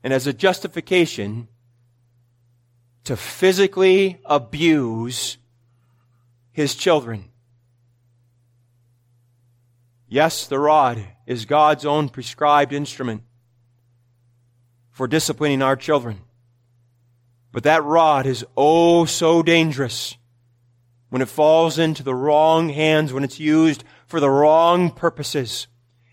and 0.02 0.12
as 0.12 0.26
a 0.26 0.32
justification 0.32 1.48
to 3.04 3.16
physically 3.16 4.20
abuse 4.24 5.38
his 6.52 6.74
children. 6.74 7.30
Yes, 10.08 10.46
the 10.46 10.58
rod 10.58 11.04
is 11.26 11.44
God's 11.44 11.86
own 11.86 12.08
prescribed 12.08 12.72
instrument 12.72 13.22
for 14.90 15.06
disciplining 15.06 15.62
our 15.62 15.76
children. 15.76 16.20
But 17.52 17.62
that 17.62 17.84
rod 17.84 18.26
is 18.26 18.44
oh 18.56 19.04
so 19.06 19.42
dangerous 19.42 20.16
when 21.10 21.22
it 21.22 21.28
falls 21.28 21.78
into 21.78 22.02
the 22.02 22.14
wrong 22.14 22.70
hands, 22.70 23.12
when 23.12 23.24
it's 23.24 23.38
used 23.38 23.84
for 24.06 24.20
the 24.20 24.30
wrong 24.30 24.90
purposes. 24.90 25.66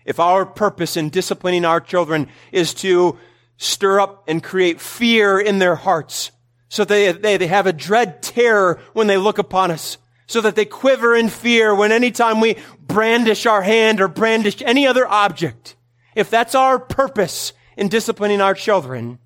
If 0.04 0.20
our 0.20 0.44
purpose 0.44 0.96
in 0.96 1.10
disciplining 1.10 1.64
our 1.64 1.80
children 1.80 2.28
is 2.52 2.74
to 2.74 3.18
stir 3.56 4.00
up 4.00 4.24
and 4.28 4.42
create 4.42 4.80
fear 4.80 5.40
in 5.40 5.58
their 5.58 5.76
hearts, 5.76 6.30
so 6.68 6.84
they, 6.84 7.12
they, 7.12 7.36
they 7.36 7.46
have 7.46 7.66
a 7.66 7.72
dread 7.72 8.22
terror 8.22 8.80
when 8.92 9.06
they 9.06 9.16
look 9.16 9.38
upon 9.38 9.70
us, 9.70 9.98
so 10.26 10.40
that 10.42 10.56
they 10.56 10.64
quiver 10.64 11.16
in 11.16 11.28
fear 11.28 11.74
when 11.74 11.90
any 11.90 12.10
time 12.10 12.40
we 12.40 12.56
brandish 12.80 13.46
our 13.46 13.62
hand 13.62 14.00
or 14.00 14.08
brandish 14.08 14.60
any 14.62 14.86
other 14.86 15.06
object, 15.06 15.76
if 16.14 16.28
that's 16.28 16.54
our 16.54 16.78
purpose 16.78 17.52
in 17.76 17.88
disciplining 17.88 18.40
our 18.40 18.54
children, 18.54 19.18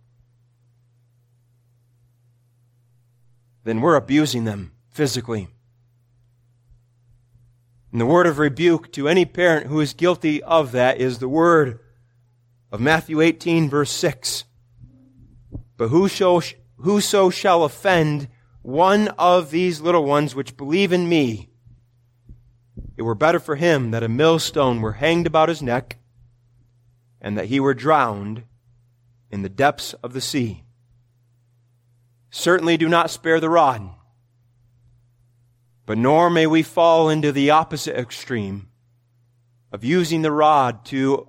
then 3.65 3.81
we're 3.81 3.97
abusing 3.97 4.45
them 4.45 4.73
physically. 4.91 5.49
And 7.93 8.01
the 8.01 8.07
word 8.07 8.27
of 8.27 8.39
rebuke 8.39 8.91
to 8.93 9.07
any 9.07 9.27
parent 9.27 9.67
who 9.67 9.79
is 9.81 9.93
guilty 9.93 10.43
of 10.43 10.73
that 10.73 10.99
is 10.99 11.19
the 11.19 11.29
word 11.29 11.79
of 12.73 12.81
Matthew 12.81 13.21
18 13.21 13.69
verse 13.69 13.91
6. 13.91 14.45
But 15.77 15.89
whoso, 15.89 16.41
whoso 16.79 17.29
shall 17.29 17.65
offend 17.65 18.29
one 18.63 19.09
of 19.19 19.51
these 19.51 19.83
little 19.83 20.05
ones 20.05 20.35
which 20.35 20.57
believe 20.57 20.93
in 20.93 21.07
me, 21.07 21.51
it 22.97 23.03
were 23.03 23.15
better 23.15 23.39
for 23.41 23.57
him 23.57 23.91
that 23.91 24.03
a 24.03 24.09
millstone 24.09 24.81
were 24.81 24.93
hanged 24.93 25.27
about 25.27 25.51
his 25.51 25.61
neck 25.61 25.99
and 27.21 27.37
that 27.37 27.47
he 27.47 27.61
were 27.61 27.75
drowned 27.75 28.45
in 29.31 29.43
the 29.43 29.49
depths 29.51 29.93
of 29.95 30.15
the 30.15 30.21
sea. 30.21 30.65
Certainly 32.31 32.79
do 32.79 32.89
not 32.89 33.11
spare 33.11 33.41
the 33.41 33.51
rod 33.51 33.91
but 35.93 35.99
nor 35.99 36.31
may 36.31 36.47
we 36.47 36.63
fall 36.63 37.11
into 37.11 37.31
the 37.33 37.51
opposite 37.51 37.95
extreme 37.95 38.67
of 39.71 39.85
using 39.85 40.23
the 40.23 40.33
rod 40.33 40.87
to 40.87 41.29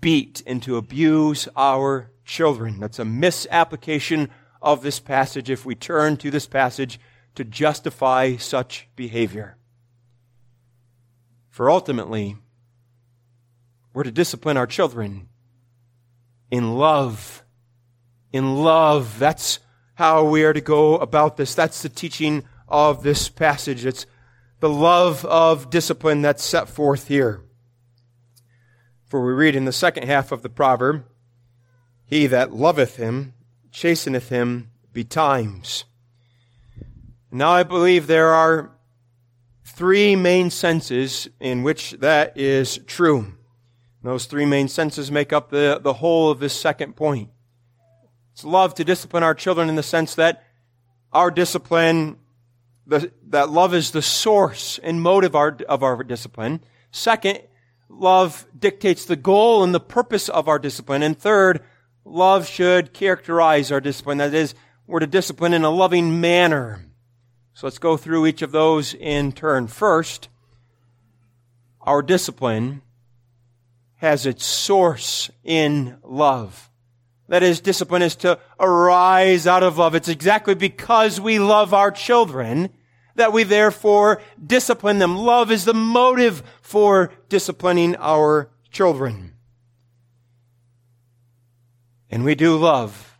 beat 0.00 0.44
and 0.46 0.62
to 0.62 0.76
abuse 0.76 1.48
our 1.56 2.12
children. 2.24 2.78
That's 2.78 3.00
a 3.00 3.04
misapplication 3.04 4.30
of 4.62 4.82
this 4.82 5.00
passage 5.00 5.50
if 5.50 5.66
we 5.66 5.74
turn 5.74 6.18
to 6.18 6.30
this 6.30 6.46
passage 6.46 7.00
to 7.34 7.42
justify 7.42 8.36
such 8.36 8.86
behavior. 8.94 9.56
For 11.50 11.68
ultimately, 11.68 12.36
we're 13.92 14.04
to 14.04 14.12
discipline 14.12 14.56
our 14.56 14.68
children 14.68 15.30
in 16.48 16.76
love. 16.76 17.42
In 18.32 18.54
love. 18.54 19.18
That's 19.18 19.58
how 19.94 20.22
we 20.28 20.44
are 20.44 20.52
to 20.52 20.60
go 20.60 20.96
about 20.96 21.36
this. 21.36 21.56
That's 21.56 21.82
the 21.82 21.88
teaching 21.88 22.44
of 22.68 23.02
this 23.02 23.28
passage. 23.28 23.84
It's 23.84 24.06
the 24.60 24.68
love 24.68 25.24
of 25.24 25.70
discipline 25.70 26.22
that's 26.22 26.44
set 26.44 26.68
forth 26.68 27.08
here. 27.08 27.42
For 29.04 29.24
we 29.24 29.32
read 29.32 29.54
in 29.54 29.64
the 29.64 29.72
second 29.72 30.04
half 30.04 30.32
of 30.32 30.42
the 30.42 30.48
proverb, 30.48 31.04
He 32.04 32.26
that 32.26 32.52
loveth 32.52 32.96
him 32.96 33.34
chasteneth 33.70 34.28
him 34.30 34.70
betimes. 34.92 35.84
Now 37.30 37.50
I 37.50 37.62
believe 37.62 38.06
there 38.06 38.32
are 38.32 38.70
three 39.64 40.16
main 40.16 40.48
senses 40.50 41.28
in 41.40 41.62
which 41.62 41.92
that 41.92 42.36
is 42.38 42.78
true. 42.86 43.34
Those 44.02 44.26
three 44.26 44.46
main 44.46 44.68
senses 44.68 45.10
make 45.10 45.32
up 45.32 45.50
the, 45.50 45.80
the 45.82 45.94
whole 45.94 46.30
of 46.30 46.38
this 46.38 46.58
second 46.58 46.96
point. 46.96 47.28
It's 48.32 48.44
love 48.44 48.74
to 48.74 48.84
discipline 48.84 49.22
our 49.22 49.34
children 49.34 49.68
in 49.68 49.74
the 49.74 49.82
sense 49.82 50.14
that 50.14 50.44
our 51.12 51.30
discipline 51.30 52.16
the, 52.86 53.10
that 53.28 53.50
love 53.50 53.74
is 53.74 53.90
the 53.90 54.02
source 54.02 54.78
and 54.82 55.02
motive 55.02 55.34
our, 55.34 55.56
of 55.68 55.82
our 55.82 56.02
discipline. 56.04 56.62
Second, 56.90 57.40
love 57.88 58.46
dictates 58.56 59.04
the 59.04 59.16
goal 59.16 59.64
and 59.64 59.74
the 59.74 59.80
purpose 59.80 60.28
of 60.28 60.48
our 60.48 60.58
discipline. 60.58 61.02
And 61.02 61.18
third, 61.18 61.62
love 62.04 62.48
should 62.48 62.92
characterize 62.92 63.72
our 63.72 63.80
discipline. 63.80 64.18
That 64.18 64.34
is, 64.34 64.54
we're 64.86 65.00
to 65.00 65.06
discipline 65.06 65.52
in 65.52 65.64
a 65.64 65.70
loving 65.70 66.20
manner. 66.20 66.86
So 67.54 67.66
let's 67.66 67.78
go 67.78 67.96
through 67.96 68.26
each 68.26 68.42
of 68.42 68.52
those 68.52 68.94
in 68.94 69.32
turn. 69.32 69.66
First, 69.66 70.28
our 71.80 72.02
discipline 72.02 72.82
has 73.96 74.26
its 74.26 74.44
source 74.44 75.30
in 75.42 75.98
love. 76.02 76.70
That 77.28 77.42
is, 77.42 77.60
discipline 77.60 78.02
is 78.02 78.14
to 78.16 78.38
arise 78.60 79.46
out 79.46 79.62
of 79.62 79.78
love. 79.78 79.94
It's 79.94 80.08
exactly 80.08 80.54
because 80.54 81.20
we 81.20 81.38
love 81.38 81.74
our 81.74 81.90
children 81.90 82.70
that 83.16 83.32
we 83.32 83.42
therefore 83.42 84.22
discipline 84.44 84.98
them. 84.98 85.16
Love 85.16 85.50
is 85.50 85.64
the 85.64 85.74
motive 85.74 86.42
for 86.60 87.12
disciplining 87.28 87.96
our 87.96 88.50
children. 88.70 89.32
And 92.10 92.24
we 92.24 92.34
do 92.34 92.56
love 92.56 93.18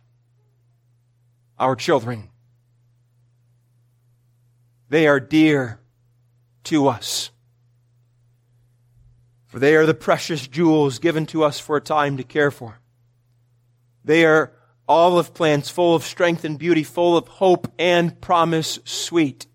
our 1.59 1.75
children. 1.75 2.29
They 4.89 5.07
are 5.07 5.19
dear 5.19 5.81
to 6.65 6.87
us. 6.87 7.31
For 9.47 9.59
they 9.59 9.75
are 9.75 9.85
the 9.85 9.93
precious 9.93 10.47
jewels 10.47 10.99
given 10.99 11.25
to 11.27 11.43
us 11.43 11.59
for 11.59 11.75
a 11.77 11.81
time 11.81 12.17
to 12.17 12.23
care 12.23 12.51
for. 12.51 12.79
They 14.07 14.25
are 14.25 14.53
olive 14.87 15.33
plants 15.33 15.69
full 15.69 15.93
of 15.93 16.03
strength 16.03 16.45
and 16.45 16.57
beauty, 16.57 16.83
full 16.83 17.17
of 17.17 17.27
hope 17.27 17.69
and 17.77 18.19
promise, 18.21 18.79
sweet. 18.85 19.47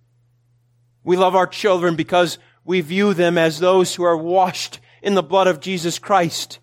We 1.03 1.17
love 1.17 1.35
our 1.35 1.47
children 1.47 1.97
because 1.97 2.39
we 2.63 2.83
view 2.83 3.15
them 3.15 3.39
as 3.39 3.59
those 3.59 3.95
who 3.95 4.03
are 4.05 4.17
washed 4.17 4.79
in 5.03 5.15
the 5.15 5.23
blood 5.23 5.47
of 5.47 5.61
Jesus 5.61 5.99
Christ. 5.99 6.61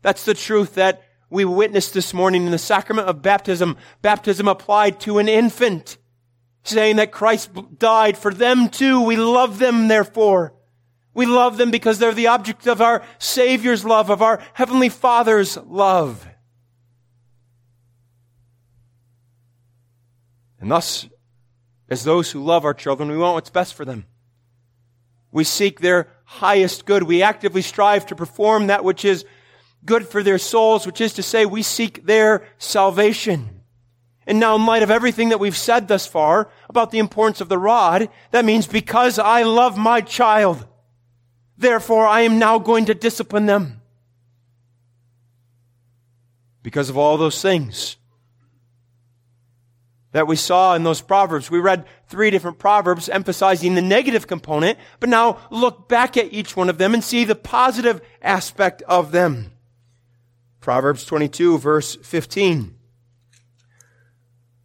That's 0.00 0.24
the 0.24 0.32
truth 0.32 0.76
that 0.76 1.02
we 1.28 1.44
witnessed 1.44 1.92
this 1.92 2.14
morning 2.14 2.46
in 2.46 2.52
the 2.52 2.58
sacrament 2.58 3.06
of 3.06 3.20
baptism. 3.20 3.76
Baptism 4.00 4.48
applied 4.48 4.98
to 5.00 5.18
an 5.18 5.28
infant, 5.28 5.98
saying 6.62 6.96
that 6.96 7.12
Christ 7.12 7.50
died 7.78 8.16
for 8.16 8.32
them 8.32 8.70
too. 8.70 9.02
We 9.02 9.16
love 9.16 9.58
them, 9.58 9.88
therefore. 9.88 10.54
We 11.12 11.26
love 11.26 11.58
them 11.58 11.70
because 11.70 11.98
they're 11.98 12.14
the 12.14 12.28
object 12.28 12.66
of 12.66 12.80
our 12.80 13.02
Savior's 13.18 13.84
love, 13.84 14.08
of 14.08 14.22
our 14.22 14.42
Heavenly 14.54 14.88
Father's 14.88 15.58
love. 15.58 16.26
And 20.60 20.70
thus, 20.70 21.08
as 21.88 22.04
those 22.04 22.30
who 22.30 22.42
love 22.42 22.64
our 22.64 22.74
children, 22.74 23.10
we 23.10 23.16
want 23.16 23.34
what's 23.34 23.50
best 23.50 23.74
for 23.74 23.84
them. 23.84 24.06
We 25.30 25.44
seek 25.44 25.80
their 25.80 26.08
highest 26.24 26.86
good. 26.86 27.02
We 27.02 27.22
actively 27.22 27.62
strive 27.62 28.06
to 28.06 28.16
perform 28.16 28.68
that 28.68 28.84
which 28.84 29.04
is 29.04 29.24
good 29.84 30.08
for 30.08 30.22
their 30.22 30.38
souls, 30.38 30.86
which 30.86 31.00
is 31.00 31.14
to 31.14 31.22
say, 31.22 31.46
we 31.46 31.62
seek 31.62 32.06
their 32.06 32.46
salvation. 32.58 33.60
And 34.26 34.40
now, 34.40 34.56
in 34.56 34.66
light 34.66 34.82
of 34.82 34.90
everything 34.90 35.28
that 35.28 35.38
we've 35.38 35.56
said 35.56 35.86
thus 35.86 36.06
far 36.06 36.50
about 36.68 36.90
the 36.90 36.98
importance 36.98 37.40
of 37.40 37.48
the 37.48 37.58
rod, 37.58 38.08
that 38.32 38.44
means 38.44 38.66
because 38.66 39.20
I 39.20 39.44
love 39.44 39.78
my 39.78 40.00
child, 40.00 40.66
therefore 41.56 42.06
I 42.06 42.22
am 42.22 42.40
now 42.40 42.58
going 42.58 42.86
to 42.86 42.94
discipline 42.94 43.46
them. 43.46 43.80
Because 46.62 46.90
of 46.90 46.96
all 46.96 47.16
those 47.16 47.40
things 47.40 47.96
that 50.16 50.26
we 50.26 50.34
saw 50.34 50.74
in 50.74 50.82
those 50.82 51.02
proverbs. 51.02 51.50
We 51.50 51.58
read 51.58 51.84
three 52.08 52.30
different 52.30 52.58
proverbs 52.58 53.10
emphasizing 53.10 53.74
the 53.74 53.82
negative 53.82 54.26
component, 54.26 54.78
but 54.98 55.10
now 55.10 55.36
look 55.50 55.90
back 55.90 56.16
at 56.16 56.32
each 56.32 56.56
one 56.56 56.70
of 56.70 56.78
them 56.78 56.94
and 56.94 57.04
see 57.04 57.24
the 57.24 57.34
positive 57.34 58.00
aspect 58.22 58.80
of 58.88 59.12
them. 59.12 59.52
Proverbs 60.58 61.04
22 61.04 61.58
verse 61.58 61.96
15. 61.96 62.74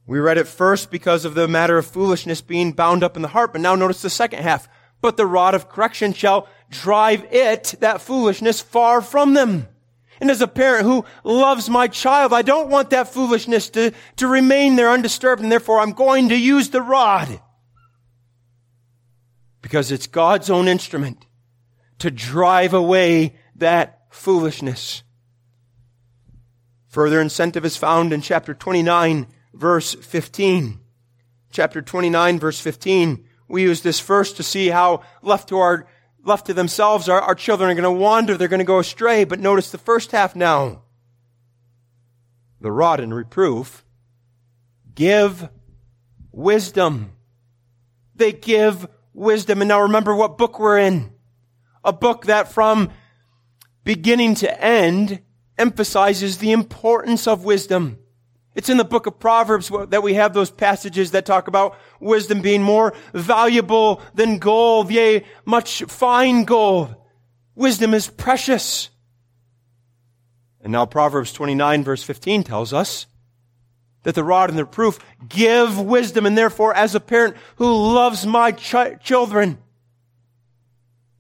We 0.08 0.20
read 0.20 0.38
it 0.38 0.48
first 0.48 0.90
because 0.90 1.26
of 1.26 1.34
the 1.34 1.50
matter 1.50 1.78
of 1.78 1.86
foolishness 1.86 2.40
being 2.40 2.72
bound 2.72 3.04
up 3.04 3.18
in 3.18 3.22
the 3.22 3.28
heart, 3.28 3.52
but 3.52 3.60
now 3.60 3.76
notice 3.76 4.02
the 4.02 4.10
second 4.10 4.44
half. 4.44 4.70
But 5.02 5.18
the 5.18 5.26
rod 5.26 5.54
of 5.54 5.68
correction 5.68 6.14
shall 6.14 6.48
drive 6.70 7.26
it, 7.30 7.76
that 7.82 8.00
foolishness, 8.00 8.62
far 8.62 9.02
from 9.02 9.34
them. 9.34 9.68
And 10.22 10.30
as 10.30 10.40
a 10.40 10.48
parent 10.48 10.86
who 10.86 11.04
loves 11.24 11.68
my 11.68 11.88
child, 11.88 12.32
I 12.32 12.44
don't 12.44 12.70
want 12.70 12.92
that 12.92 13.12
foolishness 13.12 13.72
to, 13.72 13.92
to 14.18 14.28
remain 14.28 14.76
there 14.76 14.92
undisturbed, 14.92 15.42
and 15.42 15.52
therefore 15.52 15.80
I'm 15.80 15.94
going 15.94 16.30
to 16.30 16.38
use 16.38 16.70
the 16.70 16.84
rod. 16.84 17.42
Because 19.64 19.92
it's 19.92 20.06
God's 20.06 20.52
own 20.52 20.68
instrument 20.68 21.26
to 21.98 22.12
drive 22.12 22.76
away 22.76 23.36
that 23.56 24.04
foolishness. 24.12 25.02
Further 26.90 27.20
incentive 27.20 27.66
is 27.66 27.76
found 27.76 28.14
in 28.14 28.22
chapter 28.22 28.54
29, 28.54 29.26
verse 29.56 29.96
15. 29.96 30.80
Chapter 31.52 31.82
29, 31.82 32.40
verse 32.40 32.60
15. 32.60 33.26
We 33.48 33.64
use 33.64 33.82
this 33.82 34.00
verse 34.00 34.34
to 34.34 34.44
see 34.44 34.68
how 34.68 35.02
left 35.24 35.50
to 35.50 35.58
our 35.58 35.88
left 36.24 36.48
to 36.48 36.54
themselves, 36.54 37.10
our, 37.10 37.22
our 37.22 37.36
children 37.36 37.70
are 37.70 37.74
going 37.74 37.84
to 37.84 37.92
wander, 37.92 38.38
they're 38.38 38.48
going 38.48 38.60
to 38.60 38.66
go 38.66 38.80
astray. 38.80 39.24
But 39.24 39.40
notice 39.40 39.72
the 39.72 39.78
first 39.78 40.12
half 40.12 40.36
now. 40.36 40.84
The 42.60 42.72
rod 42.72 43.00
and 43.00 43.14
reproof 43.14 43.84
give 44.94 45.50
wisdom. 46.32 47.14
They 48.16 48.32
give 48.32 48.88
wisdom. 49.14 49.62
And 49.62 49.70
now 49.70 49.82
remember 49.82 50.16
what 50.16 50.38
book 50.38 50.60
we're 50.60 50.78
in. 50.78 51.14
A 51.84 51.92
book 51.92 52.26
that 52.26 52.52
from 52.52 52.92
beginning 53.84 54.36
to 54.36 54.64
end 54.64 55.22
emphasizes 55.58 56.38
the 56.38 56.52
importance 56.52 57.28
of 57.28 57.44
wisdom. 57.44 57.98
It's 58.54 58.70
in 58.70 58.78
the 58.78 58.84
book 58.84 59.06
of 59.08 59.20
Proverbs 59.20 59.72
that 59.88 60.04
we 60.04 60.16
have 60.16 60.34
those 60.34 60.52
passages 60.52 61.12
that 61.12 61.26
talk 61.26 61.48
about 61.48 61.78
wisdom 62.00 62.42
being 62.42 62.62
more 62.62 62.94
valuable 63.14 64.02
than 64.14 64.40
gold, 64.40 64.92
yea, 64.92 65.26
much 65.46 65.84
fine 65.84 66.44
gold. 66.44 66.94
Wisdom 67.56 67.94
is 67.94 68.08
precious. 68.08 68.90
And 70.60 70.72
now 70.72 70.86
Proverbs 70.86 71.32
29 71.32 71.84
verse 71.84 72.04
15 72.04 72.44
tells 72.44 72.74
us 72.74 73.08
that 74.04 74.16
the 74.16 74.24
rod 74.24 74.50
and 74.50 74.58
the 74.58 74.66
reproof 74.66 75.00
give 75.28 75.80
wisdom, 75.80 76.26
and 76.26 76.38
therefore, 76.38 76.76
as 76.76 76.96
a 76.96 77.00
parent 77.00 77.38
who 77.58 77.94
loves 77.94 78.26
my 78.26 78.52
ch- 78.52 79.00
children, 79.02 79.58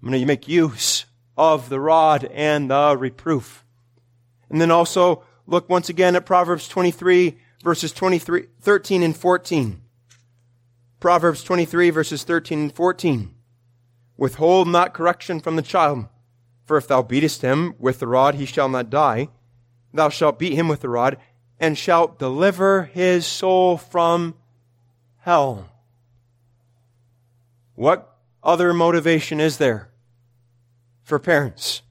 I'm 0.02 0.10
going 0.10 0.20
to 0.20 0.26
make 0.26 0.48
use 0.48 1.06
of 1.38 1.70
the 1.70 1.80
rod 1.80 2.26
and 2.26 2.72
the 2.72 2.98
reproof. 2.98 3.64
And 4.50 4.60
then 4.60 4.72
also 4.72 5.24
look 5.52 5.70
once 5.70 5.90
again 5.90 6.16
at 6.16 6.26
Proverbs 6.26 6.68
23 6.70 7.38
verses 7.62 7.92
23, 7.92 8.48
13 8.62 9.04
and 9.04 9.16
14. 9.16 9.82
Proverbs 11.00 11.44
23 11.44 11.90
verses 11.90 12.24
13 12.24 12.60
and 12.60 12.76
14. 12.76 13.36
Withhold 14.18 14.68
not 14.68 14.94
correction 14.94 15.40
from 15.40 15.58
the 15.58 15.62
child, 15.62 16.06
for 16.66 16.78
if 16.78 16.88
thou 16.88 17.02
beatest 17.02 17.42
him 17.42 17.76
with 17.80 18.00
the 18.00 18.08
rod, 18.08 18.36
he 18.36 18.46
shall 18.46 18.70
not 18.70 18.90
die. 18.90 19.28
Thou 19.94 20.10
shalt 20.10 20.40
beat 20.40 20.54
him 20.54 20.68
with 20.68 20.80
the 20.80 20.90
rod, 20.90 21.18
and 21.60 21.78
shalt 21.78 22.18
deliver 22.18 22.84
his 22.84 23.26
soul 23.26 23.78
from 23.78 24.36
hell. 25.20 25.70
What 27.76 28.16
other 28.44 28.74
motivation 28.74 29.42
is 29.42 29.58
there 29.58 29.90
for 31.04 31.20
parents 31.20 31.82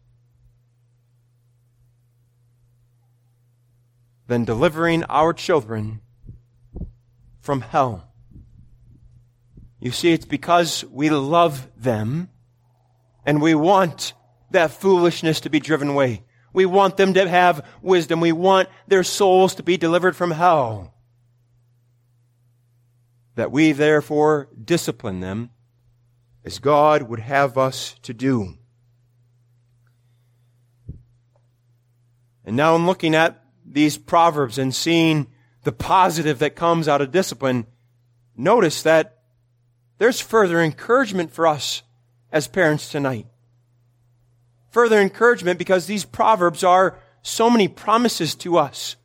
than 4.30 4.44
delivering 4.44 5.02
our 5.04 5.32
children 5.32 6.00
from 7.40 7.62
hell? 7.62 8.12
You 9.80 9.90
see, 9.90 10.12
it's 10.12 10.24
because 10.24 10.84
we 10.84 11.10
love 11.10 11.68
them 11.76 12.28
and 13.26 13.42
we 13.42 13.56
want 13.56 14.12
that 14.52 14.70
foolishness 14.70 15.40
to 15.40 15.50
be 15.50 15.58
driven 15.58 15.88
away. 15.88 16.22
We 16.52 16.64
want 16.64 16.96
them 16.96 17.14
to 17.14 17.28
have 17.28 17.66
wisdom. 17.82 18.20
We 18.20 18.30
want 18.30 18.68
their 18.86 19.02
souls 19.02 19.56
to 19.56 19.64
be 19.64 19.76
delivered 19.76 20.14
from 20.14 20.30
hell. 20.30 20.94
That 23.34 23.50
we 23.50 23.72
therefore 23.72 24.48
discipline 24.64 25.18
them 25.18 25.50
as 26.44 26.60
God 26.60 27.02
would 27.02 27.20
have 27.20 27.58
us 27.58 27.96
to 28.02 28.14
do. 28.14 28.54
And 32.44 32.56
now 32.56 32.76
in 32.76 32.86
looking 32.86 33.16
at 33.16 33.39
these 33.72 33.96
proverbs 33.98 34.58
and 34.58 34.74
seeing 34.74 35.26
the 35.64 35.72
positive 35.72 36.38
that 36.40 36.56
comes 36.56 36.88
out 36.88 37.00
of 37.00 37.10
discipline, 37.12 37.66
notice 38.36 38.82
that 38.82 39.18
there's 39.98 40.20
further 40.20 40.60
encouragement 40.60 41.32
for 41.32 41.46
us 41.46 41.82
as 42.32 42.48
parents 42.48 42.90
tonight 42.90 43.26
further 44.70 45.00
encouragement 45.00 45.58
because 45.58 45.86
these 45.86 46.04
proverbs 46.04 46.64
are 46.64 46.98
so 47.22 47.50
many 47.50 47.68
promises 47.68 48.34
to 48.36 48.56
us. 48.56 48.96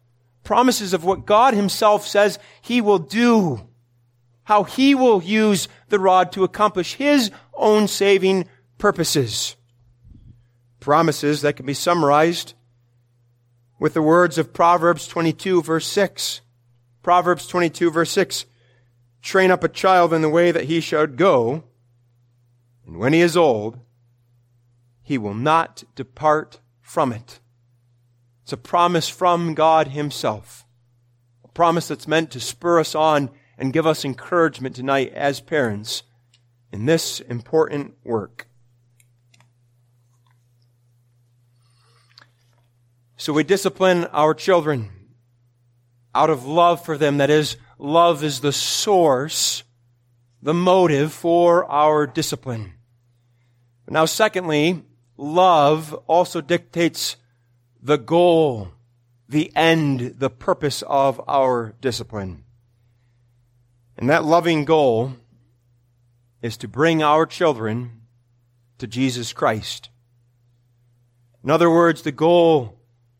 Promises 0.43 0.93
of 0.93 1.03
what 1.03 1.26
God 1.26 1.53
himself 1.53 2.07
says 2.07 2.39
he 2.61 2.82
will 2.82 2.99
do. 2.99 3.68
How 4.43 4.63
he 4.63 4.93
will 4.93 5.24
use 5.24 5.68
the 5.89 5.99
rod 5.99 6.32
to 6.34 6.43
accomplish 6.43 6.93
his 6.93 7.32
own 7.53 7.88
saving 7.88 8.47
purposes. 8.78 9.55
Promises 10.80 11.41
that 11.41 11.55
can 11.55 11.66
be 11.66 11.74
summarized 11.74 12.53
with 13.80 13.94
the 13.94 14.02
words 14.02 14.38
of 14.38 14.54
Proverbs 14.54 15.08
22 15.08 15.62
verse 15.62 15.88
6. 15.88 16.42
Proverbs 17.04 17.48
22 17.48 17.92
verse 17.92 18.12
6. 18.12 18.46
Train 19.22 19.52
up 19.52 19.64
a 19.64 19.70
child 19.70 20.14
in 20.14 20.22
the 20.22 20.30
way 20.30 20.52
that 20.52 20.66
he 20.66 20.80
should 20.80 21.18
go, 21.18 21.64
and 22.86 22.98
when 22.98 23.14
he 23.14 23.22
is 23.22 23.36
old, 23.36 23.80
he 25.02 25.18
will 25.18 25.34
not 25.34 25.84
depart 25.96 26.60
from 26.82 27.12
it. 27.12 27.40
It's 28.46 28.54
a 28.54 28.58
promise 28.58 29.10
from 29.10 29.56
God 29.56 29.88
Himself. 29.88 30.68
A 31.44 31.48
promise 31.48 31.88
that's 31.88 32.08
meant 32.08 32.30
to 32.32 32.40
spur 32.40 32.80
us 32.80 32.94
on 32.94 33.32
and 33.58 33.74
give 33.74 33.88
us 33.88 34.06
encouragement 34.06 34.76
tonight 34.76 35.12
as 35.14 35.40
parents 35.42 36.04
in 36.72 36.86
this 36.86 37.22
important 37.22 37.96
work. 38.04 38.48
So 43.26 43.34
we 43.34 43.44
discipline 43.44 44.06
our 44.14 44.36
children 44.36 44.92
out 46.14 46.30
of 46.30 46.46
love 46.46 46.86
for 46.86 46.96
them. 46.96 47.18
That 47.18 47.32
is, 47.32 47.58
love 47.80 48.24
is 48.24 48.42
the 48.42 48.52
source, 48.52 49.64
the 50.44 50.54
motive 50.54 51.12
for 51.12 51.66
our 51.66 52.06
discipline. 52.06 52.74
Now, 53.90 54.06
secondly, 54.06 54.84
love 55.18 55.92
also 56.06 56.40
dictates 56.40 57.16
the 57.82 57.98
goal, 57.98 58.68
the 59.28 59.52
end, 59.56 60.20
the 60.20 60.30
purpose 60.30 60.84
of 60.84 61.20
our 61.28 61.74
discipline. 61.82 62.44
And 63.98 64.08
that 64.08 64.24
loving 64.24 64.66
goal 64.66 65.14
is 66.44 66.58
to 66.58 66.68
bring 66.68 67.02
our 67.02 67.26
children 67.26 68.02
to 68.78 68.86
Jesus 68.86 69.34
Christ. 69.34 69.90
In 71.44 71.50
other 71.50 71.72
words, 71.72 72.04
the 72.04 72.12
goal 72.12 72.76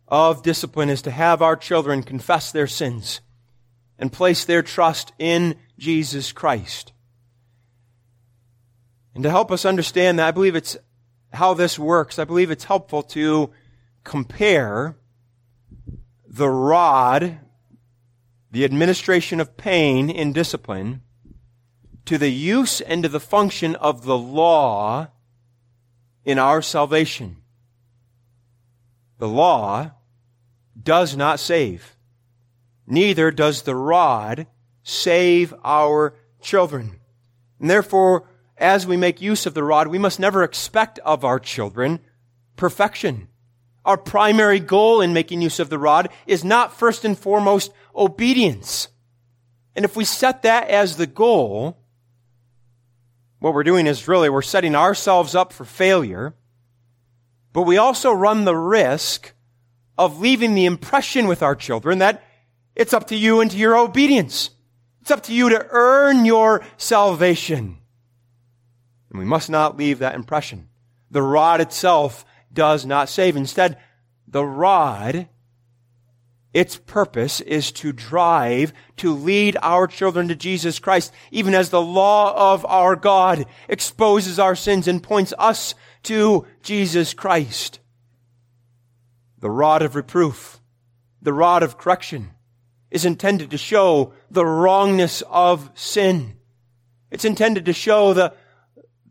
of 0.08 0.44
discipline 0.44 0.90
is 0.90 1.02
to 1.04 1.12
have 1.12 1.42
our 1.42 1.56
children 1.56 2.04
confess 2.04 2.52
their 2.52 2.68
sins 2.68 3.22
and 3.98 4.12
place 4.12 4.46
their 4.46 4.62
trust 4.62 5.14
in 5.18 5.56
Jesus 5.78 6.32
Christ. 6.32 6.92
And 9.14 9.24
to 9.24 9.30
help 9.30 9.52
us 9.52 9.66
understand 9.66 10.20
that, 10.20 10.28
I 10.28 10.32
believe 10.32 10.56
it's 10.56 10.78
how 11.34 11.54
this 11.54 11.80
works, 11.80 12.20
I 12.20 12.26
believe 12.26 12.52
it's 12.52 12.66
helpful 12.66 13.04
to 13.04 13.52
compare 14.04 14.96
the 16.28 16.50
rod, 16.50 17.40
the 18.52 18.66
administration 18.66 19.40
of 19.40 19.58
pain 19.58 20.10
in 20.10 20.34
discipline, 20.34 21.02
to 22.06 22.18
the 22.18 22.30
use 22.30 22.82
and 22.82 23.04
to 23.04 23.10
the 23.10 23.20
function 23.20 23.76
of 23.76 24.06
the 24.06 24.18
law 24.18 25.08
in 26.24 26.38
our 26.38 26.62
salvation. 26.62 27.38
The 29.18 29.28
law 29.28 29.92
does 30.82 31.16
not 31.16 31.40
save. 31.40 31.96
Neither 32.88 33.32
does 33.32 33.64
the 33.64 33.76
rod 33.76 34.48
save 34.84 35.54
our 35.64 36.16
children. 36.42 37.00
And 37.60 37.70
therefore, 37.70 38.28
as 38.58 38.86
we 38.86 38.98
make 38.98 39.22
use 39.22 39.46
of 39.46 39.54
the 39.54 39.64
rod, 39.64 39.88
we 39.88 39.98
must 39.98 40.20
never 40.20 40.44
expect 40.44 41.00
of 41.00 41.26
our 41.26 41.40
children 41.40 42.00
perfection. 42.56 43.28
Our 43.84 43.98
primary 43.98 44.60
goal 44.60 45.02
in 45.02 45.14
making 45.14 45.42
use 45.42 45.60
of 45.60 45.70
the 45.70 45.78
rod 45.78 46.10
is 46.26 46.44
not 46.44 46.78
first 46.78 47.06
and 47.06 47.18
foremost 47.18 47.72
obedience. 47.96 48.88
And 49.76 49.86
if 49.86 49.96
we 49.96 50.06
set 50.06 50.42
that 50.44 50.70
as 50.70 50.98
the 50.98 51.08
goal, 51.08 51.78
what 53.40 53.54
we're 53.54 53.64
doing 53.64 53.88
is 53.88 54.08
really 54.08 54.30
we're 54.30 54.42
setting 54.42 54.76
ourselves 54.76 55.36
up 55.36 55.54
for 55.54 55.66
failure, 55.66 56.34
but 57.56 57.62
we 57.62 57.78
also 57.78 58.12
run 58.12 58.44
the 58.44 58.56
risk 58.56 59.32
of 59.98 60.20
leaving 60.20 60.56
the 60.56 60.66
impression 60.66 61.26
with 61.26 61.42
our 61.42 61.56
children 61.56 62.00
that 62.00 62.22
it's 62.76 62.94
up 62.94 63.08
to 63.08 63.16
you 63.16 63.40
and 63.40 63.50
to 63.50 63.56
your 63.56 63.78
obedience. 63.78 64.50
It's 65.00 65.10
up 65.10 65.24
to 65.24 65.34
you 65.34 65.48
to 65.48 65.66
earn 65.70 66.26
your 66.26 66.66
salvation. 66.76 67.78
And 69.10 69.20
we 69.20 69.24
must 69.24 69.50
not 69.50 69.78
leave 69.78 70.00
that 70.00 70.16
impression. 70.16 70.68
The 71.10 71.22
rod 71.22 71.62
itself 71.62 72.26
does 72.52 72.86
not 72.86 73.08
save. 73.08 73.38
Instead, 73.38 73.78
the 74.28 74.44
rod, 74.44 75.30
its 76.56 76.78
purpose 76.78 77.42
is 77.42 77.70
to 77.74 77.92
drive, 77.92 78.72
to 78.96 79.14
lead 79.14 79.58
our 79.62 79.88
children 79.88 80.30
to 80.30 80.36
Jesus 80.36 80.80
Christ, 80.80 81.12
even 81.30 81.54
as 81.54 81.70
the 81.70 81.82
law 81.82 82.54
of 82.54 82.66
our 82.66 82.96
God 82.96 83.46
exposes 83.68 84.40
our 84.40 84.56
sins 84.56 84.88
and 84.88 85.04
points 85.04 85.34
us 85.38 85.76
to 86.04 86.48
Jesus 86.64 87.14
Christ. 87.14 87.82
The 89.40 89.52
rod 89.52 89.82
of 89.82 89.98
reproof, 89.98 90.62
the 91.22 91.34
rod 91.34 91.62
of 91.62 91.78
correction, 91.78 92.32
is 92.90 93.04
intended 93.04 93.52
to 93.52 93.58
show 93.58 94.14
the 94.32 94.46
wrongness 94.46 95.24
of 95.30 95.70
sin. 95.74 96.38
It's 97.12 97.26
intended 97.26 97.66
to 97.66 97.74
show 97.74 98.14
the 98.14 98.34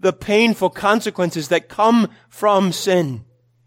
the 0.00 0.14
painful 0.14 0.70
consequences 0.70 1.48
that 1.48 1.68
come 1.68 2.08
from 2.30 2.72
sin. 2.72 3.24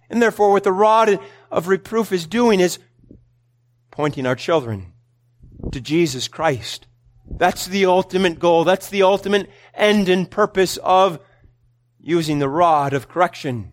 And 0.10 0.22
therefore, 0.22 0.52
what 0.52 0.64
the 0.64 0.72
rod 0.72 1.20
of 1.52 1.68
reproof 1.68 2.12
is 2.12 2.26
doing 2.26 2.60
is 2.60 2.80
pointing 3.98 4.28
our 4.28 4.36
children 4.36 4.93
to 5.72 5.82
Jesus 5.82 6.28
Christ. 6.28 6.86
That's 7.28 7.66
the 7.66 7.88
ultimate 7.88 8.38
goal. 8.38 8.64
That's 8.64 8.89
the 8.89 9.02
ultimate 9.02 9.50
end 9.74 10.08
and 10.08 10.30
purpose 10.30 10.78
of 10.84 11.20
using 12.00 12.38
the 12.38 12.48
rod 12.48 12.93
of 12.93 13.10
correction. 13.10 13.72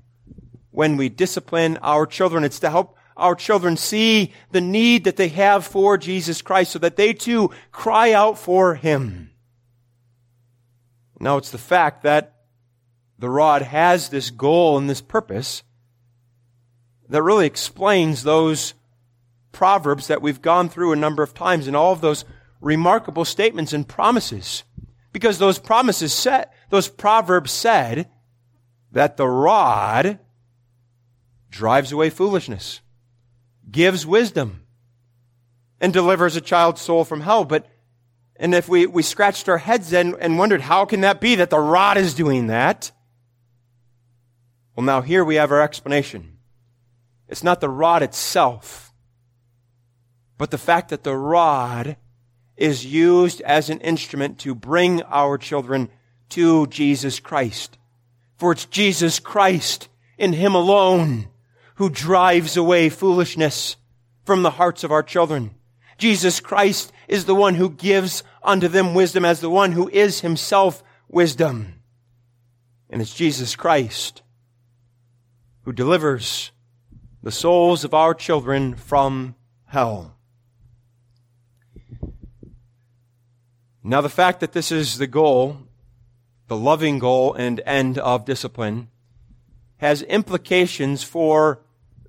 When 0.70 0.96
we 0.96 1.10
discipline 1.10 1.76
our 1.82 2.06
children, 2.06 2.42
it's 2.42 2.58
to 2.60 2.70
help 2.70 2.96
our 3.18 3.34
children 3.34 3.76
see 3.76 4.32
the 4.50 4.62
need 4.62 5.04
that 5.04 5.16
they 5.16 5.28
have 5.28 5.66
for 5.66 5.98
Jesus 5.98 6.40
Christ 6.40 6.72
so 6.72 6.78
that 6.78 6.96
they 6.96 7.12
too 7.12 7.50
cry 7.70 8.12
out 8.12 8.38
for 8.38 8.76
Him. 8.76 9.30
Now 11.20 11.36
it's 11.36 11.50
the 11.50 11.58
fact 11.58 12.02
that 12.04 12.34
the 13.18 13.28
rod 13.28 13.60
has 13.60 14.08
this 14.08 14.30
goal 14.30 14.78
and 14.78 14.88
this 14.88 15.02
purpose 15.02 15.62
that 17.10 17.22
really 17.22 17.46
explains 17.46 18.22
those 18.22 18.72
proverbs 19.54 20.08
that 20.08 20.20
we've 20.20 20.42
gone 20.42 20.68
through 20.68 20.92
a 20.92 20.96
number 20.96 21.22
of 21.22 21.32
times 21.32 21.66
and 21.66 21.74
all 21.74 21.92
of 21.92 22.02
those 22.02 22.26
remarkable 22.60 23.24
statements 23.24 23.72
and 23.72 23.88
promises. 23.88 24.64
Because 25.12 25.38
those 25.38 25.58
promises 25.58 26.12
said, 26.12 26.48
those 26.68 26.88
proverbs 26.88 27.52
said 27.52 28.10
that 28.92 29.16
the 29.16 29.28
rod 29.28 30.18
drives 31.50 31.92
away 31.92 32.10
foolishness, 32.10 32.80
gives 33.70 34.04
wisdom, 34.04 34.66
and 35.80 35.92
delivers 35.92 36.36
a 36.36 36.40
child's 36.40 36.80
soul 36.80 37.04
from 37.04 37.20
hell. 37.20 37.44
But, 37.44 37.66
and 38.36 38.54
if 38.54 38.68
we, 38.68 38.86
we 38.86 39.02
scratched 39.02 39.48
our 39.48 39.58
heads 39.58 39.92
and, 39.92 40.16
and 40.18 40.38
wondered, 40.38 40.62
how 40.62 40.84
can 40.84 41.02
that 41.02 41.20
be 41.20 41.36
that 41.36 41.50
the 41.50 41.60
rod 41.60 41.96
is 41.96 42.14
doing 42.14 42.48
that? 42.48 42.90
Well, 44.74 44.84
now 44.84 45.00
here 45.00 45.24
we 45.24 45.36
have 45.36 45.52
our 45.52 45.62
explanation. 45.62 46.38
It's 47.28 47.44
not 47.44 47.60
the 47.60 47.68
rod 47.68 48.02
itself, 48.02 48.83
but 50.44 50.50
the 50.50 50.58
fact 50.58 50.90
that 50.90 51.04
the 51.04 51.16
rod 51.16 51.96
is 52.54 52.84
used 52.84 53.40
as 53.40 53.70
an 53.70 53.80
instrument 53.80 54.38
to 54.38 54.54
bring 54.54 55.00
our 55.04 55.38
children 55.38 55.88
to 56.28 56.66
Jesus 56.66 57.18
Christ. 57.18 57.78
For 58.36 58.52
it's 58.52 58.66
Jesus 58.66 59.20
Christ 59.20 59.88
in 60.18 60.34
Him 60.34 60.54
alone 60.54 61.28
who 61.76 61.88
drives 61.88 62.58
away 62.58 62.90
foolishness 62.90 63.76
from 64.26 64.42
the 64.42 64.50
hearts 64.50 64.84
of 64.84 64.92
our 64.92 65.02
children. 65.02 65.54
Jesus 65.96 66.40
Christ 66.40 66.92
is 67.08 67.24
the 67.24 67.34
one 67.34 67.54
who 67.54 67.70
gives 67.70 68.22
unto 68.42 68.68
them 68.68 68.92
wisdom 68.92 69.24
as 69.24 69.40
the 69.40 69.48
one 69.48 69.72
who 69.72 69.88
is 69.88 70.20
Himself 70.20 70.82
wisdom. 71.08 71.80
And 72.90 73.00
it's 73.00 73.14
Jesus 73.14 73.56
Christ 73.56 74.20
who 75.62 75.72
delivers 75.72 76.52
the 77.22 77.32
souls 77.32 77.82
of 77.82 77.94
our 77.94 78.12
children 78.12 78.74
from 78.74 79.36
hell. 79.74 80.13
Now, 83.86 84.00
the 84.00 84.08
fact 84.08 84.40
that 84.40 84.52
this 84.52 84.72
is 84.72 84.96
the 84.96 85.06
goal, 85.06 85.58
the 86.48 86.56
loving 86.56 86.98
goal 86.98 87.34
and 87.34 87.60
end 87.66 87.98
of 87.98 88.24
discipline, 88.24 88.88
has 89.76 90.00
implications 90.00 91.04
for 91.04 91.60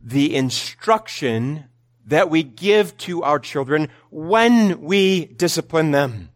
the 0.02 0.34
instruction 0.38 1.66
that 2.06 2.30
we 2.30 2.44
give 2.44 2.96
to 3.00 3.24
our 3.24 3.40
children 3.40 3.90
when 4.10 4.80
we 4.82 5.26
discipline 5.26 5.92
them. 5.92 6.30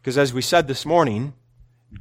Because 0.00 0.16
as 0.16 0.32
we 0.32 0.42
said 0.42 0.68
this 0.68 0.86
morning, 0.86 1.34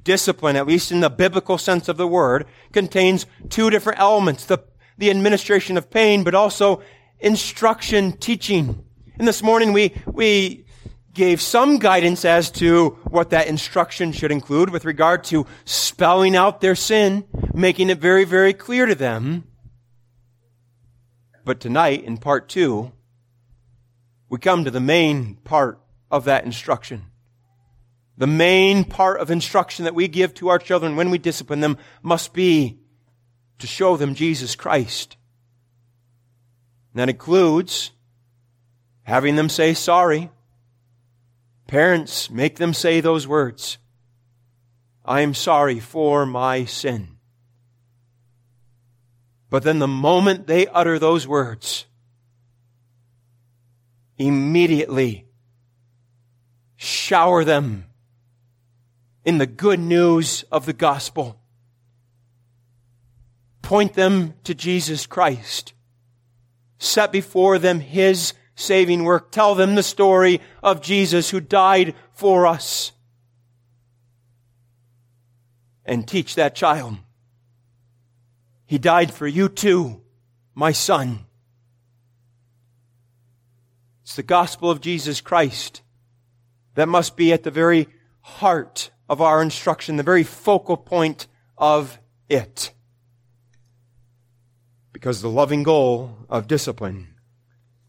discipline, 0.03 0.55
at 0.55 0.67
least 0.67 0.91
in 0.91 0.99
the 0.99 1.09
biblical 1.09 1.57
sense 1.57 1.89
of 1.89 1.97
the 1.97 2.07
word, 2.07 2.45
contains 2.71 3.25
two 3.49 3.71
different 3.71 3.99
elements. 3.99 4.45
The, 4.45 4.59
the 4.99 5.09
administration 5.09 5.77
of 5.77 5.89
pain, 5.89 6.23
but 6.23 6.35
also 6.35 6.83
instruction, 7.19 8.11
teaching. 8.11 8.85
And 9.17 9.27
this 9.27 9.41
morning 9.41 9.73
we, 9.73 9.95
we 10.05 10.65
gave 11.19 11.41
some 11.41 11.79
guidance 11.79 12.23
as 12.23 12.49
to 12.49 12.91
what 13.03 13.31
that 13.31 13.47
instruction 13.47 14.13
should 14.13 14.31
include 14.31 14.69
with 14.69 14.85
regard 14.85 15.21
to 15.21 15.45
spelling 15.65 16.33
out 16.33 16.61
their 16.61 16.75
sin, 16.75 17.25
making 17.53 17.89
it 17.89 17.97
very, 17.97 18.23
very 18.23 18.53
clear 18.53 18.85
to 18.85 18.95
them. 18.95 19.43
But 21.43 21.59
tonight, 21.59 22.05
in 22.05 22.19
part 22.19 22.47
two, 22.47 22.93
we 24.29 24.37
come 24.39 24.63
to 24.63 24.71
the 24.71 24.79
main 24.79 25.35
part 25.43 25.81
of 26.09 26.23
that 26.23 26.45
instruction. 26.45 27.03
The 28.17 28.25
main 28.25 28.85
part 28.85 29.19
of 29.19 29.29
instruction 29.29 29.83
that 29.83 29.95
we 29.95 30.07
give 30.07 30.33
to 30.35 30.47
our 30.47 30.57
children 30.57 30.95
when 30.95 31.09
we 31.09 31.17
discipline 31.17 31.59
them 31.59 31.77
must 32.01 32.31
be 32.31 32.79
to 33.57 33.67
show 33.67 33.97
them 33.97 34.15
Jesus 34.15 34.55
Christ. 34.55 35.17
And 36.93 37.01
that 37.01 37.09
includes 37.09 37.91
having 39.03 39.35
them 39.35 39.49
say 39.49 39.73
sorry, 39.73 40.29
Parents, 41.69 42.31
make 42.31 42.55
them 42.55 42.73
say 42.73 42.99
those 42.99 43.27
words. 43.27 43.77
I 45.05 45.21
am 45.21 45.35
sorry 45.35 45.79
for 45.79 46.25
my 46.25 46.65
sin. 46.65 47.17
But 49.51 49.61
then 49.61 49.77
the 49.77 49.87
moment 49.87 50.47
they 50.47 50.65
utter 50.65 50.97
those 50.97 51.27
words, 51.27 51.85
immediately 54.17 55.27
shower 56.75 57.43
them 57.43 57.85
in 59.23 59.37
the 59.37 59.45
good 59.45 59.79
news 59.79 60.43
of 60.51 60.65
the 60.65 60.73
gospel. 60.73 61.39
Point 63.61 63.93
them 63.93 64.33
to 64.43 64.55
Jesus 64.55 65.05
Christ. 65.05 65.73
Set 66.79 67.11
before 67.11 67.59
them 67.59 67.79
His 67.79 68.33
saving 68.59 69.03
work. 69.03 69.31
Tell 69.31 69.55
them 69.55 69.75
the 69.75 69.83
story 69.83 70.41
of 70.61 70.81
Jesus 70.81 71.29
who 71.29 71.39
died 71.39 71.95
for 72.11 72.45
us. 72.45 72.91
And 75.85 76.07
teach 76.07 76.35
that 76.35 76.55
child. 76.55 76.97
He 78.65 78.77
died 78.77 79.11
for 79.11 79.27
you 79.27 79.49
too, 79.49 80.01
my 80.53 80.71
son. 80.71 81.25
It's 84.03 84.15
the 84.15 84.23
gospel 84.23 84.69
of 84.69 84.81
Jesus 84.81 85.21
Christ 85.21 85.81
that 86.75 86.87
must 86.87 87.15
be 87.15 87.33
at 87.33 87.43
the 87.43 87.51
very 87.51 87.87
heart 88.21 88.91
of 89.07 89.21
our 89.21 89.41
instruction, 89.41 89.95
the 89.95 90.03
very 90.03 90.23
focal 90.23 90.77
point 90.77 91.27
of 91.57 91.99
it. 92.27 92.71
Because 94.93 95.21
the 95.21 95.29
loving 95.29 95.63
goal 95.63 96.17
of 96.29 96.47
discipline 96.47 97.08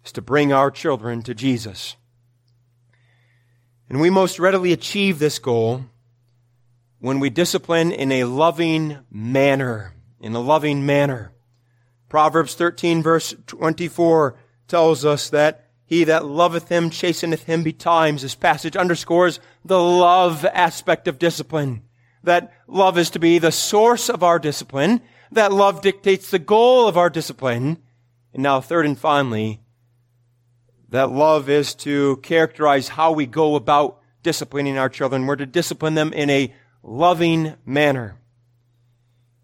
is 0.04 0.12
to 0.12 0.22
bring 0.22 0.52
our 0.52 0.70
children 0.70 1.22
to 1.22 1.34
Jesus. 1.34 1.96
And 3.88 4.00
we 4.00 4.10
most 4.10 4.38
readily 4.38 4.72
achieve 4.72 5.18
this 5.18 5.38
goal 5.38 5.84
when 7.00 7.18
we 7.18 7.30
discipline 7.30 7.90
in 7.90 8.12
a 8.12 8.24
loving 8.24 8.98
manner. 9.10 9.94
In 10.20 10.34
a 10.34 10.40
loving 10.40 10.86
manner. 10.86 11.32
Proverbs 12.08 12.54
13 12.54 13.02
verse 13.02 13.34
24 13.46 14.36
tells 14.68 15.04
us 15.04 15.30
that 15.30 15.70
he 15.86 16.04
that 16.04 16.24
loveth 16.24 16.68
him 16.68 16.90
chasteneth 16.90 17.44
him 17.44 17.64
betimes. 17.64 18.22
This 18.22 18.36
passage 18.36 18.76
underscores 18.76 19.40
the 19.64 19.80
love 19.80 20.44
aspect 20.44 21.08
of 21.08 21.18
discipline. 21.18 21.82
That 22.22 22.52
love 22.68 22.96
is 22.96 23.10
to 23.10 23.18
be 23.18 23.38
the 23.38 23.50
source 23.50 24.08
of 24.08 24.22
our 24.22 24.38
discipline. 24.38 25.00
That 25.32 25.52
love 25.52 25.82
dictates 25.82 26.30
the 26.30 26.38
goal 26.38 26.86
of 26.86 26.96
our 26.96 27.10
discipline. 27.10 27.78
And 28.32 28.42
now 28.42 28.60
third 28.60 28.86
and 28.86 28.96
finally, 28.96 29.62
that 30.90 31.10
love 31.10 31.48
is 31.48 31.74
to 31.76 32.16
characterize 32.18 32.88
how 32.88 33.12
we 33.12 33.26
go 33.26 33.54
about 33.54 34.00
disciplining 34.22 34.76
our 34.76 34.88
children. 34.88 35.26
We're 35.26 35.36
to 35.36 35.46
discipline 35.46 35.94
them 35.94 36.12
in 36.12 36.28
a 36.30 36.52
loving 36.82 37.54
manner. 37.64 38.16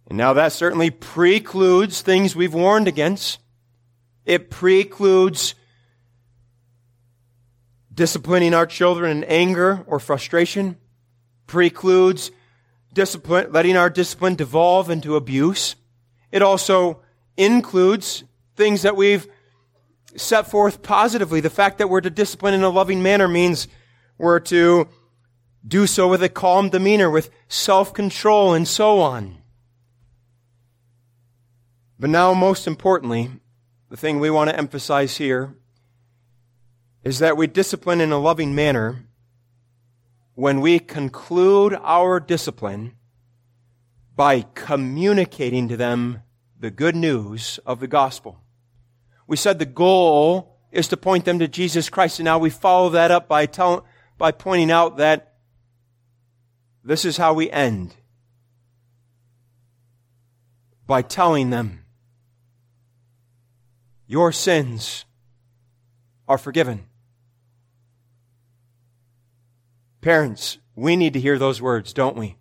And 0.09 0.19
now 0.19 0.35
that 0.35 0.53
certainly 0.53 0.91
precludes 0.91 2.01
things 2.01 2.37
we've 2.37 2.55
warned 2.55 2.89
against. 2.89 3.39
It 4.25 4.51
precludes 4.51 5.55
disciplining 7.93 8.53
our 8.53 8.67
children 8.67 9.19
in 9.19 9.25
anger 9.25 9.85
or 9.87 9.99
frustration. 9.99 10.77
Precludes 11.47 12.31
discipline, 12.93 13.53
letting 13.53 13.77
our 13.77 13.91
discipline 13.91 14.35
devolve 14.35 14.91
into 14.91 15.17
abuse. 15.17 15.77
It 16.33 16.43
also 16.43 17.03
includes 17.37 18.25
things 18.57 18.83
that 18.83 18.97
we've 18.97 19.29
set 20.17 20.51
forth 20.51 20.83
positively. 20.83 21.41
The 21.41 21.51
fact 21.51 21.79
that 21.79 21.89
we're 21.89 22.01
to 22.01 22.11
discipline 22.11 22.55
in 22.55 22.63
a 22.63 22.69
loving 22.69 23.03
manner 23.03 23.29
means 23.29 23.69
we're 24.19 24.41
to 24.41 24.89
do 25.67 25.87
so 25.87 26.09
with 26.09 26.23
a 26.23 26.29
calm 26.29 26.69
demeanor, 26.69 27.11
with 27.11 27.31
self-control, 27.49 28.55
and 28.55 28.67
so 28.67 29.01
on. 29.01 29.39
But 31.99 32.11
now, 32.11 32.35
most 32.35 32.67
importantly, 32.67 33.31
the 33.89 33.97
thing 33.97 34.21
we 34.21 34.31
want 34.31 34.51
to 34.51 34.57
emphasize 34.57 35.17
here 35.17 35.55
is 37.03 37.19
that 37.21 37.37
we 37.37 37.47
discipline 37.47 38.01
in 38.01 38.13
a 38.13 38.19
loving 38.19 38.55
manner 38.55 39.07
when 40.35 40.61
we 40.61 40.79
conclude 40.79 41.79
our 41.83 42.21
discipline 42.21 42.95
by 44.15 44.43
communicating 44.55 45.69
to 45.69 45.77
them 45.77 46.23
the 46.59 46.71
good 46.71 46.97
news 46.97 47.59
of 47.65 47.81
the 47.81 47.87
gospel. 47.87 48.41
We 49.27 49.37
said 49.37 49.59
the 49.59 49.67
goal 49.67 50.57
is 50.71 50.89
to 50.89 50.97
point 50.97 51.25
them 51.25 51.39
to 51.39 51.49
Jesus 51.49 51.89
Christ, 51.89 52.19
and 52.19 52.25
now 52.25 52.39
we 52.39 52.51
follow 52.51 52.91
that 52.91 53.11
up 53.11 53.29
by, 53.29 53.47
tell, 53.47 53.85
by 54.19 54.33
pointing 54.33 54.71
out 54.71 54.99
that 54.99 55.35
this 56.85 57.05
is 57.05 57.17
how 57.17 57.35
we 57.35 57.51
end. 57.51 57.95
By 60.87 61.03
telling 61.03 61.51
them, 61.51 61.85
your 64.07 64.31
sins 64.31 65.05
are 66.29 66.39
forgiven. 66.39 66.87
Parents, 70.01 70.59
we 70.77 70.95
need 70.95 71.15
to 71.15 71.21
hear 71.21 71.39
those 71.39 71.61
words, 71.61 71.93
don't 71.93 72.17
we? 72.17 72.37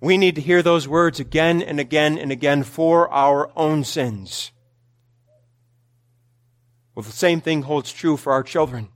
We 0.00 0.18
need 0.18 0.34
to 0.34 0.40
hear 0.40 0.62
those 0.62 0.86
words 0.86 1.20
again 1.20 1.62
and 1.62 1.80
again 1.80 2.18
and 2.18 2.30
again 2.30 2.62
for 2.62 3.12
our 3.12 3.50
own 3.56 3.84
sins. 3.84 4.52
Well, 6.94 7.02
the 7.02 7.12
same 7.12 7.40
thing 7.40 7.62
holds 7.62 7.92
true 7.92 8.16
for 8.16 8.32
our 8.32 8.42
children. 8.42 8.88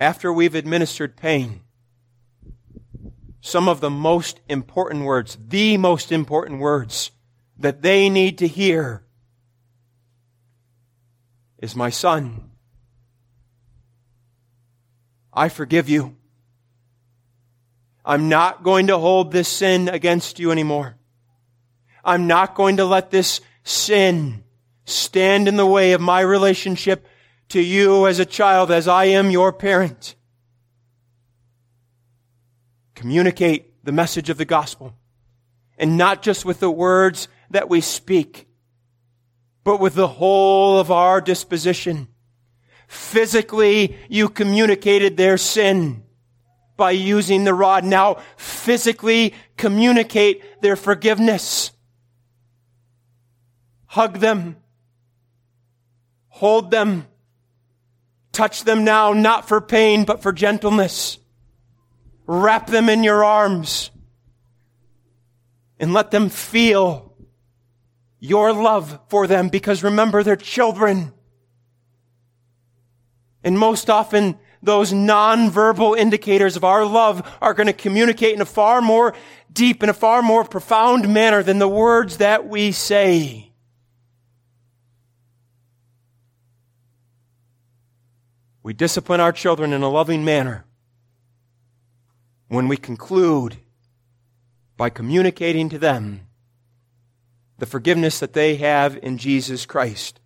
After 0.00 0.32
we've 0.32 0.54
administered 0.54 1.16
pain, 1.16 1.60
some 3.40 3.68
of 3.68 3.80
the 3.80 3.90
most 3.90 4.40
important 4.48 5.04
words, 5.04 5.36
the 5.48 5.76
most 5.76 6.12
important 6.12 6.60
words 6.60 7.10
that 7.58 7.82
they 7.82 8.08
need 8.08 8.38
to 8.38 8.48
hear 8.48 9.04
is 11.58 11.76
my 11.76 11.90
son. 11.90 12.50
I 15.32 15.48
forgive 15.48 15.88
you. 15.88 16.16
I'm 18.04 18.28
not 18.28 18.62
going 18.62 18.88
to 18.88 18.98
hold 18.98 19.30
this 19.30 19.48
sin 19.48 19.88
against 19.88 20.38
you 20.38 20.50
anymore. 20.50 20.96
I'm 22.04 22.26
not 22.26 22.54
going 22.54 22.78
to 22.78 22.84
let 22.84 23.10
this 23.10 23.40
sin 23.62 24.42
stand 24.84 25.46
in 25.46 25.56
the 25.56 25.66
way 25.66 25.92
of 25.92 26.00
my 26.00 26.20
relationship 26.20 27.06
to 27.50 27.60
you 27.60 28.06
as 28.06 28.18
a 28.18 28.24
child 28.24 28.70
as 28.70 28.88
I 28.88 29.04
am 29.04 29.30
your 29.30 29.52
parent. 29.52 30.16
Communicate 32.94 33.84
the 33.84 33.92
message 33.92 34.30
of 34.30 34.38
the 34.38 34.44
gospel. 34.44 34.94
And 35.78 35.96
not 35.96 36.22
just 36.22 36.44
with 36.44 36.60
the 36.60 36.70
words 36.70 37.28
that 37.50 37.68
we 37.68 37.80
speak, 37.80 38.48
but 39.64 39.80
with 39.80 39.94
the 39.94 40.08
whole 40.08 40.78
of 40.78 40.90
our 40.90 41.20
disposition. 41.20 42.08
Physically, 42.88 43.96
you 44.08 44.28
communicated 44.28 45.16
their 45.16 45.38
sin 45.38 46.02
by 46.76 46.90
using 46.92 47.44
the 47.44 47.54
rod. 47.54 47.84
Now 47.84 48.18
physically 48.36 49.34
communicate 49.56 50.62
their 50.62 50.76
forgiveness. 50.76 51.70
Hug 53.86 54.18
them. 54.18 54.56
Hold 56.28 56.70
them. 56.70 57.06
Touch 58.32 58.64
them 58.64 58.84
now, 58.84 59.12
not 59.12 59.46
for 59.46 59.60
pain, 59.60 60.04
but 60.04 60.22
for 60.22 60.32
gentleness. 60.32 61.18
Wrap 62.26 62.66
them 62.66 62.88
in 62.88 63.04
your 63.04 63.22
arms 63.22 63.90
and 65.78 65.92
let 65.92 66.10
them 66.10 66.30
feel 66.30 67.14
your 68.18 68.52
love 68.52 69.00
for 69.08 69.26
them 69.26 69.48
because 69.48 69.82
remember 69.82 70.22
they're 70.22 70.36
children. 70.36 71.12
And 73.44 73.58
most 73.58 73.90
often 73.90 74.38
those 74.62 74.92
nonverbal 74.92 75.98
indicators 75.98 76.56
of 76.56 76.64
our 76.64 76.84
love 76.84 77.36
are 77.40 77.54
going 77.54 77.66
to 77.66 77.72
communicate 77.72 78.34
in 78.34 78.40
a 78.40 78.46
far 78.46 78.80
more 78.80 79.14
deep, 79.52 79.82
in 79.82 79.88
a 79.88 79.94
far 79.94 80.22
more 80.22 80.44
profound 80.44 81.12
manner 81.12 81.42
than 81.42 81.58
the 81.58 81.68
words 81.68 82.18
that 82.18 82.48
we 82.48 82.72
say. 82.72 83.50
We 88.62 88.72
discipline 88.72 89.20
our 89.20 89.32
children 89.32 89.72
in 89.72 89.82
a 89.82 89.88
loving 89.88 90.24
manner 90.24 90.64
when 92.46 92.68
we 92.68 92.76
conclude 92.76 93.56
by 94.76 94.88
communicating 94.88 95.68
to 95.70 95.78
them 95.78 96.20
the 97.58 97.66
forgiveness 97.66 98.20
that 98.20 98.32
they 98.32 98.56
have 98.56 98.96
in 99.02 99.18
Jesus 99.18 99.66
Christ. 99.66 100.20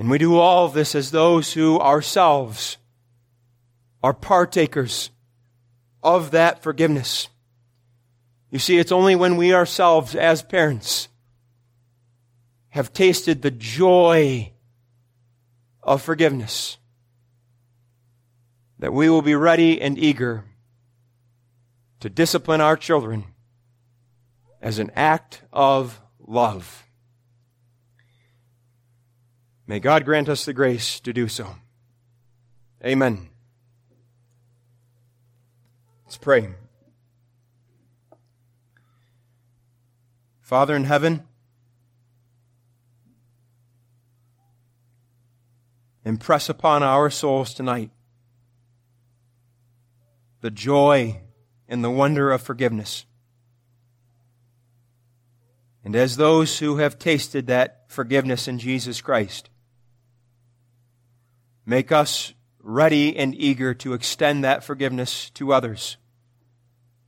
And 0.00 0.08
we 0.08 0.16
do 0.16 0.38
all 0.38 0.66
this 0.70 0.94
as 0.94 1.10
those 1.10 1.52
who 1.52 1.78
ourselves 1.78 2.78
are 4.02 4.14
partakers 4.14 5.10
of 6.02 6.30
that 6.30 6.62
forgiveness. 6.62 7.28
You 8.50 8.58
see, 8.58 8.78
it's 8.78 8.92
only 8.92 9.14
when 9.14 9.36
we 9.36 9.52
ourselves, 9.52 10.14
as 10.14 10.40
parents, 10.40 11.08
have 12.70 12.94
tasted 12.94 13.42
the 13.42 13.50
joy 13.50 14.52
of 15.82 16.00
forgiveness 16.00 16.78
that 18.78 18.94
we 18.94 19.10
will 19.10 19.20
be 19.20 19.34
ready 19.34 19.82
and 19.82 19.98
eager 19.98 20.46
to 22.00 22.08
discipline 22.08 22.62
our 22.62 22.78
children 22.78 23.26
as 24.62 24.78
an 24.78 24.90
act 24.96 25.42
of 25.52 26.00
love. 26.18 26.86
May 29.70 29.78
God 29.78 30.04
grant 30.04 30.28
us 30.28 30.44
the 30.44 30.52
grace 30.52 30.98
to 30.98 31.12
do 31.12 31.28
so. 31.28 31.54
Amen. 32.84 33.28
Let's 36.04 36.16
pray. 36.16 36.48
Father 40.40 40.74
in 40.74 40.82
heaven, 40.82 41.22
impress 46.04 46.48
upon 46.48 46.82
our 46.82 47.08
souls 47.08 47.54
tonight 47.54 47.92
the 50.40 50.50
joy 50.50 51.20
and 51.68 51.84
the 51.84 51.90
wonder 51.90 52.32
of 52.32 52.42
forgiveness. 52.42 53.06
And 55.84 55.94
as 55.94 56.16
those 56.16 56.58
who 56.58 56.78
have 56.78 56.98
tasted 56.98 57.46
that 57.46 57.84
forgiveness 57.86 58.48
in 58.48 58.58
Jesus 58.58 59.00
Christ, 59.00 59.48
Make 61.70 61.92
us 61.92 62.34
ready 62.58 63.16
and 63.16 63.32
eager 63.32 63.74
to 63.74 63.92
extend 63.92 64.42
that 64.42 64.64
forgiveness 64.64 65.30
to 65.34 65.52
others 65.52 65.98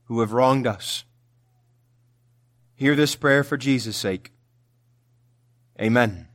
who 0.05 0.21
have 0.21 0.31
wronged 0.31 0.65
us. 0.65 1.03
Hear 2.73 2.95
this 2.95 3.13
prayer 3.13 3.43
for 3.43 3.57
Jesus' 3.57 3.97
sake. 3.97 4.31
Amen. 5.81 6.29